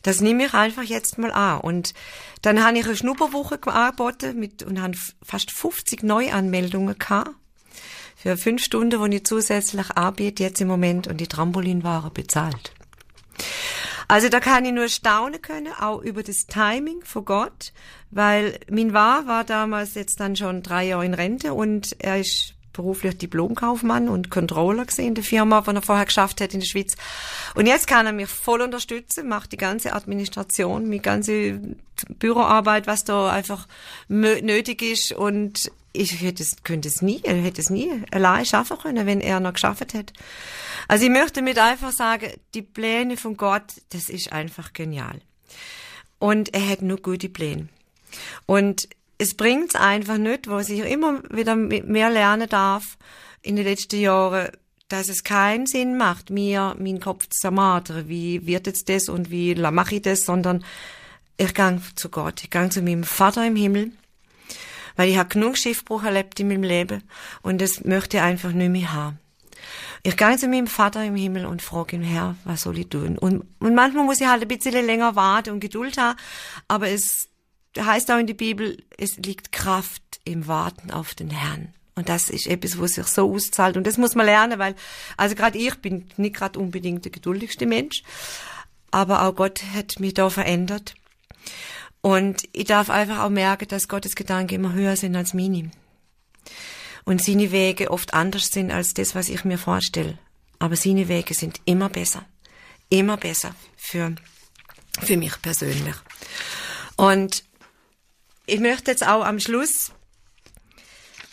Das 0.03 0.21
nehme 0.21 0.45
ich 0.45 0.53
einfach 0.53 0.83
jetzt 0.83 1.17
mal 1.17 1.31
an. 1.31 1.59
Und 1.61 1.93
dann 2.41 2.63
habe 2.63 2.77
ich 2.77 2.85
eine 2.85 2.95
Schnupperwoche 2.95 3.59
angeboten 3.67 4.39
mit, 4.39 4.63
und 4.63 4.81
habe 4.81 4.97
fast 5.21 5.51
50 5.51 6.03
Neuanmeldungen 6.03 6.97
gehabt. 6.97 7.31
Für 8.15 8.37
fünf 8.37 8.63
Stunden, 8.63 8.99
wo 8.99 9.05
ich 9.05 9.23
zusätzlich 9.23 9.91
arbeite, 9.95 10.43
jetzt 10.43 10.61
im 10.61 10.67
Moment, 10.67 11.07
und 11.07 11.17
die 11.17 11.27
Trampolin 11.27 11.83
waren 11.83 12.13
bezahlt. 12.13 12.73
Also 14.09 14.27
da 14.27 14.39
kann 14.39 14.65
ich 14.65 14.71
nur 14.71 14.89
staunen 14.89 15.39
können, 15.39 15.71
auch 15.71 16.01
über 16.01 16.23
das 16.23 16.47
Timing 16.47 17.03
von 17.03 17.25
Gott, 17.25 17.73
weil 18.09 18.59
mein 18.67 18.91
War 18.91 19.27
war 19.27 19.43
damals 19.43 19.93
jetzt 19.93 20.19
dann 20.19 20.35
schon 20.35 20.63
drei 20.63 20.87
Jahre 20.87 21.05
in 21.05 21.13
Rente 21.13 21.53
und 21.53 21.95
er 21.99 22.19
ist 22.19 22.55
beruflich 22.73 23.19
Diplomkaufmann 23.19 24.09
und 24.09 24.31
Controller 24.31 24.85
gesehen 24.85 25.09
in 25.09 25.15
der 25.15 25.23
Firma, 25.23 25.61
die 25.61 25.75
er 25.75 25.81
vorher 25.83 26.05
geschafft 26.05 26.41
hat 26.41 26.55
in 26.55 26.61
der 26.61 26.65
Schweiz. 26.65 26.95
Und 27.53 27.67
jetzt 27.67 27.85
kann 27.85 28.07
er 28.07 28.13
mich 28.13 28.29
voll 28.29 28.61
unterstützen, 28.61 29.27
macht 29.27 29.51
die 29.51 29.57
ganze 29.57 29.93
Administration, 29.93 30.89
die 30.89 31.01
ganze 31.03 31.59
Büroarbeit, 32.17 32.87
was 32.87 33.03
da 33.03 33.29
einfach 33.29 33.67
nötig 34.07 34.81
ist 34.81 35.11
und 35.11 35.71
ich 35.93 36.21
hätte 36.21 36.43
es, 36.43 36.63
könnte 36.63 36.87
es 36.87 37.01
nie, 37.01 37.21
er 37.23 37.35
hätte 37.35 37.61
es 37.61 37.69
nie 37.69 37.89
allein 38.11 38.45
schaffen 38.45 38.77
können, 38.77 39.05
wenn 39.05 39.21
er 39.21 39.39
noch 39.39 39.53
geschafft 39.53 39.93
hätte. 39.93 40.13
Also 40.87 41.05
ich 41.05 41.11
möchte 41.11 41.41
mit 41.41 41.57
einfach 41.57 41.91
sagen, 41.91 42.31
die 42.53 42.61
Pläne 42.61 43.17
von 43.17 43.37
Gott, 43.37 43.81
das 43.89 44.09
ist 44.09 44.31
einfach 44.31 44.73
genial. 44.73 45.21
Und 46.19 46.53
er 46.53 46.67
hat 46.67 46.81
nur 46.81 46.97
gute 46.97 47.29
Pläne. 47.29 47.69
Und 48.45 48.87
es 49.17 49.35
bringt's 49.35 49.75
einfach 49.75 50.17
nicht, 50.17 50.47
was 50.47 50.69
ich 50.69 50.79
immer 50.79 51.21
wieder 51.29 51.55
mehr 51.55 52.09
lernen 52.09 52.49
darf 52.49 52.97
in 53.41 53.55
den 53.55 53.65
letzten 53.65 53.99
Jahren, 53.99 54.49
dass 54.87 55.07
es 55.07 55.23
keinen 55.23 55.67
Sinn 55.67 55.97
macht, 55.97 56.29
mir 56.29 56.75
meinen 56.79 56.99
Kopf 56.99 57.27
zu 57.27 57.41
zermartern, 57.41 58.07
wie 58.07 58.45
wird 58.47 58.65
jetzt 58.65 58.89
das 58.89 59.07
und 59.07 59.29
wie 59.29 59.55
mache 59.55 59.95
ich 59.95 60.01
das, 60.01 60.25
sondern 60.25 60.63
ich 61.37 61.53
gang 61.53 61.81
zu 61.95 62.09
Gott, 62.09 62.43
ich 62.43 62.49
gang 62.49 62.71
zu 62.71 62.81
meinem 62.81 63.03
Vater 63.03 63.45
im 63.45 63.55
Himmel, 63.55 63.91
weil 64.99 65.11
ich 65.11 65.17
habe 65.17 65.29
genug 65.29 65.57
Schiffbruch 65.57 66.03
erlebt 66.03 66.41
in 66.41 66.49
meinem 66.49 66.63
Leben 66.63 67.03
und 67.41 67.61
das 67.61 67.85
möchte 67.85 68.17
ich 68.17 68.23
einfach 68.23 68.51
nicht 68.51 68.69
mehr 68.69 68.91
haben. 68.91 69.17
Ich 70.03 70.17
gehe 70.17 70.35
zu 70.35 70.49
meinem 70.49 70.67
Vater 70.67 71.05
im 71.05 71.15
Himmel 71.15 71.45
und 71.45 71.61
frage 71.61 71.95
ihn, 71.95 72.01
Herr, 72.01 72.35
was 72.43 72.63
soll 72.63 72.79
ich 72.79 72.89
tun? 72.89 73.17
Und, 73.17 73.45
und 73.59 73.75
manchmal 73.75 74.03
muss 74.03 74.19
ich 74.19 74.27
halt 74.27 74.41
ein 74.41 74.49
bisschen 74.49 74.85
länger 74.85 75.15
warten 75.15 75.51
und 75.51 75.61
Geduld 75.61 75.97
haben, 75.97 76.19
aber 76.67 76.89
es 76.89 77.29
heißt 77.79 78.11
auch 78.11 78.17
in 78.17 78.27
der 78.27 78.33
Bibel, 78.33 78.75
es 78.97 79.15
liegt 79.15 79.53
Kraft 79.53 80.19
im 80.25 80.47
Warten 80.47 80.91
auf 80.91 81.15
den 81.15 81.29
Herrn. 81.29 81.73
Und 81.95 82.09
das 82.09 82.29
ist 82.29 82.47
etwas, 82.47 82.77
was 82.77 82.95
sich 82.95 83.07
so 83.07 83.33
auszahlt. 83.33 83.77
Und 83.77 83.87
das 83.87 83.97
muss 83.97 84.15
man 84.15 84.25
lernen, 84.25 84.59
weil, 84.59 84.75
also 85.15 85.33
gerade 85.33 85.57
ich 85.57 85.75
bin 85.75 86.09
nicht 86.17 86.35
gerade 86.35 86.59
unbedingt 86.59 87.05
der 87.05 87.13
geduldigste 87.13 87.65
Mensch, 87.65 88.03
aber 88.91 89.21
auch 89.21 89.33
Gott 89.33 89.63
hat 89.73 90.01
mich 90.01 90.15
da 90.15 90.29
verändert. 90.29 90.93
Und 92.01 92.43
ich 92.53 92.65
darf 92.65 92.89
einfach 92.89 93.19
auch 93.19 93.29
merken, 93.29 93.67
dass 93.67 93.87
Gottes 93.87 94.15
Gedanken 94.15 94.55
immer 94.55 94.73
höher 94.73 94.95
sind 94.95 95.15
als 95.15 95.33
meine. 95.33 95.71
Und 97.05 97.23
seine 97.23 97.51
Wege 97.51 97.91
oft 97.91 98.13
anders 98.13 98.47
sind 98.47 98.71
als 98.71 98.93
das, 98.93 99.15
was 99.15 99.29
ich 99.29 99.43
mir 99.43 99.57
vorstelle. 99.57 100.17
Aber 100.59 100.75
seine 100.75 101.07
Wege 101.07 101.33
sind 101.33 101.59
immer 101.65 101.89
besser. 101.89 102.25
Immer 102.89 103.17
besser 103.17 103.55
für, 103.75 104.15
für 105.01 105.17
mich 105.17 105.41
persönlich. 105.41 105.95
Und 106.95 107.43
ich 108.45 108.59
möchte 108.59 108.91
jetzt 108.91 109.05
auch 109.05 109.23
am 109.23 109.39
Schluss, 109.39 109.91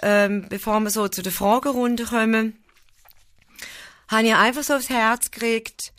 ähm, 0.03 0.47
bevor 0.49 0.81
wir 0.81 0.91
so 0.91 1.09
zu 1.09 1.23
der 1.23 1.33
Fragerunde 1.33 2.05
kommen, 2.05 2.57
habe 4.09 4.27
ich 4.29 4.35
einfach 4.35 4.63
so 4.63 4.75
aufs 4.75 4.91
Herz 4.91 5.31
gekriegt. 5.31 5.93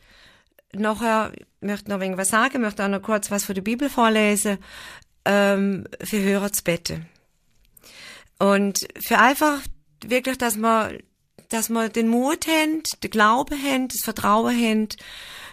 Nachher 0.74 1.32
möchte 1.62 1.90
noch 1.90 2.02
irgendwas 2.02 2.30
sagen, 2.30 2.62
möchte 2.62 2.84
auch 2.84 2.90
noch 2.90 3.02
kurz 3.02 3.32
was 3.32 3.46
von 3.46 3.56
der 3.56 3.62
Bibel 3.62 3.90
vorlesen, 3.90 4.58
ähm, 5.26 5.86
für 6.04 6.22
Hörer 6.22 6.52
zu 6.52 6.64
beten. 6.64 7.06
Und 8.40 8.88
für 9.00 9.18
einfach 9.18 9.62
wirklich, 10.04 10.38
dass 10.38 10.58
man, 10.58 10.98
dass 11.50 11.70
man 11.70 11.92
den 11.92 12.08
Mut 12.08 12.48
haben, 12.48 12.84
den 13.02 13.10
Glauben 13.10 13.62
haben, 13.62 13.88
das 13.88 14.02
Vertrauen 14.04 14.56
haben, 14.56 14.88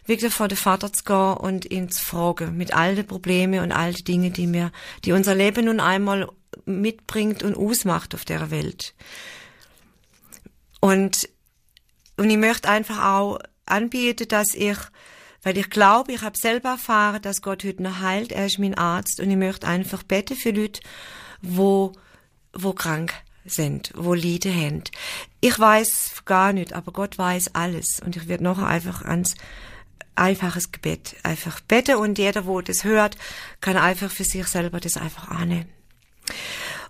wirklich 0.07 0.35
vor 0.35 0.49
den 0.49 0.59
Vater 0.59 0.93
zu 0.93 1.05
gehen 1.05 1.35
und 1.35 1.71
ihn 1.71 1.91
zu 1.91 2.05
fragen 2.05 2.57
mit 2.57 2.75
all 2.75 2.95
den 2.95 3.07
Problemen 3.07 3.61
und 3.61 3.73
all 3.73 3.95
den 3.95 4.05
Dingen, 4.05 4.33
die 4.33 4.47
mir, 4.47 4.71
die 5.05 5.13
unser 5.13 5.35
Leben 5.35 5.65
nun 5.65 5.81
einmal 5.81 6.29
mitbringt 6.67 7.43
und 7.43 7.57
ausmacht 7.57 8.15
auf 8.15 8.25
der 8.25 8.51
Welt. 8.51 8.95
Und, 10.81 11.29
und 12.17 12.31
ich 12.31 12.37
möchte 12.37 12.69
einfach 12.69 13.03
auch 13.03 13.39
anbieten, 13.67 14.29
dass 14.29 14.55
ich, 14.55 14.77
weil 15.43 15.59
ich 15.59 15.71
glaube, 15.71 16.13
ich 16.13 16.23
habe 16.23 16.39
selber 16.39 16.71
erfahren, 16.71 17.23
dass 17.23 17.43
Gott 17.43 17.65
heute 17.65 17.83
noch 17.83 18.01
heilt, 18.01 18.33
er 18.33 18.47
ist 18.47 18.59
mein 18.59 18.75
Arzt 18.75 19.21
und 19.21 19.31
ich 19.31 19.37
möchte 19.37 19.67
einfach 19.67 20.03
beten 20.03 20.37
für 20.37 20.51
Leute, 20.51 20.81
wo, 21.43 21.93
wo 22.53 22.73
krank 22.73 23.15
sind, 23.45 23.93
wo 23.95 24.15
Lieder 24.15 24.53
haben. 24.53 24.83
Ich 25.41 25.59
weiß 25.59 26.23
gar 26.25 26.53
nicht, 26.53 26.73
aber 26.73 26.93
Gott 26.93 27.19
weiß 27.19 27.55
alles 27.55 28.01
und 28.05 28.17
ich 28.17 28.29
werde 28.29 28.45
nachher 28.45 28.67
einfach 28.67 29.03
ans 29.03 29.35
einfaches 30.17 30.73
Gebet 30.73 31.17
einfach 31.23 31.61
beten 31.61 31.97
und 31.97 32.19
jeder, 32.19 32.47
wo 32.47 32.61
das 32.61 32.85
hört, 32.85 33.17
kann 33.61 33.77
einfach 33.77 34.11
für 34.11 34.25
sich 34.25 34.47
selber 34.47 34.81
das 34.81 34.97
einfach 34.97 35.29
annehmen. 35.29 35.69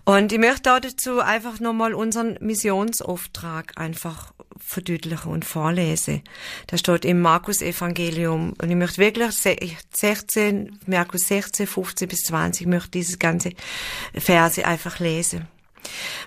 Und 0.05 0.31
ich 0.31 0.39
möchte 0.39 0.79
dazu 0.79 1.19
einfach 1.19 1.59
nochmal 1.59 1.95
unseren 1.95 2.37
Missionsauftrag 2.39 3.73
einfach 3.77 4.33
verdeutlichen 4.57 5.31
und 5.31 5.45
vorlesen. 5.45 6.21
Da 6.67 6.77
steht 6.77 7.05
im 7.05 7.21
Markus 7.21 7.61
Evangelium 7.61 8.53
und 8.61 8.69
ich 8.69 8.75
möchte 8.75 8.97
wirklich 8.97 9.35
16, 9.35 10.79
Markus 10.85 11.27
16, 11.27 11.67
15 11.67 12.07
bis 12.07 12.23
20, 12.23 12.61
ich 12.61 12.67
möchte 12.67 12.91
diese 12.91 13.17
ganze 13.17 13.51
Verse 14.13 14.65
einfach 14.65 14.99
lesen. 14.99 15.47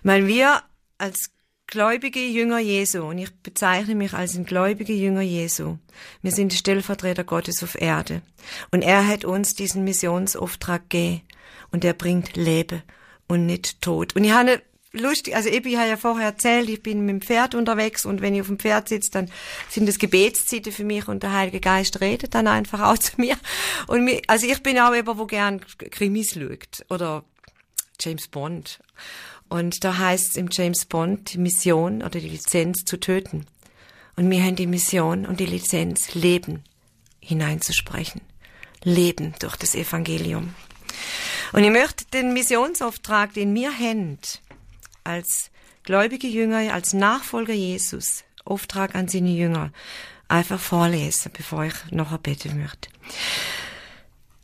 Weil 0.02 0.26
wir 0.26 0.62
als 0.98 1.30
gläubige 1.68 2.20
Jünger 2.20 2.58
Jesu, 2.58 3.04
und 3.04 3.18
ich 3.18 3.34
bezeichne 3.42 3.94
mich 3.94 4.14
als 4.14 4.36
ein 4.36 4.44
gläubiger 4.44 4.94
Jünger 4.94 5.20
Jesu. 5.20 5.76
Wir 6.22 6.32
sind 6.32 6.52
Stellvertreter 6.52 7.24
Gottes 7.24 7.62
auf 7.62 7.80
Erde. 7.80 8.22
Und 8.70 8.82
er 8.82 9.06
hat 9.06 9.24
uns 9.24 9.54
diesen 9.54 9.84
Missionsauftrag 9.84 10.88
gegeben. 10.90 11.22
Und 11.70 11.84
er 11.84 11.92
bringt 11.92 12.36
Leben 12.36 12.82
und 13.28 13.44
nicht 13.44 13.82
Tod. 13.82 14.16
Und 14.16 14.24
ich 14.24 14.32
habe 14.32 14.62
lustig, 15.00 15.34
also 15.34 15.48
ich 15.48 15.76
habe 15.76 15.88
ja 15.88 15.96
vorher 15.96 16.26
erzählt, 16.26 16.68
ich 16.68 16.82
bin 16.82 17.00
mit 17.06 17.10
dem 17.10 17.20
Pferd 17.20 17.54
unterwegs 17.54 18.04
und 18.04 18.20
wenn 18.20 18.34
ich 18.34 18.40
auf 18.40 18.46
dem 18.46 18.58
Pferd 18.58 18.88
sitze, 18.88 19.10
dann 19.10 19.30
sind 19.68 19.86
das 19.86 19.98
Gebetszeiten 19.98 20.72
für 20.72 20.84
mich 20.84 21.08
und 21.08 21.22
der 21.22 21.32
Heilige 21.32 21.60
Geist 21.60 22.00
redet 22.00 22.34
dann 22.34 22.46
einfach 22.46 22.80
auch 22.80 22.98
zu 22.98 23.12
mir. 23.16 23.36
Und 23.86 24.04
mir, 24.04 24.20
also 24.26 24.46
ich 24.46 24.62
bin 24.62 24.78
auch 24.78 24.94
jemand, 24.94 25.18
wo 25.18 25.26
gern 25.26 25.60
Krimis 25.90 26.34
schaut 26.34 26.84
oder 26.88 27.24
James 28.00 28.28
Bond. 28.28 28.80
Und 29.48 29.82
da 29.82 29.96
heißt 29.96 30.30
es 30.30 30.36
im 30.36 30.48
James 30.50 30.84
Bond, 30.84 31.32
die 31.32 31.38
Mission 31.38 32.02
oder 32.02 32.20
die 32.20 32.28
Lizenz 32.28 32.84
zu 32.84 33.00
töten. 33.00 33.46
Und 34.16 34.30
wir 34.30 34.42
haben 34.42 34.56
die 34.56 34.66
Mission 34.66 35.26
und 35.26 35.40
die 35.40 35.46
Lizenz, 35.46 36.14
Leben 36.14 36.64
hineinzusprechen. 37.20 38.20
Leben 38.82 39.34
durch 39.38 39.56
das 39.56 39.74
Evangelium. 39.74 40.54
Und 41.52 41.64
ich 41.64 41.70
möchte 41.70 42.04
den 42.12 42.32
Missionsauftrag, 42.32 43.32
den 43.34 43.54
wir 43.54 43.72
haben, 43.76 44.18
als 45.08 45.50
gläubige 45.82 46.28
Jünger, 46.28 46.72
als 46.74 46.92
Nachfolger 46.92 47.54
Jesus, 47.54 48.24
Auftrag 48.44 48.94
an 48.94 49.08
seine 49.08 49.30
Jünger, 49.30 49.72
einfach 50.28 50.60
vorlesen, 50.60 51.32
bevor 51.36 51.64
ich 51.64 51.74
noch 51.90 52.16
beten 52.18 52.60
möchte. 52.60 52.90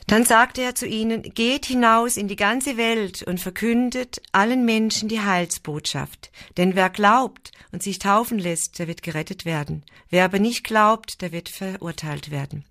Dann 0.06 0.26
sagte 0.26 0.60
er 0.60 0.74
zu 0.74 0.86
ihnen, 0.86 1.22
geht 1.22 1.64
hinaus 1.64 2.18
in 2.18 2.28
die 2.28 2.36
ganze 2.36 2.76
Welt 2.76 3.22
und 3.22 3.40
verkündet 3.40 4.20
allen 4.32 4.66
Menschen 4.66 5.08
die 5.08 5.20
Heilsbotschaft. 5.20 6.30
Denn 6.58 6.74
wer 6.74 6.90
glaubt 6.90 7.52
und 7.72 7.82
sich 7.82 7.98
taufen 7.98 8.38
lässt, 8.38 8.78
der 8.78 8.86
wird 8.86 9.02
gerettet 9.02 9.46
werden. 9.46 9.82
Wer 10.10 10.26
aber 10.26 10.38
nicht 10.38 10.62
glaubt, 10.62 11.22
der 11.22 11.32
wird 11.32 11.48
verurteilt 11.48 12.30
werden. 12.30 12.64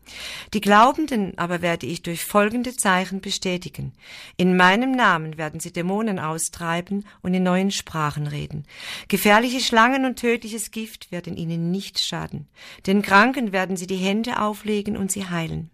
Die 0.53 0.61
Glaubenden 0.61 1.35
aber 1.39 1.63
werde 1.63 1.87
ich 1.87 2.03
durch 2.03 2.23
folgende 2.23 2.75
Zeichen 2.75 3.19
bestätigen. 3.19 3.93
In 4.37 4.55
meinem 4.55 4.91
Namen 4.91 5.35
werden 5.35 5.59
sie 5.59 5.73
Dämonen 5.73 6.19
austreiben 6.19 7.03
und 7.23 7.33
in 7.33 7.41
neuen 7.41 7.71
Sprachen 7.71 8.27
reden. 8.27 8.63
Gefährliche 9.07 9.59
Schlangen 9.59 10.05
und 10.05 10.19
tödliches 10.19 10.69
Gift 10.69 11.11
werden 11.11 11.35
ihnen 11.35 11.71
nicht 11.71 11.99
schaden. 11.99 12.47
Den 12.85 13.01
Kranken 13.01 13.51
werden 13.51 13.75
sie 13.75 13.87
die 13.87 13.95
Hände 13.95 14.39
auflegen 14.39 14.95
und 14.95 15.11
sie 15.11 15.27
heilen. 15.27 15.71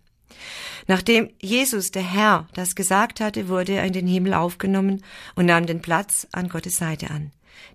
Nachdem 0.88 1.30
Jesus, 1.40 1.92
der 1.92 2.04
Herr, 2.04 2.48
das 2.54 2.76
gesagt 2.76 3.20
hatte, 3.20 3.48
wurde 3.48 3.74
er 3.74 3.86
in 3.86 3.94
den 3.94 4.08
Himmel 4.08 4.34
aufgenommen 4.34 5.04
und 5.36 5.46
nahm 5.46 5.66
den 5.66 5.82
Platz 5.82 6.28
an 6.32 6.50
Gottes 6.50 6.78
Seite 6.78 7.10
an. 7.10 7.32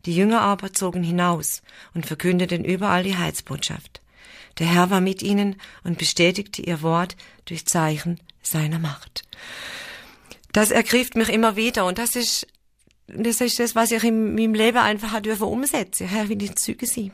Die 0.07 0.15
Jünger 0.15 0.41
aber 0.41 0.73
zogen 0.73 1.03
hinaus 1.03 1.63
und 1.95 2.07
verkündeten 2.07 2.65
überall 2.65 3.05
die 3.05 3.17
Heilsbotschaft. 3.17 4.01
Der 4.59 4.67
Herr 4.67 4.91
war 4.91 5.01
mit 5.01 5.23
ihnen 5.23 5.57
und 5.83 5.99
bestätigte 5.99 6.63
ihr 6.63 6.83
Wort 6.83 7.17
durch 7.45 7.67
Zeichen 7.67 8.21
seiner 8.43 8.79
Macht. 8.79 9.23
Das 10.53 10.71
ergriff 10.71 11.15
mich 11.15 11.29
immer 11.29 11.57
wieder 11.57 11.87
und 11.87 11.99
das 11.99 12.15
ist, 12.15 12.47
das 13.09 13.41
ist 13.41 13.59
das, 13.59 13.75
was 13.75 13.91
ich 13.91 14.05
in 14.05 14.35
meinem 14.35 14.55
Leben 14.55 14.79
einfach 14.79 15.21
dürfen 15.21 15.49
umsetzen. 15.49 16.07
Herr, 16.07 16.29
will 16.29 16.43
ich 16.43 16.55
züge 16.57 16.87
sie. 16.87 17.11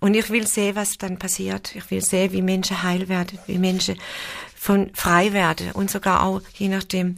Und 0.00 0.14
ich 0.14 0.30
will 0.30 0.46
sehen, 0.46 0.76
was 0.76 0.96
dann 0.98 1.18
passiert. 1.18 1.74
Ich 1.74 1.90
will 1.90 2.02
sehen, 2.02 2.32
wie 2.32 2.42
Menschen 2.42 2.82
heil 2.82 3.08
werden, 3.08 3.38
wie 3.46 3.58
Menschen 3.58 3.98
von 4.54 4.90
frei 4.94 5.32
werden 5.32 5.72
und 5.72 5.90
sogar 5.90 6.22
auch, 6.22 6.42
je 6.54 6.68
nachdem, 6.68 7.16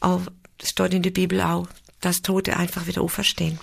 auch, 0.00 0.22
steht 0.62 0.94
in 0.94 1.02
der 1.02 1.10
Bibel 1.10 1.40
auch, 1.40 1.68
dass 2.00 2.22
Tote 2.22 2.56
einfach 2.56 2.86
wieder 2.86 3.02
auferstehen. 3.02 3.58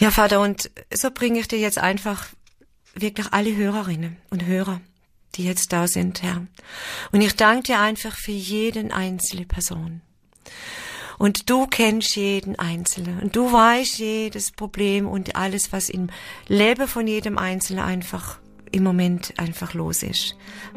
Ja, 0.00 0.10
Vater, 0.10 0.40
und 0.40 0.70
so 0.92 1.10
bringe 1.10 1.40
ich 1.40 1.48
dir 1.48 1.58
jetzt 1.58 1.78
einfach 1.78 2.26
wirklich 2.94 3.26
alle 3.32 3.54
Hörerinnen 3.54 4.16
und 4.30 4.44
Hörer, 4.44 4.80
die 5.34 5.44
jetzt 5.44 5.72
da 5.72 5.86
sind, 5.86 6.22
Herr. 6.22 6.46
Und 7.12 7.20
ich 7.20 7.36
danke 7.36 7.64
dir 7.64 7.80
einfach 7.80 8.16
für 8.16 8.32
jeden 8.32 8.92
einzelne 8.92 9.46
Person. 9.46 10.00
Und 11.24 11.48
du 11.48 11.66
kennst 11.66 12.16
jeden 12.16 12.58
Einzelnen. 12.58 13.18
Und 13.18 13.34
du 13.34 13.50
weißt 13.50 13.96
jedes 13.96 14.50
Problem 14.50 15.08
und 15.08 15.36
alles, 15.36 15.72
was 15.72 15.88
im 15.88 16.10
Leben 16.48 16.86
von 16.86 17.06
jedem 17.06 17.38
Einzelnen 17.38 17.82
einfach 17.82 18.40
im 18.72 18.82
Moment 18.82 19.32
einfach 19.38 19.72
los 19.72 20.02
ist. 20.02 20.36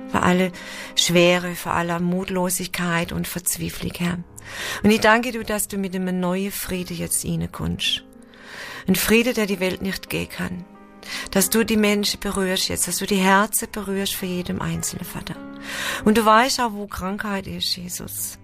Für 0.10 0.24
alle 0.24 0.54
Schwere, 0.96 1.54
für 1.54 1.72
alle 1.72 2.00
Mutlosigkeit 2.00 3.12
und 3.12 3.28
Verzweiflung, 3.28 3.92
Herr. 3.98 4.20
Und 4.84 4.92
ich 4.92 5.02
danke 5.02 5.34
dir, 5.34 5.44
dass 5.44 5.68
du 5.68 5.78
mit 5.78 5.94
einem 5.94 6.18
neuen 6.22 6.54
Friede 6.54 6.94
jetzt 6.94 7.26
reinkommst. 7.26 8.06
Ein 8.88 8.96
Friede, 8.96 9.34
der 9.34 9.48
die 9.48 9.60
Welt 9.60 9.82
nicht 9.82 10.10
gehen 10.10 10.30
kann. 10.30 10.64
Dass 11.32 11.50
du 11.50 11.66
die 11.66 11.76
Menschen 11.76 12.22
berührst 12.22 12.70
jetzt, 12.70 12.88
dass 12.88 13.00
du 13.00 13.06
die 13.06 13.18
Herzen 13.18 13.68
berührst 13.70 14.16
für 14.16 14.28
jedem 14.28 14.62
einzelnen 14.62 15.04
Vater. 15.04 15.36
Und 16.06 16.18
du 16.18 16.24
weißt 16.24 16.62
auch, 16.62 16.72
wo 16.72 16.88
Krankheit 16.88 17.48
ist, 17.48 17.76
Jesus. 17.76 18.40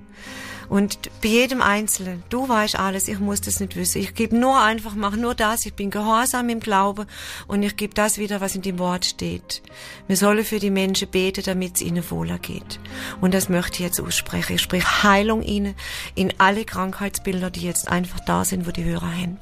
Und 0.73 0.97
bei 1.21 1.27
jedem 1.27 1.61
Einzelnen, 1.61 2.23
du 2.29 2.49
weißt 2.49 2.79
alles, 2.79 3.07
ich 3.07 3.19
muss 3.19 3.41
das 3.41 3.59
nicht 3.59 3.75
wissen. 3.75 4.01
Ich 4.01 4.15
gebe 4.15 4.35
nur 4.35 4.59
einfach, 4.59 4.95
mach 4.95 5.15
nur 5.15 5.35
das, 5.35 5.67
ich 5.67 5.75
bin 5.75 5.91
gehorsam 5.91 6.49
im 6.49 6.59
Glauben 6.59 7.05
und 7.45 7.61
ich 7.61 7.75
gebe 7.75 7.93
das 7.93 8.17
wieder, 8.17 8.41
was 8.41 8.55
in 8.55 8.63
dem 8.63 8.79
Wort 8.79 9.05
steht. 9.05 9.61
Wir 10.07 10.17
sollen 10.17 10.43
für 10.43 10.57
die 10.57 10.71
Menschen 10.71 11.09
beten, 11.09 11.43
damit 11.45 11.75
es 11.75 11.83
ihnen 11.83 12.03
wohler 12.09 12.39
geht. 12.39 12.79
Und 13.21 13.35
das 13.35 13.49
möchte 13.49 13.73
ich 13.73 13.79
jetzt 13.81 14.01
aussprechen. 14.01 14.55
Ich 14.55 14.63
spreche 14.63 15.03
Heilung 15.03 15.43
ihnen 15.43 15.75
in 16.15 16.33
alle 16.39 16.65
Krankheitsbilder, 16.65 17.51
die 17.51 17.67
jetzt 17.67 17.87
einfach 17.89 18.21
da 18.21 18.43
sind, 18.43 18.65
wo 18.65 18.71
die 18.71 18.83
Hörer 18.83 19.11
haben. 19.15 19.37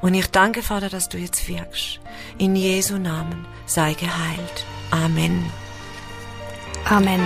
Und 0.00 0.14
ich 0.14 0.28
danke, 0.28 0.62
Vater, 0.62 0.88
dass 0.88 1.10
du 1.10 1.18
jetzt 1.18 1.46
wirkst. 1.46 2.00
In 2.38 2.56
Jesu 2.56 2.96
Namen 2.96 3.44
sei 3.66 3.92
geheilt. 3.92 4.64
Amen. 4.92 5.44
Amen. 6.86 7.20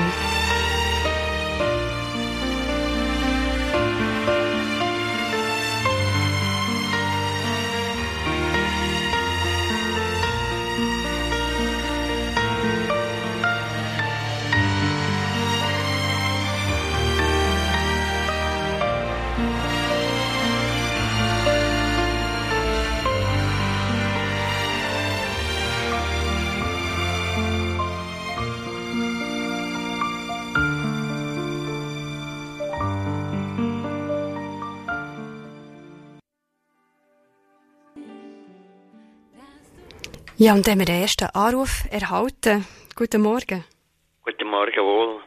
Ja, 40.45 40.55
und 40.55 40.67
dann 40.67 40.73
haben 40.73 40.81
wir 40.81 40.87
den 40.87 41.03
ersten 41.03 41.29
Anruf 41.35 41.85
erhalten. 41.93 42.67
Guten 42.97 43.23
Morgen. 43.23 43.63
Guten 44.25 44.49
Morgen 44.49 44.85
wohl. 44.85 45.21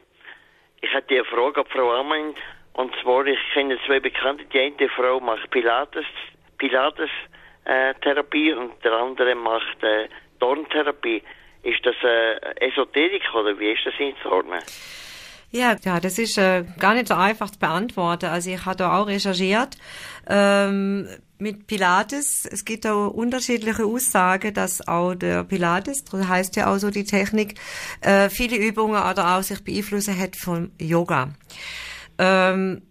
Ich 0.81 0.93
hätte 0.93 1.15
eine 1.15 1.23
Frage 1.23 1.61
an 1.61 1.67
Frau 1.67 1.93
Amend. 1.93 2.37
Und 2.73 2.93
zwar, 3.01 3.25
ich 3.25 3.39
kenne 3.53 3.79
zwei 3.87 4.01
Bekannte. 4.01 4.43
Die 4.43 4.59
eine 4.59 4.89
Frau 4.89 5.21
macht 5.21 5.49
Pilates, 5.51 6.03
Pilates 6.57 7.09
äh, 7.63 7.93
und 8.57 8.83
der 8.83 8.91
andere 8.91 9.35
macht 9.35 9.81
äh, 9.83 10.09
Dorntherapie. 10.39 11.23
Ist 11.63 11.85
das 11.85 11.95
äh, 12.03 12.67
Esoterik 12.67 13.23
oder 13.33 13.57
wie 13.57 13.71
ist 13.71 13.85
das 13.85 13.93
einzuordnen? 13.97 14.59
Ja, 15.55 15.77
ja, 15.85 16.01
das 16.01 16.19
ist 16.19 16.37
äh, 16.37 16.65
gar 16.79 16.95
nicht 16.95 17.07
so 17.07 17.13
einfach 17.13 17.49
zu 17.49 17.59
beantworten. 17.59 18.25
Also 18.25 18.49
ich 18.49 18.65
habe 18.65 18.75
da 18.75 18.97
auch 18.97 19.07
recherchiert. 19.07 19.77
Ähm, 20.27 21.07
mit 21.37 21.67
Pilates, 21.67 22.45
es 22.45 22.65
gibt 22.65 22.85
auch 22.85 23.09
unterschiedliche 23.11 23.85
Aussagen, 23.85 24.53
dass 24.53 24.85
auch 24.85 25.15
der 25.15 25.45
Pilates, 25.45 26.03
das 26.03 26.27
heißt 26.27 26.57
ja 26.57 26.67
auch 26.67 26.77
so 26.77 26.89
die 26.89 27.05
Technik, 27.05 27.55
äh, 28.01 28.29
viele 28.29 28.57
Übungen 28.57 29.01
oder 29.01 29.37
auch 29.37 29.43
sich 29.43 29.63
beeinflussen 29.63 30.19
hat 30.19 30.35
vom 30.35 30.71
Yoga. 30.77 31.29
Ähm, 32.17 32.81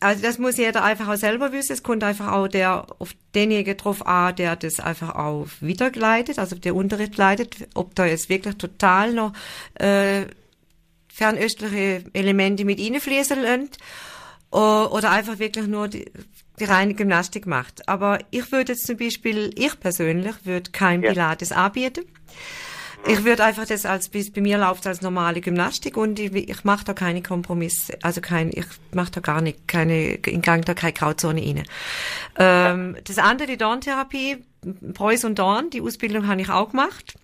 also 0.00 0.20
das 0.20 0.38
muss 0.38 0.56
jeder 0.56 0.82
einfach 0.82 1.06
auch 1.08 1.16
selber 1.16 1.52
wissen. 1.52 1.74
Es 1.74 1.84
kommt 1.84 2.02
einfach 2.02 2.32
auch 2.32 2.48
der 2.48 2.86
auf 2.98 3.12
denjenigen 3.36 3.76
drauf 3.76 4.04
an, 4.04 4.34
der 4.34 4.56
das 4.56 4.80
einfach 4.80 5.14
auch 5.14 5.46
wiedergleitet, 5.60 6.40
also 6.40 6.56
der 6.56 6.74
Unterricht 6.74 7.16
leitet, 7.16 7.68
ob 7.74 7.94
da 7.94 8.04
jetzt 8.04 8.28
wirklich 8.28 8.56
total 8.56 9.12
noch 9.12 9.32
äh, 9.74 10.26
fernöstliche 11.14 12.04
Elemente 12.12 12.64
mit 12.64 12.80
reinfließen 12.80 13.40
lässt 13.40 13.78
oder 14.50 15.10
einfach 15.10 15.38
wirklich 15.38 15.66
nur 15.68 15.86
die, 15.86 16.10
die 16.58 16.64
reine 16.64 16.94
Gymnastik 16.94 17.46
macht. 17.46 17.88
Aber 17.88 18.18
ich 18.30 18.50
würde 18.50 18.72
jetzt 18.72 18.86
zum 18.86 18.96
Beispiel, 18.96 19.50
ich 19.56 19.78
persönlich 19.78 20.34
würde 20.44 20.70
kein 20.72 21.02
ja. 21.02 21.10
Pilates 21.10 21.52
anbieten. 21.52 22.04
Ich 23.06 23.22
würde 23.24 23.44
einfach 23.44 23.66
das 23.66 23.84
als, 23.84 24.08
bis 24.08 24.32
bei 24.32 24.40
mir 24.40 24.56
läuft 24.56 24.86
als 24.86 25.02
normale 25.02 25.40
Gymnastik 25.40 25.96
und 25.96 26.18
ich, 26.18 26.34
ich 26.34 26.64
mache 26.64 26.86
da 26.86 26.94
keine 26.94 27.22
Kompromisse, 27.22 27.98
also 28.02 28.22
kein, 28.22 28.48
ich 28.48 28.64
mache 28.92 29.10
da 29.10 29.20
gar 29.20 29.42
nicht, 29.42 29.68
keine, 29.68 30.14
in 30.14 30.40
Gang 30.40 30.64
da 30.64 30.72
keine 30.72 30.94
Grauzone 30.94 31.42
rein. 31.42 31.64
Ähm, 32.38 32.96
das 33.04 33.18
andere, 33.18 33.48
die 33.48 33.58
Dorntherapie, 33.58 34.38
Preuß 34.94 35.24
und 35.24 35.38
Dorn, 35.38 35.70
die 35.70 35.80
Ausbildung 35.80 36.26
habe 36.26 36.40
ich 36.40 36.50
auch 36.50 36.70
gemacht. 36.70 37.14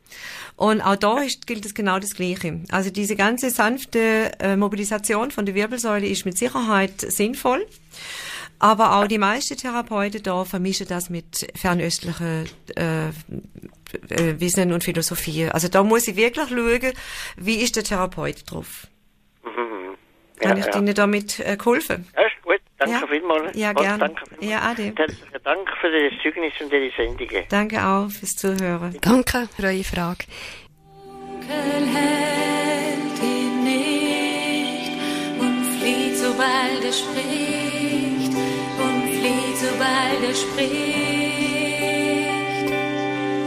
Und 0.56 0.82
auch 0.82 0.96
da 0.96 1.20
ist, 1.20 1.46
gilt 1.46 1.64
es 1.64 1.74
genau 1.74 1.98
das 1.98 2.14
Gleiche. 2.14 2.60
Also 2.70 2.90
diese 2.90 3.16
ganze 3.16 3.50
sanfte 3.50 4.32
äh, 4.40 4.56
Mobilisation 4.56 5.30
von 5.30 5.46
der 5.46 5.54
Wirbelsäule 5.54 6.06
ist 6.06 6.26
mit 6.26 6.36
Sicherheit 6.36 7.00
sinnvoll. 7.00 7.66
Aber 8.58 8.96
auch 8.96 9.06
die 9.06 9.16
meisten 9.16 9.56
Therapeuten 9.56 10.22
da 10.22 10.44
vermischen 10.44 10.86
das 10.86 11.08
mit 11.08 11.50
fernöstlichen 11.56 12.46
äh, 12.76 13.08
äh, 13.08 14.38
Wissen 14.38 14.72
und 14.72 14.84
Philosophie. 14.84 15.46
Also 15.46 15.68
da 15.68 15.82
muss 15.82 16.06
ich 16.08 16.16
wirklich 16.16 16.48
schauen, 16.48 16.92
wie 17.38 17.56
ist 17.56 17.76
der 17.76 17.84
Therapeut 17.84 18.42
drauf. 18.50 18.86
Mhm. 19.42 19.96
Ja, 20.42 20.48
Kann 20.48 20.58
ich 20.58 20.66
ja. 20.66 20.76
Ihnen 20.76 20.94
damit 20.94 21.40
äh, 21.40 21.56
geholfen? 21.56 22.06
Gut. 22.14 22.20
Danke 22.80 22.94
ja. 22.94 23.06
vielmals. 23.06 23.56
Ja, 23.56 23.72
gerne. 23.74 23.98
Danke 23.98 24.22
vielmals. 24.26 24.50
Ja, 24.50 24.58
ade. 24.70 24.92
Herzlichen 24.96 25.42
Dank 25.44 25.68
für 25.80 25.90
das 25.90 26.22
Zeugnis 26.22 26.52
und 26.60 26.72
die 26.72 26.92
Sendungen. 26.96 27.44
Danke 27.50 27.84
auch 27.84 28.08
fürs 28.10 28.30
Zuhören. 28.36 28.96
Danke 29.02 29.48
für 29.54 29.66
eure 29.66 29.84
Frage. 29.84 30.24
Dunkel 30.96 31.86
hält 31.94 33.22
ihn 33.22 33.64
nicht 33.64 34.92
und 35.40 35.64
flieht, 35.78 36.16
sobald 36.16 36.84
er 36.84 36.92
spricht 36.92 38.34
und 38.80 39.02
flieht, 39.18 39.56
sobald 39.56 40.22
er 40.26 40.34
spricht. 40.34 41.60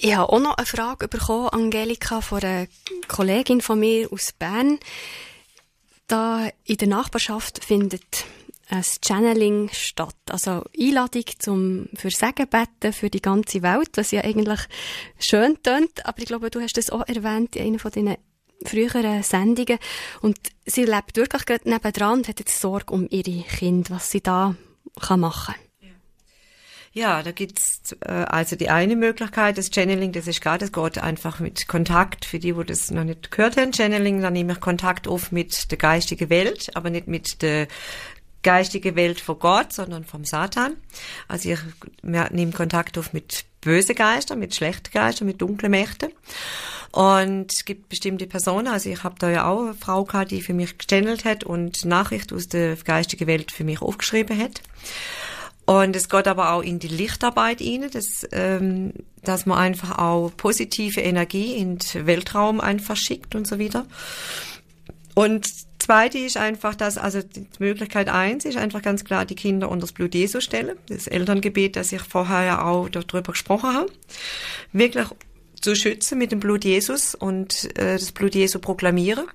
ich 0.00 0.14
habe 0.14 0.32
auch 0.32 0.40
noch 0.40 0.56
eine 0.56 0.66
Frage 0.66 1.08
bekommen, 1.08 1.48
Angelika, 1.48 2.20
von 2.20 2.42
einer 2.42 2.66
Kollegin 3.06 3.60
von 3.60 3.80
mir 3.80 4.12
aus 4.12 4.32
Bern. 4.32 4.78
Da 6.06 6.48
in 6.64 6.76
der 6.76 6.88
Nachbarschaft 6.88 7.64
findet 7.64 8.24
ein 8.68 8.84
Channeling 9.04 9.70
statt. 9.72 10.16
Also 10.30 10.64
Einladung 10.78 11.24
zum 11.38 11.88
für 11.94 12.10
Segen 12.10 12.48
beten 12.48 12.92
für 12.92 13.10
die 13.10 13.22
ganze 13.22 13.62
Welt, 13.62 13.90
was 13.94 14.10
ja 14.10 14.22
eigentlich 14.22 14.60
schön 15.18 15.62
tönt. 15.62 16.04
Aber 16.06 16.18
ich 16.18 16.26
glaube, 16.26 16.50
du 16.50 16.60
hast 16.60 16.76
das 16.76 16.90
auch 16.90 17.06
erwähnt 17.06 17.56
in 17.56 17.66
einer 17.66 17.78
von 17.78 17.90
deinen 17.90 18.16
früheren 18.64 19.22
Sendungen. 19.22 19.78
Und 20.20 20.38
sie 20.66 20.84
lebt 20.84 21.16
wirklich 21.16 21.46
gerade 21.46 21.68
nebendran 21.68 22.18
und 22.18 22.28
hat 22.28 22.40
jetzt 22.40 22.60
Sorge 22.60 22.92
um 22.92 23.06
ihre 23.10 23.42
Kinder, 23.42 23.90
was 23.90 24.10
sie 24.10 24.20
da 24.20 24.54
machen 25.08 25.30
kann. 25.30 25.67
Ja, 26.98 27.22
da 27.22 27.30
gibt's 27.30 27.94
äh, 28.00 28.10
also 28.10 28.56
die 28.56 28.70
eine 28.70 28.96
Möglichkeit, 28.96 29.56
das 29.56 29.70
Channeling, 29.70 30.10
das 30.10 30.26
ist 30.26 30.40
gerade, 30.40 30.68
das 30.68 30.72
geht 30.72 30.98
einfach 30.98 31.38
mit 31.38 31.68
Kontakt, 31.68 32.24
für 32.24 32.40
die, 32.40 32.56
wo 32.56 32.64
das 32.64 32.90
noch 32.90 33.04
nicht 33.04 33.30
gehört 33.30 33.56
haben, 33.56 33.72
Channeling, 33.72 34.20
dann 34.20 34.32
nehme 34.32 34.54
ich 34.54 34.60
Kontakt 34.60 35.06
auf 35.06 35.30
mit 35.30 35.70
der 35.70 35.78
geistigen 35.78 36.28
Welt, 36.28 36.74
aber 36.74 36.90
nicht 36.90 37.06
mit 37.06 37.40
der 37.40 37.68
geistige 38.42 38.96
Welt 38.96 39.20
von 39.20 39.38
Gott, 39.38 39.72
sondern 39.72 40.04
vom 40.04 40.24
Satan. 40.24 40.74
Also 41.28 41.50
ich 41.50 41.60
nehme 42.02 42.50
Kontakt 42.50 42.98
auf 42.98 43.12
mit 43.12 43.44
böse 43.60 43.94
Geister, 43.94 44.34
mit 44.34 44.56
schlechten 44.56 44.90
Geistern, 44.90 45.28
mit 45.28 45.40
dunklen 45.40 45.70
Mächten. 45.70 46.10
Und 46.90 47.52
es 47.52 47.64
gibt 47.64 47.90
bestimmte 47.90 48.26
Personen, 48.26 48.66
also 48.66 48.90
ich 48.90 49.04
habe 49.04 49.14
da 49.20 49.30
ja 49.30 49.46
auch 49.46 49.62
eine 49.62 49.74
Frau 49.74 50.02
gehabt, 50.02 50.32
die 50.32 50.40
für 50.40 50.54
mich 50.54 50.78
gechannelt 50.78 51.24
hat 51.24 51.44
und 51.44 51.84
Nachricht 51.84 52.32
aus 52.32 52.48
der 52.48 52.74
geistigen 52.74 53.28
Welt 53.28 53.52
für 53.52 53.62
mich 53.62 53.82
aufgeschrieben 53.82 54.36
hat. 54.36 54.62
Und 55.68 55.94
es 55.94 56.08
geht 56.08 56.26
aber 56.26 56.54
auch 56.54 56.62
in 56.62 56.78
die 56.78 56.88
Lichtarbeit 56.88 57.60
rein, 57.60 57.90
dass, 57.92 58.26
ähm, 58.32 58.94
dass 59.22 59.44
man 59.44 59.58
einfach 59.58 59.98
auch 59.98 60.32
positive 60.34 61.02
Energie 61.02 61.56
in 61.56 61.76
den 61.76 62.06
Weltraum 62.06 62.58
einfach 62.58 62.96
schickt 62.96 63.34
und 63.34 63.46
so 63.46 63.58
wieder. 63.58 63.84
Und 65.14 65.46
zweite 65.78 66.16
ist 66.16 66.38
einfach, 66.38 66.74
dass, 66.74 66.96
also 66.96 67.20
die 67.20 67.46
Möglichkeit 67.58 68.08
eins 68.08 68.46
ist 68.46 68.56
einfach 68.56 68.80
ganz 68.80 69.04
klar, 69.04 69.26
die 69.26 69.34
Kinder 69.34 69.68
unter 69.68 69.82
das 69.82 69.92
Blut 69.92 70.14
Jesu 70.14 70.40
stellen. 70.40 70.78
Das 70.88 71.06
Elterngebet, 71.06 71.76
das 71.76 71.92
ich 71.92 72.00
vorher 72.00 72.44
ja 72.44 72.64
auch 72.64 72.88
darüber 72.88 73.32
gesprochen 73.32 73.74
habe. 73.74 73.92
Wirklich 74.72 75.08
zu 75.60 75.76
schützen 75.76 76.16
mit 76.16 76.32
dem 76.32 76.40
Blut 76.40 76.64
Jesus 76.64 77.14
und 77.14 77.76
äh, 77.78 77.98
das 77.98 78.12
Blut 78.12 78.34
Jesu 78.34 78.58
proklamieren. 78.58 79.26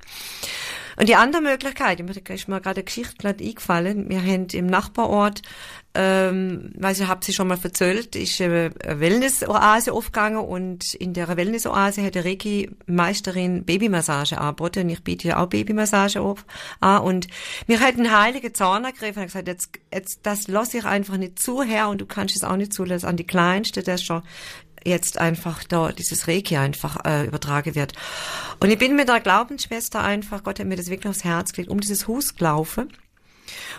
Und 0.96 1.10
die 1.10 1.16
andere 1.16 1.42
Möglichkeit, 1.42 2.00
da 2.00 2.34
ist 2.34 2.48
mir 2.48 2.62
gerade 2.62 2.78
eine 2.78 2.86
Geschichte 2.86 3.16
gerade 3.18 3.44
eingefallen, 3.44 4.10
wir 4.10 4.22
haben 4.22 4.48
im 4.52 4.68
Nachbarort, 4.68 5.42
ähm, 5.96 6.72
weiß 6.76 7.02
ich, 7.02 7.08
habt 7.08 7.24
sie 7.24 7.34
schon 7.34 7.48
mal 7.48 7.60
erzählt, 7.62 8.16
ist 8.16 8.42
eine 8.42 8.72
Wellness-Oase 8.84 9.94
aufgegangen 9.94 10.40
und 10.40 10.96
in 10.96 11.14
der 11.14 11.28
Wellness-Oase 11.36 12.04
hat 12.04 12.16
der 12.16 12.26
Reiki-Meisterin 12.26 13.64
Babymassage 13.64 14.40
angeboten. 14.40 14.90
Ich 14.90 15.04
biete 15.04 15.28
ja 15.28 15.44
auch 15.44 15.50
Babymassage 15.50 16.22
auf, 16.22 16.46
an 16.80 17.04
und 17.04 17.28
mir 17.68 17.80
hat 17.80 17.98
ein 17.98 18.12
heiliger 18.12 18.54
Zorn 18.54 18.86
ergriffen 18.86 19.20
und 19.20 19.28
gesagt, 19.28 19.48
jetzt, 19.48 19.70
jetzt, 19.94 20.20
das 20.24 20.48
lasse 20.48 20.80
ich 20.80 20.86
einfach 20.86 21.18
nicht 21.18 21.40
zu, 21.40 21.62
Herr, 21.62 21.90
und 21.90 22.02
du 22.02 22.08
kannst 22.08 22.36
es 22.36 22.44
auch 22.44 22.58
nicht 22.58 22.74
zulassen 22.74 23.06
an 23.06 23.18
die 23.18 23.28
Kleinste, 23.28 23.84
das 23.84 24.02
schon 24.02 24.24
jetzt 24.86 25.20
einfach 25.20 25.64
da 25.64 25.92
dieses 25.92 26.28
Reiki 26.28 26.58
einfach 26.58 27.06
äh, 27.06 27.26
übertragen 27.26 27.76
wird. 27.76 27.94
Und 28.60 28.70
ich 28.70 28.78
bin 28.78 28.96
mit 28.96 29.08
der 29.08 29.20
Glaubensschwester 29.20 30.04
einfach, 30.04 30.44
Gott 30.44 30.60
hat 30.60 30.68
mir 30.68 30.76
das 30.76 30.90
wirklich 30.90 31.10
aufs 31.10 31.24
Herz 31.24 31.54
gelegt, 31.54 31.72
um 31.72 31.80
dieses 31.80 32.08
Haus 32.08 32.36
gelaufen 32.36 32.90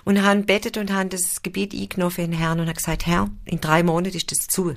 und 0.04 0.22
haben 0.22 0.46
bettet 0.46 0.76
und 0.76 0.92
haben 0.92 1.08
das 1.08 1.42
Gebet 1.42 1.74
eingenommen 1.74 2.10
für 2.10 2.22
den 2.22 2.32
Herrn 2.32 2.60
und 2.60 2.68
hat 2.68 2.76
gesagt, 2.76 3.06
Herr, 3.06 3.30
in 3.44 3.60
drei 3.60 3.82
Monaten 3.82 4.16
ist 4.16 4.30
das 4.30 4.46
zu. 4.46 4.74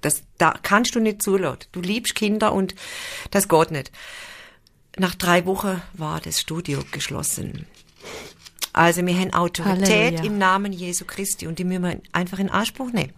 Das, 0.00 0.22
da 0.38 0.54
kannst 0.62 0.94
du 0.94 1.00
nicht 1.00 1.22
zulassen. 1.22 1.60
Du 1.72 1.80
liebst 1.80 2.14
Kinder 2.14 2.52
und 2.52 2.74
das 3.30 3.48
geht 3.48 3.70
nicht. 3.70 3.92
Nach 4.98 5.14
drei 5.14 5.44
Wochen 5.44 5.82
war 5.92 6.20
das 6.20 6.40
Studio 6.40 6.80
geschlossen. 6.90 7.66
Also 8.72 9.04
wir 9.06 9.14
haben 9.18 9.32
Autorität 9.32 9.88
Halleluja. 9.88 10.24
im 10.24 10.38
Namen 10.38 10.72
Jesu 10.72 11.04
Christi 11.06 11.46
und 11.46 11.58
die 11.58 11.64
müssen 11.64 11.82
wir 11.82 12.00
einfach 12.12 12.38
in 12.38 12.50
Anspruch 12.50 12.92
nehmen. 12.92 13.12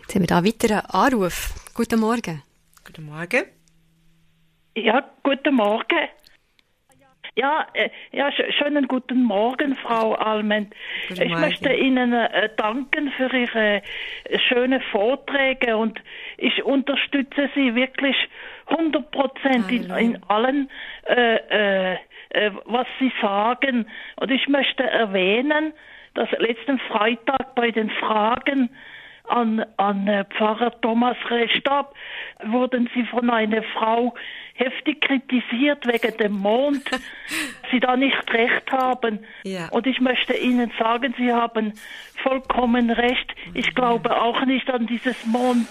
Jetzt 0.00 0.14
haben 0.14 0.22
wir 0.22 0.26
da 0.26 0.44
weiteren 0.44 0.80
Anruf. 0.86 1.54
Guten 1.74 2.00
Morgen. 2.00 2.42
Guten 2.84 3.06
Morgen. 3.06 3.44
Ja, 4.74 5.10
guten 5.22 5.54
Morgen. 5.54 6.08
Ja, 7.38 7.68
äh, 7.72 7.88
ja, 8.10 8.32
schönen 8.32 8.88
guten 8.88 9.22
Morgen, 9.22 9.76
Frau 9.76 10.14
Alment. 10.14 10.74
Ich 11.08 11.36
möchte 11.36 11.72
Ihnen 11.72 12.12
äh, 12.12 12.48
danken 12.56 13.12
für 13.12 13.32
Ihre 13.32 13.76
äh, 14.24 14.38
schönen 14.48 14.80
Vorträge 14.90 15.76
und 15.76 16.02
ich 16.36 16.64
unterstütze 16.64 17.48
Sie 17.54 17.76
wirklich 17.76 18.16
100 18.66 19.08
Prozent 19.12 19.70
in, 19.70 19.88
in, 19.88 20.22
allen, 20.26 20.68
äh, 21.06 21.92
äh, 21.94 21.98
was 22.64 22.88
Sie 22.98 23.12
sagen. 23.22 23.86
Und 24.16 24.32
ich 24.32 24.48
möchte 24.48 24.82
erwähnen, 24.82 25.74
dass 26.14 26.28
letzten 26.40 26.80
Freitag 26.90 27.54
bei 27.54 27.70
den 27.70 27.90
Fragen 27.90 28.68
an, 29.28 29.64
an 29.76 30.06
äh, 30.08 30.24
Pfarrer 30.24 30.80
Thomas 30.80 31.16
Restab 31.28 31.94
wurden 32.44 32.88
sie 32.94 33.04
von 33.04 33.30
einer 33.30 33.62
Frau 33.62 34.14
heftig 34.54 35.00
kritisiert 35.00 35.86
wegen 35.86 36.16
dem 36.18 36.32
Mond, 36.32 36.84
sie 37.70 37.80
da 37.80 37.96
nicht 37.96 38.32
recht 38.32 38.70
haben. 38.72 39.20
Ja. 39.44 39.68
Und 39.68 39.86
ich 39.86 40.00
möchte 40.00 40.34
Ihnen 40.34 40.72
sagen, 40.78 41.14
Sie 41.16 41.32
haben 41.32 41.72
vollkommen 42.22 42.90
recht. 42.90 43.34
Ich 43.54 43.74
glaube 43.74 44.20
auch 44.20 44.44
nicht 44.44 44.68
an 44.70 44.86
dieses 44.86 45.24
Mond, 45.26 45.66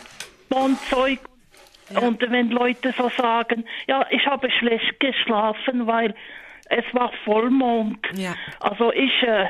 Mondzeug. 0.49 1.19
Ja. 1.89 1.99
Und 1.99 2.21
wenn 2.29 2.49
Leute 2.49 2.93
so 2.97 3.09
sagen, 3.09 3.65
ja, 3.87 4.05
ich 4.09 4.25
habe 4.25 4.49
schlecht 4.51 4.99
geschlafen, 4.99 5.87
weil 5.87 6.15
es 6.69 6.85
war 6.93 7.11
Vollmond. 7.23 7.99
Ja. 8.15 8.35
Also 8.59 8.91
ich, 8.91 9.23
äh, 9.23 9.47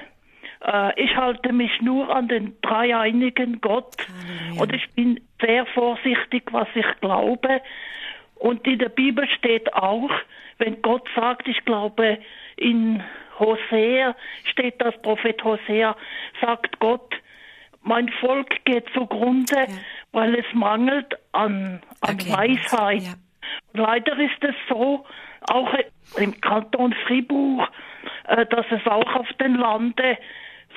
äh, 0.63 1.01
ich 1.01 1.15
halte 1.15 1.53
mich 1.53 1.81
nur 1.81 2.13
an 2.15 2.27
den 2.27 2.55
dreieinigen 2.61 3.61
Gott 3.61 3.95
Halleluja. 3.97 4.61
und 4.61 4.73
ich 4.73 4.89
bin 4.91 5.19
sehr 5.41 5.65
vorsichtig, 5.67 6.51
was 6.51 6.67
ich 6.75 6.85
glaube. 7.01 7.61
Und 8.35 8.65
in 8.67 8.79
der 8.79 8.89
Bibel 8.89 9.27
steht 9.37 9.73
auch, 9.73 10.11
wenn 10.57 10.81
Gott 10.81 11.07
sagt, 11.15 11.47
ich 11.47 11.63
glaube, 11.65 12.19
in 12.55 13.03
Hosea 13.39 14.15
steht 14.45 14.81
das 14.81 14.99
Prophet 15.01 15.43
Hosea, 15.43 15.95
sagt 16.41 16.79
Gott, 16.79 17.13
mein 17.81 18.09
Volk 18.09 18.65
geht 18.65 18.85
zugrunde, 18.93 19.55
ja. 19.55 19.67
weil 20.11 20.35
es 20.35 20.45
mangelt 20.53 21.15
an, 21.31 21.81
an 22.01 22.15
okay. 22.15 22.31
Weisheit. 22.31 23.03
Ja. 23.03 23.13
Leider 23.73 24.17
ist 24.19 24.43
es 24.43 24.55
so, 24.67 25.05
auch 25.49 25.73
im 26.17 26.39
Kanton 26.41 26.93
Fribourg, 27.05 27.69
äh, 28.27 28.45
dass 28.47 28.65
es 28.71 28.85
auch 28.87 29.15
auf 29.15 29.27
den 29.39 29.55
Lande 29.55 30.17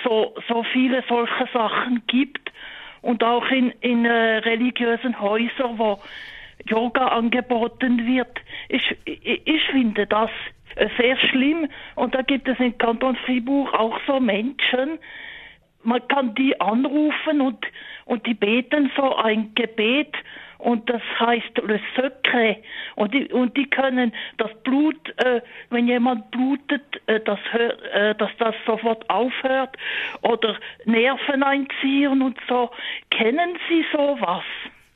so, 0.05 0.35
so 0.49 0.63
viele 0.63 1.03
solche 1.09 1.49
Sachen 1.53 2.03
gibt. 2.07 2.53
Und 3.03 3.25
auch 3.25 3.49
in, 3.51 3.71
in 3.81 4.05
äh, 4.05 4.39
religiösen 4.39 5.19
Häusern, 5.21 5.79
wo 5.79 6.01
Yoga 6.67 7.09
angeboten 7.09 8.07
wird. 8.07 8.41
Ich, 8.69 8.97
ich, 9.05 9.47
ich 9.47 9.63
finde 9.71 10.07
das 10.07 10.31
äh, 10.77 10.89
sehr 10.99 11.17
schlimm. 11.17 11.69
Und 11.95 12.15
da 12.15 12.23
gibt 12.23 12.47
es 12.49 12.59
in 12.59 12.77
Kanton 12.77 13.17
Fribourg 13.17 13.73
auch 13.73 13.99
so 14.07 14.21
Menschen, 14.21 14.99
man 15.83 16.07
kann 16.09 16.35
die 16.35 16.61
anrufen 16.61 17.41
und, 17.41 17.65
und 18.05 18.27
die 18.27 18.35
beten 18.35 18.91
so 18.97 19.17
ein 19.17 19.55
Gebet 19.55 20.15
und 20.63 20.89
das 20.89 21.03
heißt 21.19 21.59
Le 21.67 21.81
Secret. 21.97 22.59
Und 22.97 23.15
die, 23.15 23.27
und 23.33 23.57
die 23.57 23.69
können 23.69 24.13
das 24.39 24.51
Blut, 24.63 24.97
äh, 25.19 25.41
wenn 25.71 25.89
jemand 25.89 26.31
blutet, 26.31 26.83
äh, 27.07 27.21
das 27.21 27.39
hör, 27.51 27.95
äh, 27.95 28.15
dass 28.15 28.31
das 28.39 28.55
sofort 28.67 29.09
aufhört 29.09 29.77
oder 30.23 30.57
Nerven 30.85 31.43
einziehen 31.43 32.23
und 32.23 32.39
so. 32.49 32.71
Kennen 33.11 33.59
Sie 33.69 33.85
sowas? 33.93 34.45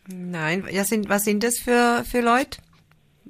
Nein, 0.08 0.64
ja, 0.70 0.84
sind, 0.84 1.08
was 1.08 1.24
sind 1.24 1.42
das 1.42 1.58
für, 1.58 2.04
für 2.04 2.20
Leute? 2.20 2.58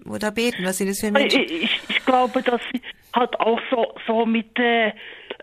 Oder 0.07 0.32
beten? 0.32 0.64
Was 0.64 0.78
sind 0.78 0.89
das 0.89 1.01
für 1.01 1.11
Menschen? 1.11 1.43
Ich, 1.43 1.62
ich, 1.62 1.80
ich 1.89 2.05
glaube, 2.05 2.43
das 2.43 2.61
hat 3.12 3.39
auch 3.39 3.61
so, 3.70 3.95
so 4.07 4.26
mit, 4.26 4.59
äh, 4.59 4.93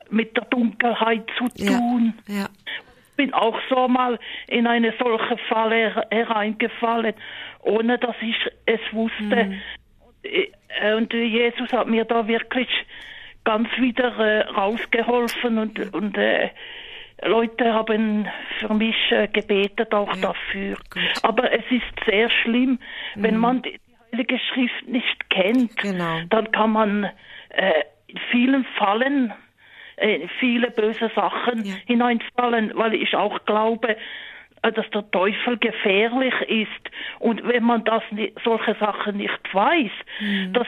mit 0.10 0.36
der 0.36 0.46
Dunkelheit 0.46 1.26
zu 1.38 1.48
tun. 1.48 2.14
Ja, 2.28 2.36
ja 2.36 2.50
bin 3.16 3.34
auch 3.34 3.58
so 3.70 3.88
mal 3.88 4.20
in 4.48 4.68
eine 4.68 4.94
solche 5.00 5.38
Falle 5.50 6.06
hereingefallen, 6.10 7.14
ohne 7.62 7.98
dass 7.98 8.16
ich 8.22 8.36
es 8.66 8.82
wusste. 8.92 9.46
Mhm. 9.46 9.62
Und 10.96 11.14
Jesus 11.14 11.72
hat 11.74 11.88
mir 11.88 12.06
da 12.06 12.28
wirklich 12.28 12.70
ganz 13.44 13.70
wieder 13.78 14.18
äh, 14.20 14.42
rausgeholfen 14.50 15.58
und, 15.58 15.94
und 15.94 16.18
äh, 16.18 16.50
Leute 17.24 17.74
haben 17.74 18.28
für 18.60 18.74
mich 18.74 18.96
äh, 19.12 19.28
gebetet 19.28 19.94
auch 19.94 20.16
ja, 20.16 20.22
dafür. 20.22 20.76
Gut. 20.90 21.24
Aber 21.24 21.52
es 21.52 21.64
ist 21.70 22.06
sehr 22.06 22.30
schlimm, 22.30 22.80
mhm. 23.16 23.24
wenn 23.24 23.38
man 23.38 23.62
die 23.62 23.80
Heilige 24.12 24.40
Schrift 24.40 24.88
nicht 24.88 25.30
kennt, 25.30 25.78
genau. 25.78 26.22
dann 26.30 26.52
kann 26.52 26.72
man 26.72 27.10
äh, 27.50 27.84
in 28.08 28.20
vielen 28.32 28.66
Fallen 28.78 29.34
äh, 30.02 30.28
viele 30.40 30.72
böse 30.72 31.12
Sachen 31.16 31.64
ja. 31.64 31.76
hineinfallen, 31.86 32.72
weil 32.76 32.96
ich 32.96 33.16
auch 33.16 33.46
glaube, 33.46 33.98
äh, 34.62 34.72
dass 34.72 34.90
der 34.92 35.10
Teufel 35.12 35.58
gefährlich 35.58 36.34
ist. 36.48 36.92
Und 37.20 37.48
wenn 37.48 37.64
man 37.64 37.84
das 37.84 38.04
solche 38.44 38.76
Sachen 38.76 39.18
nicht 39.18 39.54
weiß, 39.54 39.92
mhm. 40.20 40.54
das 40.54 40.68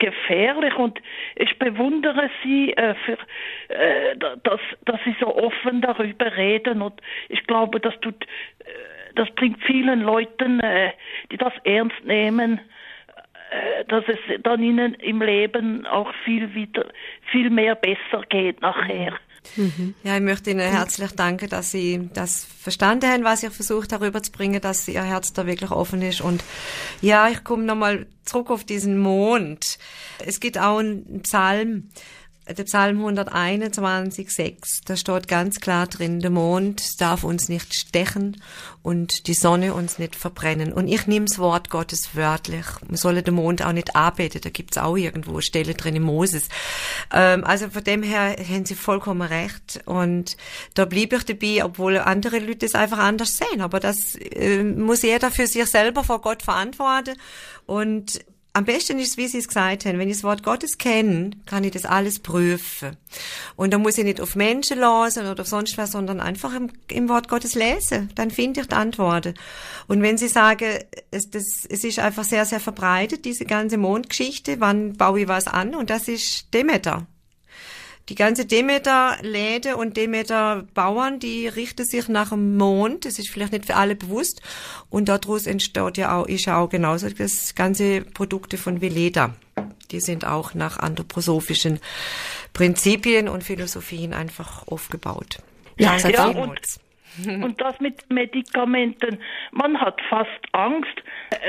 gefährlich 0.00 0.74
und 0.76 0.98
ich 1.36 1.58
bewundere 1.58 2.30
Sie 2.42 2.72
äh, 2.72 2.94
für, 3.04 3.18
äh, 3.68 4.16
dass, 4.16 4.60
dass 4.86 5.00
Sie 5.04 5.14
so 5.20 5.36
offen 5.36 5.82
darüber 5.82 6.36
reden 6.36 6.82
und 6.82 7.00
ich 7.28 7.46
glaube, 7.46 7.80
das 7.80 7.94
tut, 8.00 8.24
äh, 8.24 8.64
das 9.14 9.30
bringt 9.32 9.62
vielen 9.62 10.00
Leuten, 10.00 10.60
äh, 10.60 10.92
die 11.30 11.36
das 11.36 11.52
ernst 11.64 12.02
nehmen, 12.04 12.60
dass 13.88 14.04
es 14.06 14.42
dann 14.42 14.62
ihnen 14.62 14.94
im 14.94 15.22
Leben 15.22 15.86
auch 15.86 16.12
viel 16.24 16.54
wieder, 16.54 16.86
viel 17.30 17.50
mehr 17.50 17.74
besser 17.74 18.22
geht 18.28 18.60
nachher. 18.60 19.18
Mhm. 19.56 19.94
Ja, 20.02 20.16
ich 20.16 20.22
möchte 20.22 20.50
Ihnen 20.50 20.60
herzlich 20.60 21.12
danken, 21.12 21.48
dass 21.48 21.70
Sie 21.70 22.10
das 22.12 22.44
verstanden 22.44 23.10
haben, 23.10 23.24
was 23.24 23.42
ich 23.42 23.50
versucht 23.50 23.92
darüber 23.92 24.22
zu 24.22 24.32
bringen, 24.32 24.60
dass 24.60 24.86
Ihr 24.86 25.02
Herz 25.02 25.32
da 25.32 25.46
wirklich 25.46 25.70
offen 25.70 26.02
ist. 26.02 26.20
Und 26.20 26.44
ja, 27.00 27.28
ich 27.28 27.42
komme 27.42 27.64
nochmal 27.64 28.06
zurück 28.24 28.50
auf 28.50 28.64
diesen 28.64 28.98
Mond. 28.98 29.78
Es 30.24 30.40
gibt 30.40 30.58
auch 30.58 30.78
einen 30.78 31.22
Psalm, 31.22 31.88
der 32.54 32.64
Psalm 32.64 32.98
121, 32.98 34.30
6, 34.30 34.80
da 34.84 34.96
steht 34.96 35.28
ganz 35.28 35.60
klar 35.60 35.86
drin, 35.86 36.20
der 36.20 36.30
Mond 36.30 37.00
darf 37.00 37.24
uns 37.24 37.48
nicht 37.48 37.74
stechen 37.74 38.42
und 38.82 39.26
die 39.26 39.34
Sonne 39.34 39.74
uns 39.74 39.98
nicht 39.98 40.16
verbrennen. 40.16 40.72
Und 40.72 40.88
ich 40.88 41.06
nehme 41.06 41.26
das 41.26 41.38
Wort 41.38 41.70
Gottes 41.70 42.14
wörtlich. 42.14 42.64
Man 42.86 42.96
solle 42.96 43.22
den 43.22 43.34
Mond 43.34 43.64
auch 43.64 43.72
nicht 43.72 43.94
arbeiten, 43.94 44.40
da 44.40 44.50
gibt's 44.50 44.78
auch 44.78 44.96
irgendwo 44.96 45.40
Stelle 45.40 45.74
drin 45.74 45.96
in 45.96 46.02
Moses. 46.02 46.48
Ähm, 47.12 47.44
also 47.44 47.70
von 47.70 47.84
dem 47.84 48.02
her 48.02 48.36
haben 48.36 48.64
sie 48.64 48.74
vollkommen 48.74 49.22
recht. 49.22 49.80
Und 49.84 50.36
da 50.74 50.84
blieb 50.84 51.12
ich 51.12 51.24
dabei, 51.24 51.64
obwohl 51.64 51.98
andere 51.98 52.38
Leute 52.38 52.66
es 52.66 52.74
einfach 52.74 52.98
anders 52.98 53.36
sehen. 53.36 53.60
Aber 53.60 53.80
das 53.80 54.16
äh, 54.16 54.62
muss 54.62 55.02
jeder 55.02 55.30
für 55.30 55.46
sich 55.46 55.66
selber 55.66 56.04
vor 56.04 56.20
Gott 56.20 56.42
verantworten. 56.42 57.16
Und 57.66 58.20
am 58.52 58.64
besten 58.64 58.98
ist 58.98 59.16
wie 59.16 59.28
Sie 59.28 59.38
es 59.38 59.48
gesagt 59.48 59.84
haben, 59.84 59.98
wenn 59.98 60.08
ich 60.08 60.16
das 60.16 60.24
Wort 60.24 60.42
Gottes 60.42 60.76
kenne, 60.78 61.30
kann 61.46 61.62
ich 61.62 61.70
das 61.70 61.84
alles 61.84 62.18
prüfen. 62.18 62.96
Und 63.56 63.72
da 63.72 63.78
muss 63.78 63.98
ich 63.98 64.04
nicht 64.04 64.20
auf 64.20 64.34
Menschen 64.34 64.78
lesen 64.78 65.26
oder 65.26 65.42
auf 65.42 65.46
sonst 65.46 65.78
was, 65.78 65.92
sondern 65.92 66.20
einfach 66.20 66.54
im, 66.54 66.70
im 66.88 67.08
Wort 67.08 67.28
Gottes 67.28 67.54
lesen. 67.54 68.10
Dann 68.14 68.30
finde 68.30 68.60
ich 68.60 68.66
die 68.66 68.74
Antworten. 68.74 69.34
Und 69.86 70.02
wenn 70.02 70.18
Sie 70.18 70.28
sagen, 70.28 70.78
es, 71.10 71.30
das, 71.30 71.64
es 71.68 71.84
ist 71.84 71.98
einfach 72.00 72.24
sehr, 72.24 72.44
sehr 72.44 72.60
verbreitet, 72.60 73.24
diese 73.24 73.44
ganze 73.44 73.78
Mondgeschichte, 73.78 74.60
wann 74.60 74.94
baue 74.94 75.20
ich 75.20 75.28
was 75.28 75.46
an? 75.46 75.74
Und 75.74 75.90
das 75.90 76.08
ist 76.08 76.52
Demeter. 76.52 77.06
Die 78.10 78.16
ganze 78.16 78.44
Demeter-Läde 78.44 79.76
und 79.76 79.96
Demeter-Bauern, 79.96 81.20
die 81.20 81.46
richten 81.46 81.84
sich 81.84 82.08
nach 82.08 82.30
dem 82.30 82.56
Mond. 82.56 83.04
Das 83.04 83.20
ist 83.20 83.30
vielleicht 83.30 83.52
nicht 83.52 83.66
für 83.66 83.76
alle 83.76 83.94
bewusst. 83.94 84.42
Und 84.90 85.08
daraus 85.08 85.46
entsteht 85.46 85.96
ja 85.96 86.16
auch, 86.18 86.26
ist 86.26 86.46
ja 86.46 86.58
auch 86.58 86.68
genauso 86.68 87.08
das 87.08 87.54
ganze 87.54 88.00
Produkte 88.00 88.58
von 88.58 88.80
Veleda. 88.80 89.36
Die 89.92 90.00
sind 90.00 90.24
auch 90.24 90.54
nach 90.54 90.80
anthroposophischen 90.80 91.78
Prinzipien 92.52 93.28
und 93.28 93.44
Philosophien 93.44 94.12
einfach 94.12 94.66
aufgebaut. 94.66 95.38
Ja, 95.78 95.96
ja 95.96 96.26
und, 96.26 96.60
und 97.26 97.60
das 97.60 97.78
mit 97.78 98.10
Medikamenten. 98.10 99.20
Man 99.52 99.80
hat 99.80 100.00
fast 100.08 100.40
Angst, 100.50 101.00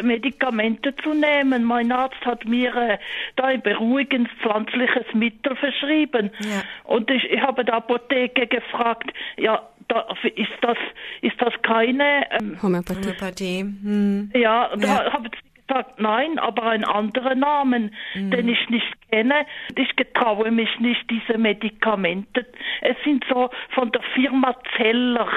Medikamente 0.02 0.96
zu 0.98 1.14
nehmen. 1.14 1.64
Mein 1.64 1.92
Arzt 1.92 2.24
hat 2.26 2.46
mir 2.46 2.76
äh, 2.76 2.98
da 3.36 3.46
ein 3.46 3.62
beruhigendes 3.62 4.32
pflanzliches 4.42 5.14
Mittel 5.14 5.56
verschrieben. 5.56 6.32
Ja. 6.40 6.64
Und 6.84 7.10
ich, 7.12 7.24
ich 7.30 7.42
habe 7.42 7.66
der 7.66 7.76
Apotheke 7.76 8.48
gefragt, 8.48 9.12
ja, 9.38 9.62
da, 9.88 10.08
ist 10.36 10.52
das, 10.62 10.78
ist 11.22 11.42
das 11.42 11.54
keine 11.64 12.26
ähm, 12.40 12.62
Homöopathie? 12.62 13.02
Homöopathie. 13.02 13.60
Hm. 13.62 14.32
Ja, 14.34 14.70
da 14.76 14.88
ja. 14.88 15.14
habe 15.14 15.28
ich 15.28 15.68
gesagt, 15.68 16.00
nein, 16.00 16.40
aber 16.40 16.64
ein 16.64 16.84
anderer 16.84 17.36
Namen, 17.36 17.94
mhm. 18.14 18.32
den 18.32 18.50
ich 18.50 18.70
nicht 18.70 18.88
kenne. 19.10 19.46
Ich 19.76 19.96
getraue 19.96 20.52
mich 20.52 20.80
nicht, 20.80 21.10
diese 21.10 21.38
Medikamente. 21.38 22.46
Es 22.82 22.98
sind 23.04 23.26
so 23.30 23.50
von 23.70 23.92
der 23.92 24.02
Firma 24.14 24.56
Zeller 24.78 25.28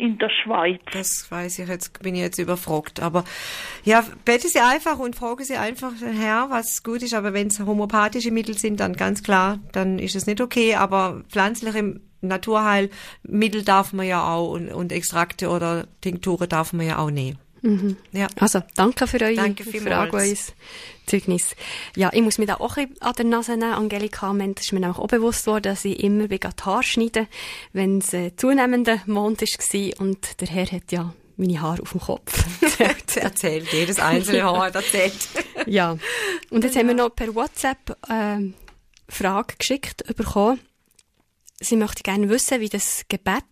in 0.00 0.18
der 0.18 0.30
Schweiz. 0.30 0.80
Das 0.92 1.30
weiß 1.30 1.58
ich 1.58 1.68
jetzt, 1.68 2.02
bin 2.02 2.14
ich 2.14 2.22
jetzt 2.22 2.38
überfragt. 2.38 3.00
Aber 3.00 3.24
ja, 3.84 4.04
bete 4.24 4.48
Sie 4.48 4.58
einfach 4.58 4.98
und 4.98 5.14
frage 5.14 5.44
Sie 5.44 5.56
einfach 5.56 5.92
Herr, 6.00 6.48
was 6.50 6.82
gut 6.82 7.02
ist. 7.02 7.14
Aber 7.14 7.32
wenn 7.34 7.48
es 7.48 7.60
homöopathische 7.60 8.30
Mittel 8.30 8.56
sind, 8.56 8.80
dann 8.80 8.94
ganz 8.94 9.22
klar, 9.22 9.58
dann 9.72 9.98
ist 9.98 10.16
es 10.16 10.26
nicht 10.26 10.40
okay. 10.40 10.74
Aber 10.74 11.22
pflanzliche 11.28 12.00
Naturheilmittel 12.22 13.62
darf 13.64 13.92
man 13.92 14.06
ja 14.06 14.32
auch 14.32 14.52
und, 14.52 14.72
und 14.72 14.92
Extrakte 14.92 15.48
oder 15.48 15.86
Tinkturen 16.00 16.48
darf 16.48 16.72
man 16.72 16.86
ja 16.86 16.98
auch 16.98 17.10
nehmen. 17.10 17.38
Mhm. 17.62 17.96
Ja. 18.12 18.28
Also, 18.36 18.62
danke 18.74 19.06
für 19.06 19.20
eure 19.20 19.34
danke 19.34 19.64
Frage, 19.64 20.16
euer 20.16 20.34
Zeugnis. 21.06 21.54
Ja, 21.96 22.10
ich 22.12 22.22
muss 22.22 22.38
mich 22.38 22.46
da 22.46 22.56
auch 22.56 22.76
ein 22.76 22.94
an 23.00 23.12
der 23.14 23.24
Nase 23.24 23.52
nehmen, 23.52 23.72
Angelika. 23.72 24.34
Es 24.56 24.62
ist 24.62 24.72
mir 24.72 24.88
auch 24.88 25.06
bewusst 25.06 25.46
worden, 25.46 25.64
dass 25.64 25.84
ich 25.84 26.02
immer 26.02 26.28
die 26.28 26.38
Haare 26.38 26.82
schneide, 26.82 27.26
wenn 27.72 27.98
es 27.98 28.12
äh, 28.12 28.34
zunehmender 28.36 29.00
Mond 29.06 29.42
war 29.42 30.00
und 30.00 30.40
der 30.40 30.48
Herr 30.48 30.66
hat 30.66 30.92
ja 30.92 31.12
meine 31.36 31.60
Haare 31.60 31.82
auf 31.82 31.92
dem 31.92 32.00
Kopf. 32.00 32.44
erzählt, 33.16 33.72
jedes 33.72 33.98
einzelne 33.98 34.44
Haar 34.44 34.74
erzählt. 34.74 35.28
ja. 35.66 35.96
Und 36.50 36.64
jetzt 36.64 36.74
ja. 36.74 36.80
haben 36.80 36.88
wir 36.88 36.94
noch 36.94 37.10
per 37.10 37.34
WhatsApp 37.34 37.96
äh, 38.08 38.52
Frage 39.08 39.54
geschickt 39.58 40.04
bekommen. 40.16 40.60
Sie 41.60 41.76
möchte 41.76 42.02
gerne 42.02 42.28
wissen, 42.28 42.60
wie 42.60 42.68
das 42.68 43.04
Gebet 43.08 43.44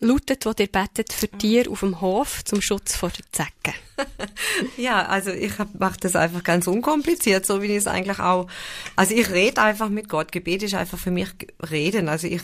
lautet, 0.00 0.46
wo 0.46 0.52
ihr 0.58 0.66
betet 0.66 1.12
für 1.12 1.28
Tiere 1.28 1.70
auf 1.70 1.80
dem 1.80 2.00
Hof 2.00 2.44
zum 2.44 2.62
Schutz 2.62 2.96
vor 2.96 3.10
der 3.10 3.24
Zecken. 3.32 3.74
ja, 4.76 5.06
also 5.06 5.30
ich 5.30 5.52
mache 5.78 5.98
das 6.00 6.14
einfach 6.14 6.44
ganz 6.44 6.66
unkompliziert, 6.66 7.44
so 7.46 7.62
wie 7.62 7.66
ich 7.66 7.78
es 7.78 7.86
eigentlich 7.86 8.20
auch. 8.20 8.46
Also 8.96 9.14
ich 9.14 9.30
rede 9.30 9.62
einfach 9.62 9.88
mit 9.88 10.08
Gott. 10.08 10.32
Gebet 10.32 10.62
ist 10.62 10.74
einfach 10.74 10.98
für 10.98 11.10
mich 11.10 11.28
reden. 11.70 12.08
Also 12.08 12.26
ich, 12.28 12.42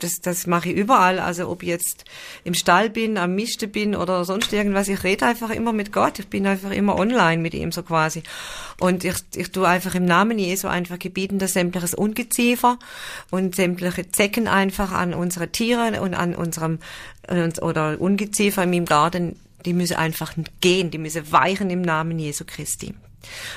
das, 0.00 0.20
das 0.20 0.46
mache 0.46 0.70
ich 0.70 0.76
überall. 0.76 1.18
Also 1.18 1.48
ob 1.48 1.62
ich 1.62 1.68
jetzt 1.68 2.04
im 2.44 2.54
Stall 2.54 2.90
bin, 2.90 3.16
am 3.16 3.34
Mischte 3.34 3.68
bin 3.68 3.94
oder 3.94 4.24
sonst 4.24 4.52
irgendwas, 4.52 4.88
ich 4.88 5.04
rede 5.04 5.26
einfach 5.26 5.50
immer 5.50 5.72
mit 5.72 5.92
Gott. 5.92 6.18
Ich 6.18 6.28
bin 6.28 6.46
einfach 6.46 6.70
immer 6.70 6.96
online 6.96 7.40
mit 7.40 7.54
ihm 7.54 7.72
so 7.72 7.82
quasi. 7.82 8.22
Und 8.80 9.04
ich, 9.04 9.16
ich 9.36 9.50
tue 9.50 9.68
einfach 9.68 9.94
im 9.94 10.04
Namen 10.04 10.38
Jesu 10.38 10.68
einfach 10.68 10.98
gebieten, 10.98 11.38
dass 11.38 11.52
sämtliches 11.52 11.94
Ungeziefer 11.94 12.78
und 13.30 13.54
sämtliche 13.54 14.10
Zecken 14.10 14.48
einfach 14.48 14.92
an 14.92 15.14
unsere 15.14 15.48
Tiere 15.48 16.00
und 16.00 16.14
an 16.14 16.34
unserem 16.34 16.77
oder 17.60 18.00
Ungeziefer 18.00 18.62
in 18.64 18.70
meinem 18.70 18.86
Garten 18.86 19.36
die 19.64 19.72
müssen 19.72 19.96
einfach 19.96 20.34
gehen, 20.60 20.90
die 20.90 20.98
müssen 20.98 21.30
weichen 21.32 21.70
im 21.70 21.82
Namen 21.82 22.18
Jesu 22.18 22.44
Christi. 22.46 22.94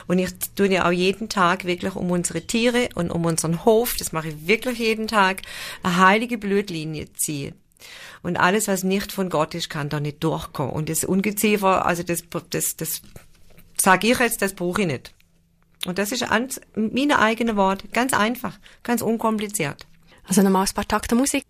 Und 0.07 0.19
ich 0.19 0.31
tue 0.55 0.71
ja 0.71 0.87
auch 0.87 0.91
jeden 0.91 1.29
Tag 1.29 1.65
wirklich 1.65 1.95
um 1.95 2.09
unsere 2.09 2.41
Tiere 2.41 2.89
und 2.95 3.11
um 3.11 3.25
unseren 3.25 3.63
Hof, 3.63 3.95
das 3.97 4.11
mache 4.11 4.29
ich 4.29 4.47
wirklich 4.47 4.79
jeden 4.79 5.07
Tag, 5.07 5.43
eine 5.83 5.97
heilige 5.97 6.37
Blutlinie 6.37 7.13
ziehen. 7.13 7.53
Und 8.23 8.37
alles, 8.37 8.67
was 8.67 8.83
nicht 8.83 9.11
von 9.11 9.29
Gott 9.29 9.55
ist, 9.55 9.69
kann 9.69 9.89
da 9.89 9.99
nicht 9.99 10.23
durchkommen. 10.23 10.73
Und 10.73 10.89
das 10.89 11.03
Ungeziefer, 11.03 11.85
also 11.85 12.03
das, 12.03 12.23
das, 12.49 12.75
das 12.75 13.01
sage 13.79 14.11
ich 14.11 14.19
jetzt, 14.19 14.41
das 14.41 14.53
brauche 14.53 14.81
ich 14.81 14.87
nicht. 14.87 15.13
Und 15.85 15.97
das 15.97 16.11
ist 16.11 16.25
meine 16.75 17.19
eigene 17.19 17.55
Worte. 17.55 17.87
Ganz 17.87 18.13
einfach, 18.13 18.59
ganz 18.83 19.01
unkompliziert. 19.01 19.87
Also 20.27 20.43
nochmal 20.43 20.65
ein 20.67 20.73
paar 20.75 20.87
Takte 20.87 21.15
Musik. 21.15 21.43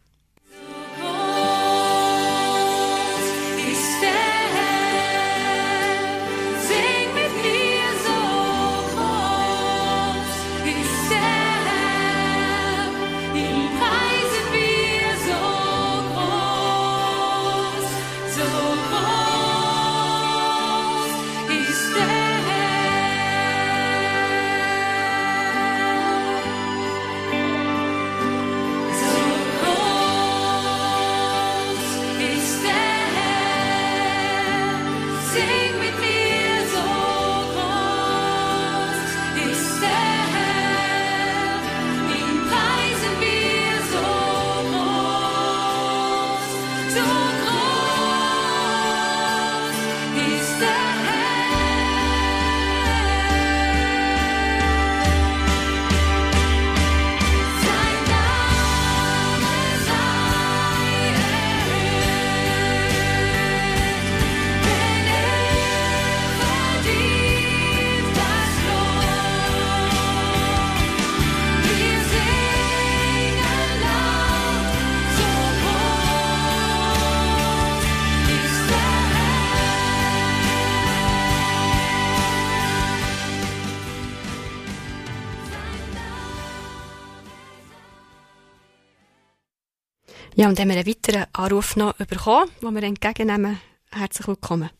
Ja, 90.41 90.49
und 90.49 90.59
haben 90.59 90.69
wir 90.69 90.77
einen 90.77 90.87
weiteren 90.87 91.25
Anruf 91.33 91.75
noch 91.75 91.93
bekommen, 91.93 92.49
den 92.63 92.73
wir 92.73 92.81
entgegennehmen. 92.81 93.61
Herzlich 93.91 94.27
willkommen. 94.27 94.71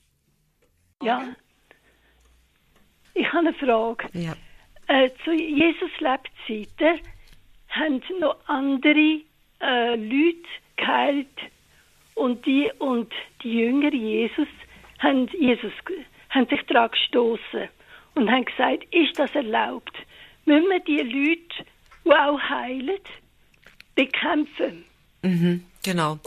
Ja. 1.04 1.24
Ich 3.14 3.28
habe 3.32 3.50
eine 3.50 3.54
Frage. 3.54 4.08
Ja. 4.14 4.34
Äh, 4.88 5.12
zu 5.24 5.32
Jesus 5.32 5.92
Lebzeiten 6.00 7.00
haben 7.70 8.02
noch 8.20 8.38
andere 8.48 9.22
äh, 9.62 9.96
Leute 9.98 10.50
geheilt 10.78 11.38
und 12.16 12.44
die 12.44 12.72
und 12.80 13.14
die 13.44 13.60
Jünger 13.60 13.94
Jesus 13.94 14.48
haben 14.98 15.28
Jesus 15.28 15.74
haben 16.32 16.48
sich 16.48 16.62
daran 16.70 16.90
gestoßen 16.90 17.70
und 18.16 18.32
haben 18.32 18.46
gesagt, 18.46 18.86
ist 18.92 19.20
das 19.20 19.30
erlaubt? 19.36 19.96
Müssen 20.46 20.70
wir 20.72 20.80
die 20.80 20.98
Leute, 20.98 21.70
die 22.04 22.10
auch 22.10 22.40
heilen, 22.40 23.00
bekämpfen? 23.94 24.86
Mhm, 25.24 25.64
genau. 25.84 26.20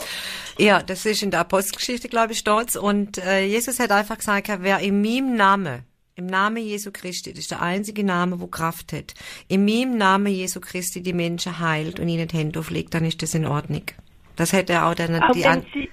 Ja, 0.58 0.82
das 0.82 1.04
ist 1.04 1.22
in 1.22 1.30
der 1.30 1.40
Apostelgeschichte, 1.40 2.08
glaube 2.08 2.32
ich, 2.32 2.38
stolz. 2.38 2.76
Und 2.76 3.18
äh, 3.18 3.44
Jesus 3.44 3.80
hat 3.80 3.90
einfach 3.90 4.18
gesagt, 4.18 4.50
wer 4.60 4.78
in 4.78 5.02
meinem 5.02 5.36
Namen, 5.36 5.82
im 6.16 6.26
Namen 6.26 6.58
Jesu 6.58 6.92
Christi, 6.92 7.32
das 7.32 7.40
ist 7.40 7.50
der 7.50 7.62
einzige 7.62 8.04
Name, 8.04 8.40
wo 8.40 8.46
Kraft 8.46 8.92
hat, 8.92 9.14
in 9.48 9.64
meinem 9.64 9.96
Namen 9.96 10.28
Jesu 10.28 10.60
Christi 10.60 11.02
die 11.02 11.12
Menschen 11.12 11.58
heilt 11.58 11.98
und 11.98 12.08
ihnen 12.08 12.28
die 12.28 12.36
Hände 12.36 12.60
auflegt, 12.60 12.94
dann 12.94 13.04
ist 13.04 13.20
das 13.22 13.34
in 13.34 13.46
Ordnung. 13.46 13.82
Das 14.36 14.52
hätte 14.52 14.74
er 14.74 14.86
auch 14.86 14.94
dann 14.94 15.22
Auch 15.22 15.32
die 15.32 15.44
wenn 15.44 15.62
sie, 15.72 15.90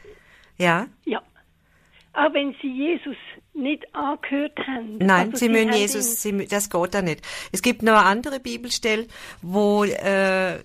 ja. 0.57 0.87
ja, 1.05 1.21
auch 2.13 2.33
wenn 2.33 2.55
sie 2.61 2.67
Jesus 2.67 3.17
nicht 3.53 3.83
angehört 3.95 4.57
haben. 4.59 4.97
Nein, 4.97 5.27
Also 5.31 5.37
sie 5.37 5.49
müssen 5.49 5.71
haben 5.71 5.77
Jesus, 5.77 6.21
sie, 6.21 6.45
das 6.47 6.69
geht 6.69 6.93
da 6.93 7.01
nicht. 7.01 7.21
Es 7.51 7.61
gibt 7.61 7.83
noch 7.83 7.93
eine 7.93 8.05
andere 8.05 8.39
Bibelstelle, 8.39 9.07
wo 9.41 9.83
äh, 9.83 10.59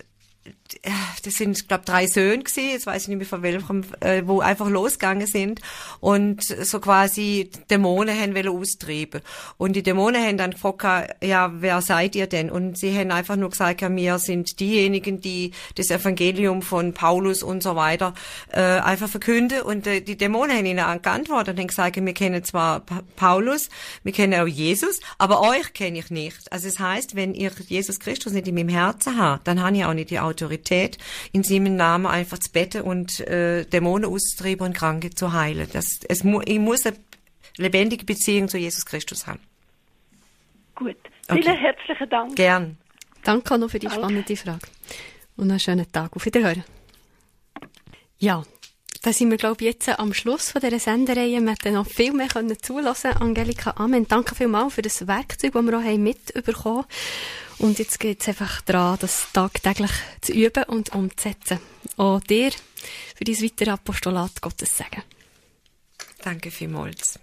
das 1.24 1.34
sind, 1.34 1.68
glaube 1.68 1.84
drei 1.84 2.06
Söhne 2.06 2.44
gewesen, 2.44 2.70
jetzt 2.70 2.86
weiß 2.86 3.02
ich 3.02 3.08
nicht 3.08 3.18
mehr 3.18 3.26
von 3.26 3.42
welchem, 3.42 3.84
äh, 4.00 4.22
wo 4.26 4.40
einfach 4.40 4.68
losgegangen 4.68 5.26
sind 5.26 5.60
und 6.00 6.42
so 6.42 6.80
quasi 6.80 7.50
Dämonen 7.70 8.18
haben 8.18 8.34
wollen 8.34 8.48
austreiben. 8.48 9.20
Und 9.58 9.74
die 9.76 9.82
Dämonen 9.82 10.22
haben 10.22 10.36
dann 10.38 10.52
gefragt, 10.52 11.16
ja, 11.22 11.52
wer 11.54 11.80
seid 11.80 12.14
ihr 12.16 12.26
denn? 12.26 12.50
Und 12.50 12.78
sie 12.78 12.96
haben 12.96 13.10
einfach 13.10 13.36
nur 13.36 13.50
gesagt, 13.50 13.80
ja, 13.80 13.94
wir 13.94 14.18
sind 14.18 14.58
diejenigen, 14.60 15.20
die 15.20 15.52
das 15.74 15.90
Evangelium 15.90 16.62
von 16.62 16.92
Paulus 16.94 17.42
und 17.42 17.62
so 17.62 17.76
weiter 17.76 18.14
äh, 18.52 18.60
einfach 18.60 19.08
verkünden. 19.08 19.62
Und 19.62 19.86
äh, 19.86 20.00
die 20.00 20.16
Dämonen 20.16 20.56
haben 20.56 20.66
ihnen 20.66 21.02
geantwortet 21.02 21.54
und 21.54 21.60
haben 21.60 21.68
gesagt, 21.68 21.96
wir 21.96 22.14
kennen 22.14 22.42
zwar 22.44 22.80
Pa- 22.80 23.02
Paulus, 23.16 23.68
wir 24.02 24.12
kennen 24.12 24.40
auch 24.40 24.46
Jesus, 24.46 25.00
aber 25.18 25.40
euch 25.42 25.72
kenne 25.72 25.98
ich 25.98 26.10
nicht. 26.10 26.52
Also 26.52 26.68
es 26.68 26.78
heißt, 26.78 27.14
wenn 27.16 27.34
ihr 27.34 27.50
Jesus 27.68 28.00
Christus 28.00 28.32
nicht 28.32 28.48
in 28.48 28.54
meinem 28.54 28.68
Herzen 28.68 29.18
habt, 29.18 29.46
dann 29.46 29.62
habe 29.62 29.76
ich 29.76 29.84
auch 29.84 29.94
nicht 29.94 30.10
die 30.10 30.20
Autorität, 30.20 30.55
in 31.32 31.42
seinem 31.42 31.76
Namen 31.76 32.06
einfach 32.06 32.38
zu 32.38 32.50
beten 32.50 32.82
und 32.82 33.20
äh, 33.20 33.64
Dämonen 33.64 34.10
auszutreiben 34.10 34.66
und 34.66 34.72
Kranke 34.74 35.10
zu 35.10 35.32
heilen. 35.32 35.68
Das, 35.72 36.00
es 36.08 36.24
mu 36.24 36.40
ich 36.44 36.58
muss 36.58 36.86
eine 36.86 36.96
lebendige 37.56 38.04
Beziehung 38.04 38.48
zu 38.48 38.58
Jesus 38.58 38.84
Christus 38.84 39.26
haben. 39.26 39.40
Gut. 40.74 40.96
Okay. 41.28 41.42
Vielen 41.42 41.56
herzlichen 41.56 42.08
Dank. 42.08 42.36
Gern. 42.36 42.78
Danke 43.24 43.54
auch 43.54 43.58
noch 43.58 43.70
für 43.70 43.78
die 43.78 43.86
Danke. 43.86 44.00
spannende 44.00 44.36
Frage. 44.36 44.66
Und 45.36 45.50
einen 45.50 45.60
schönen 45.60 45.90
Tag. 45.90 46.14
Auf 46.14 46.24
Wiederhören. 46.24 46.64
Ja, 48.18 48.44
da 49.02 49.12
sind 49.12 49.30
wir, 49.30 49.36
glaube 49.36 49.56
ich, 49.60 49.66
jetzt 49.66 49.88
am 49.98 50.14
Schluss 50.14 50.50
von 50.50 50.60
dieser 50.60 50.78
Sendereihe. 50.78 51.40
Wir 51.40 51.50
hätten 51.50 51.74
noch 51.74 51.86
viel 51.86 52.12
mehr 52.12 52.28
können 52.28 52.56
zulassen. 52.60 53.12
Angelika, 53.12 53.74
Amen. 53.76 54.06
Danke 54.08 54.34
vielmals 54.34 54.74
für 54.74 54.82
das 54.82 55.06
Werkzeug, 55.06 55.52
das 55.52 55.64
wir 55.64 55.78
auch 55.78 55.82
haben 55.82 56.02
mitbekommen 56.02 56.84
Und 57.58 57.78
jetzt 57.78 57.98
geht 58.00 58.20
es 58.20 58.28
einfach 58.28 58.60
daran, 58.62 58.98
das 59.00 59.28
tagtäglich 59.32 59.90
zu 60.20 60.32
üben 60.32 60.64
und 60.64 60.94
umzusetzen. 60.94 61.58
Auch 61.96 62.20
dir 62.20 62.52
für 63.14 63.24
dein 63.24 63.42
weitere 63.42 63.70
Apostolat 63.70 64.42
Gottes 64.42 64.76
sagen. 64.76 65.02
Danke 66.22 66.50
vielmals. 66.50 67.18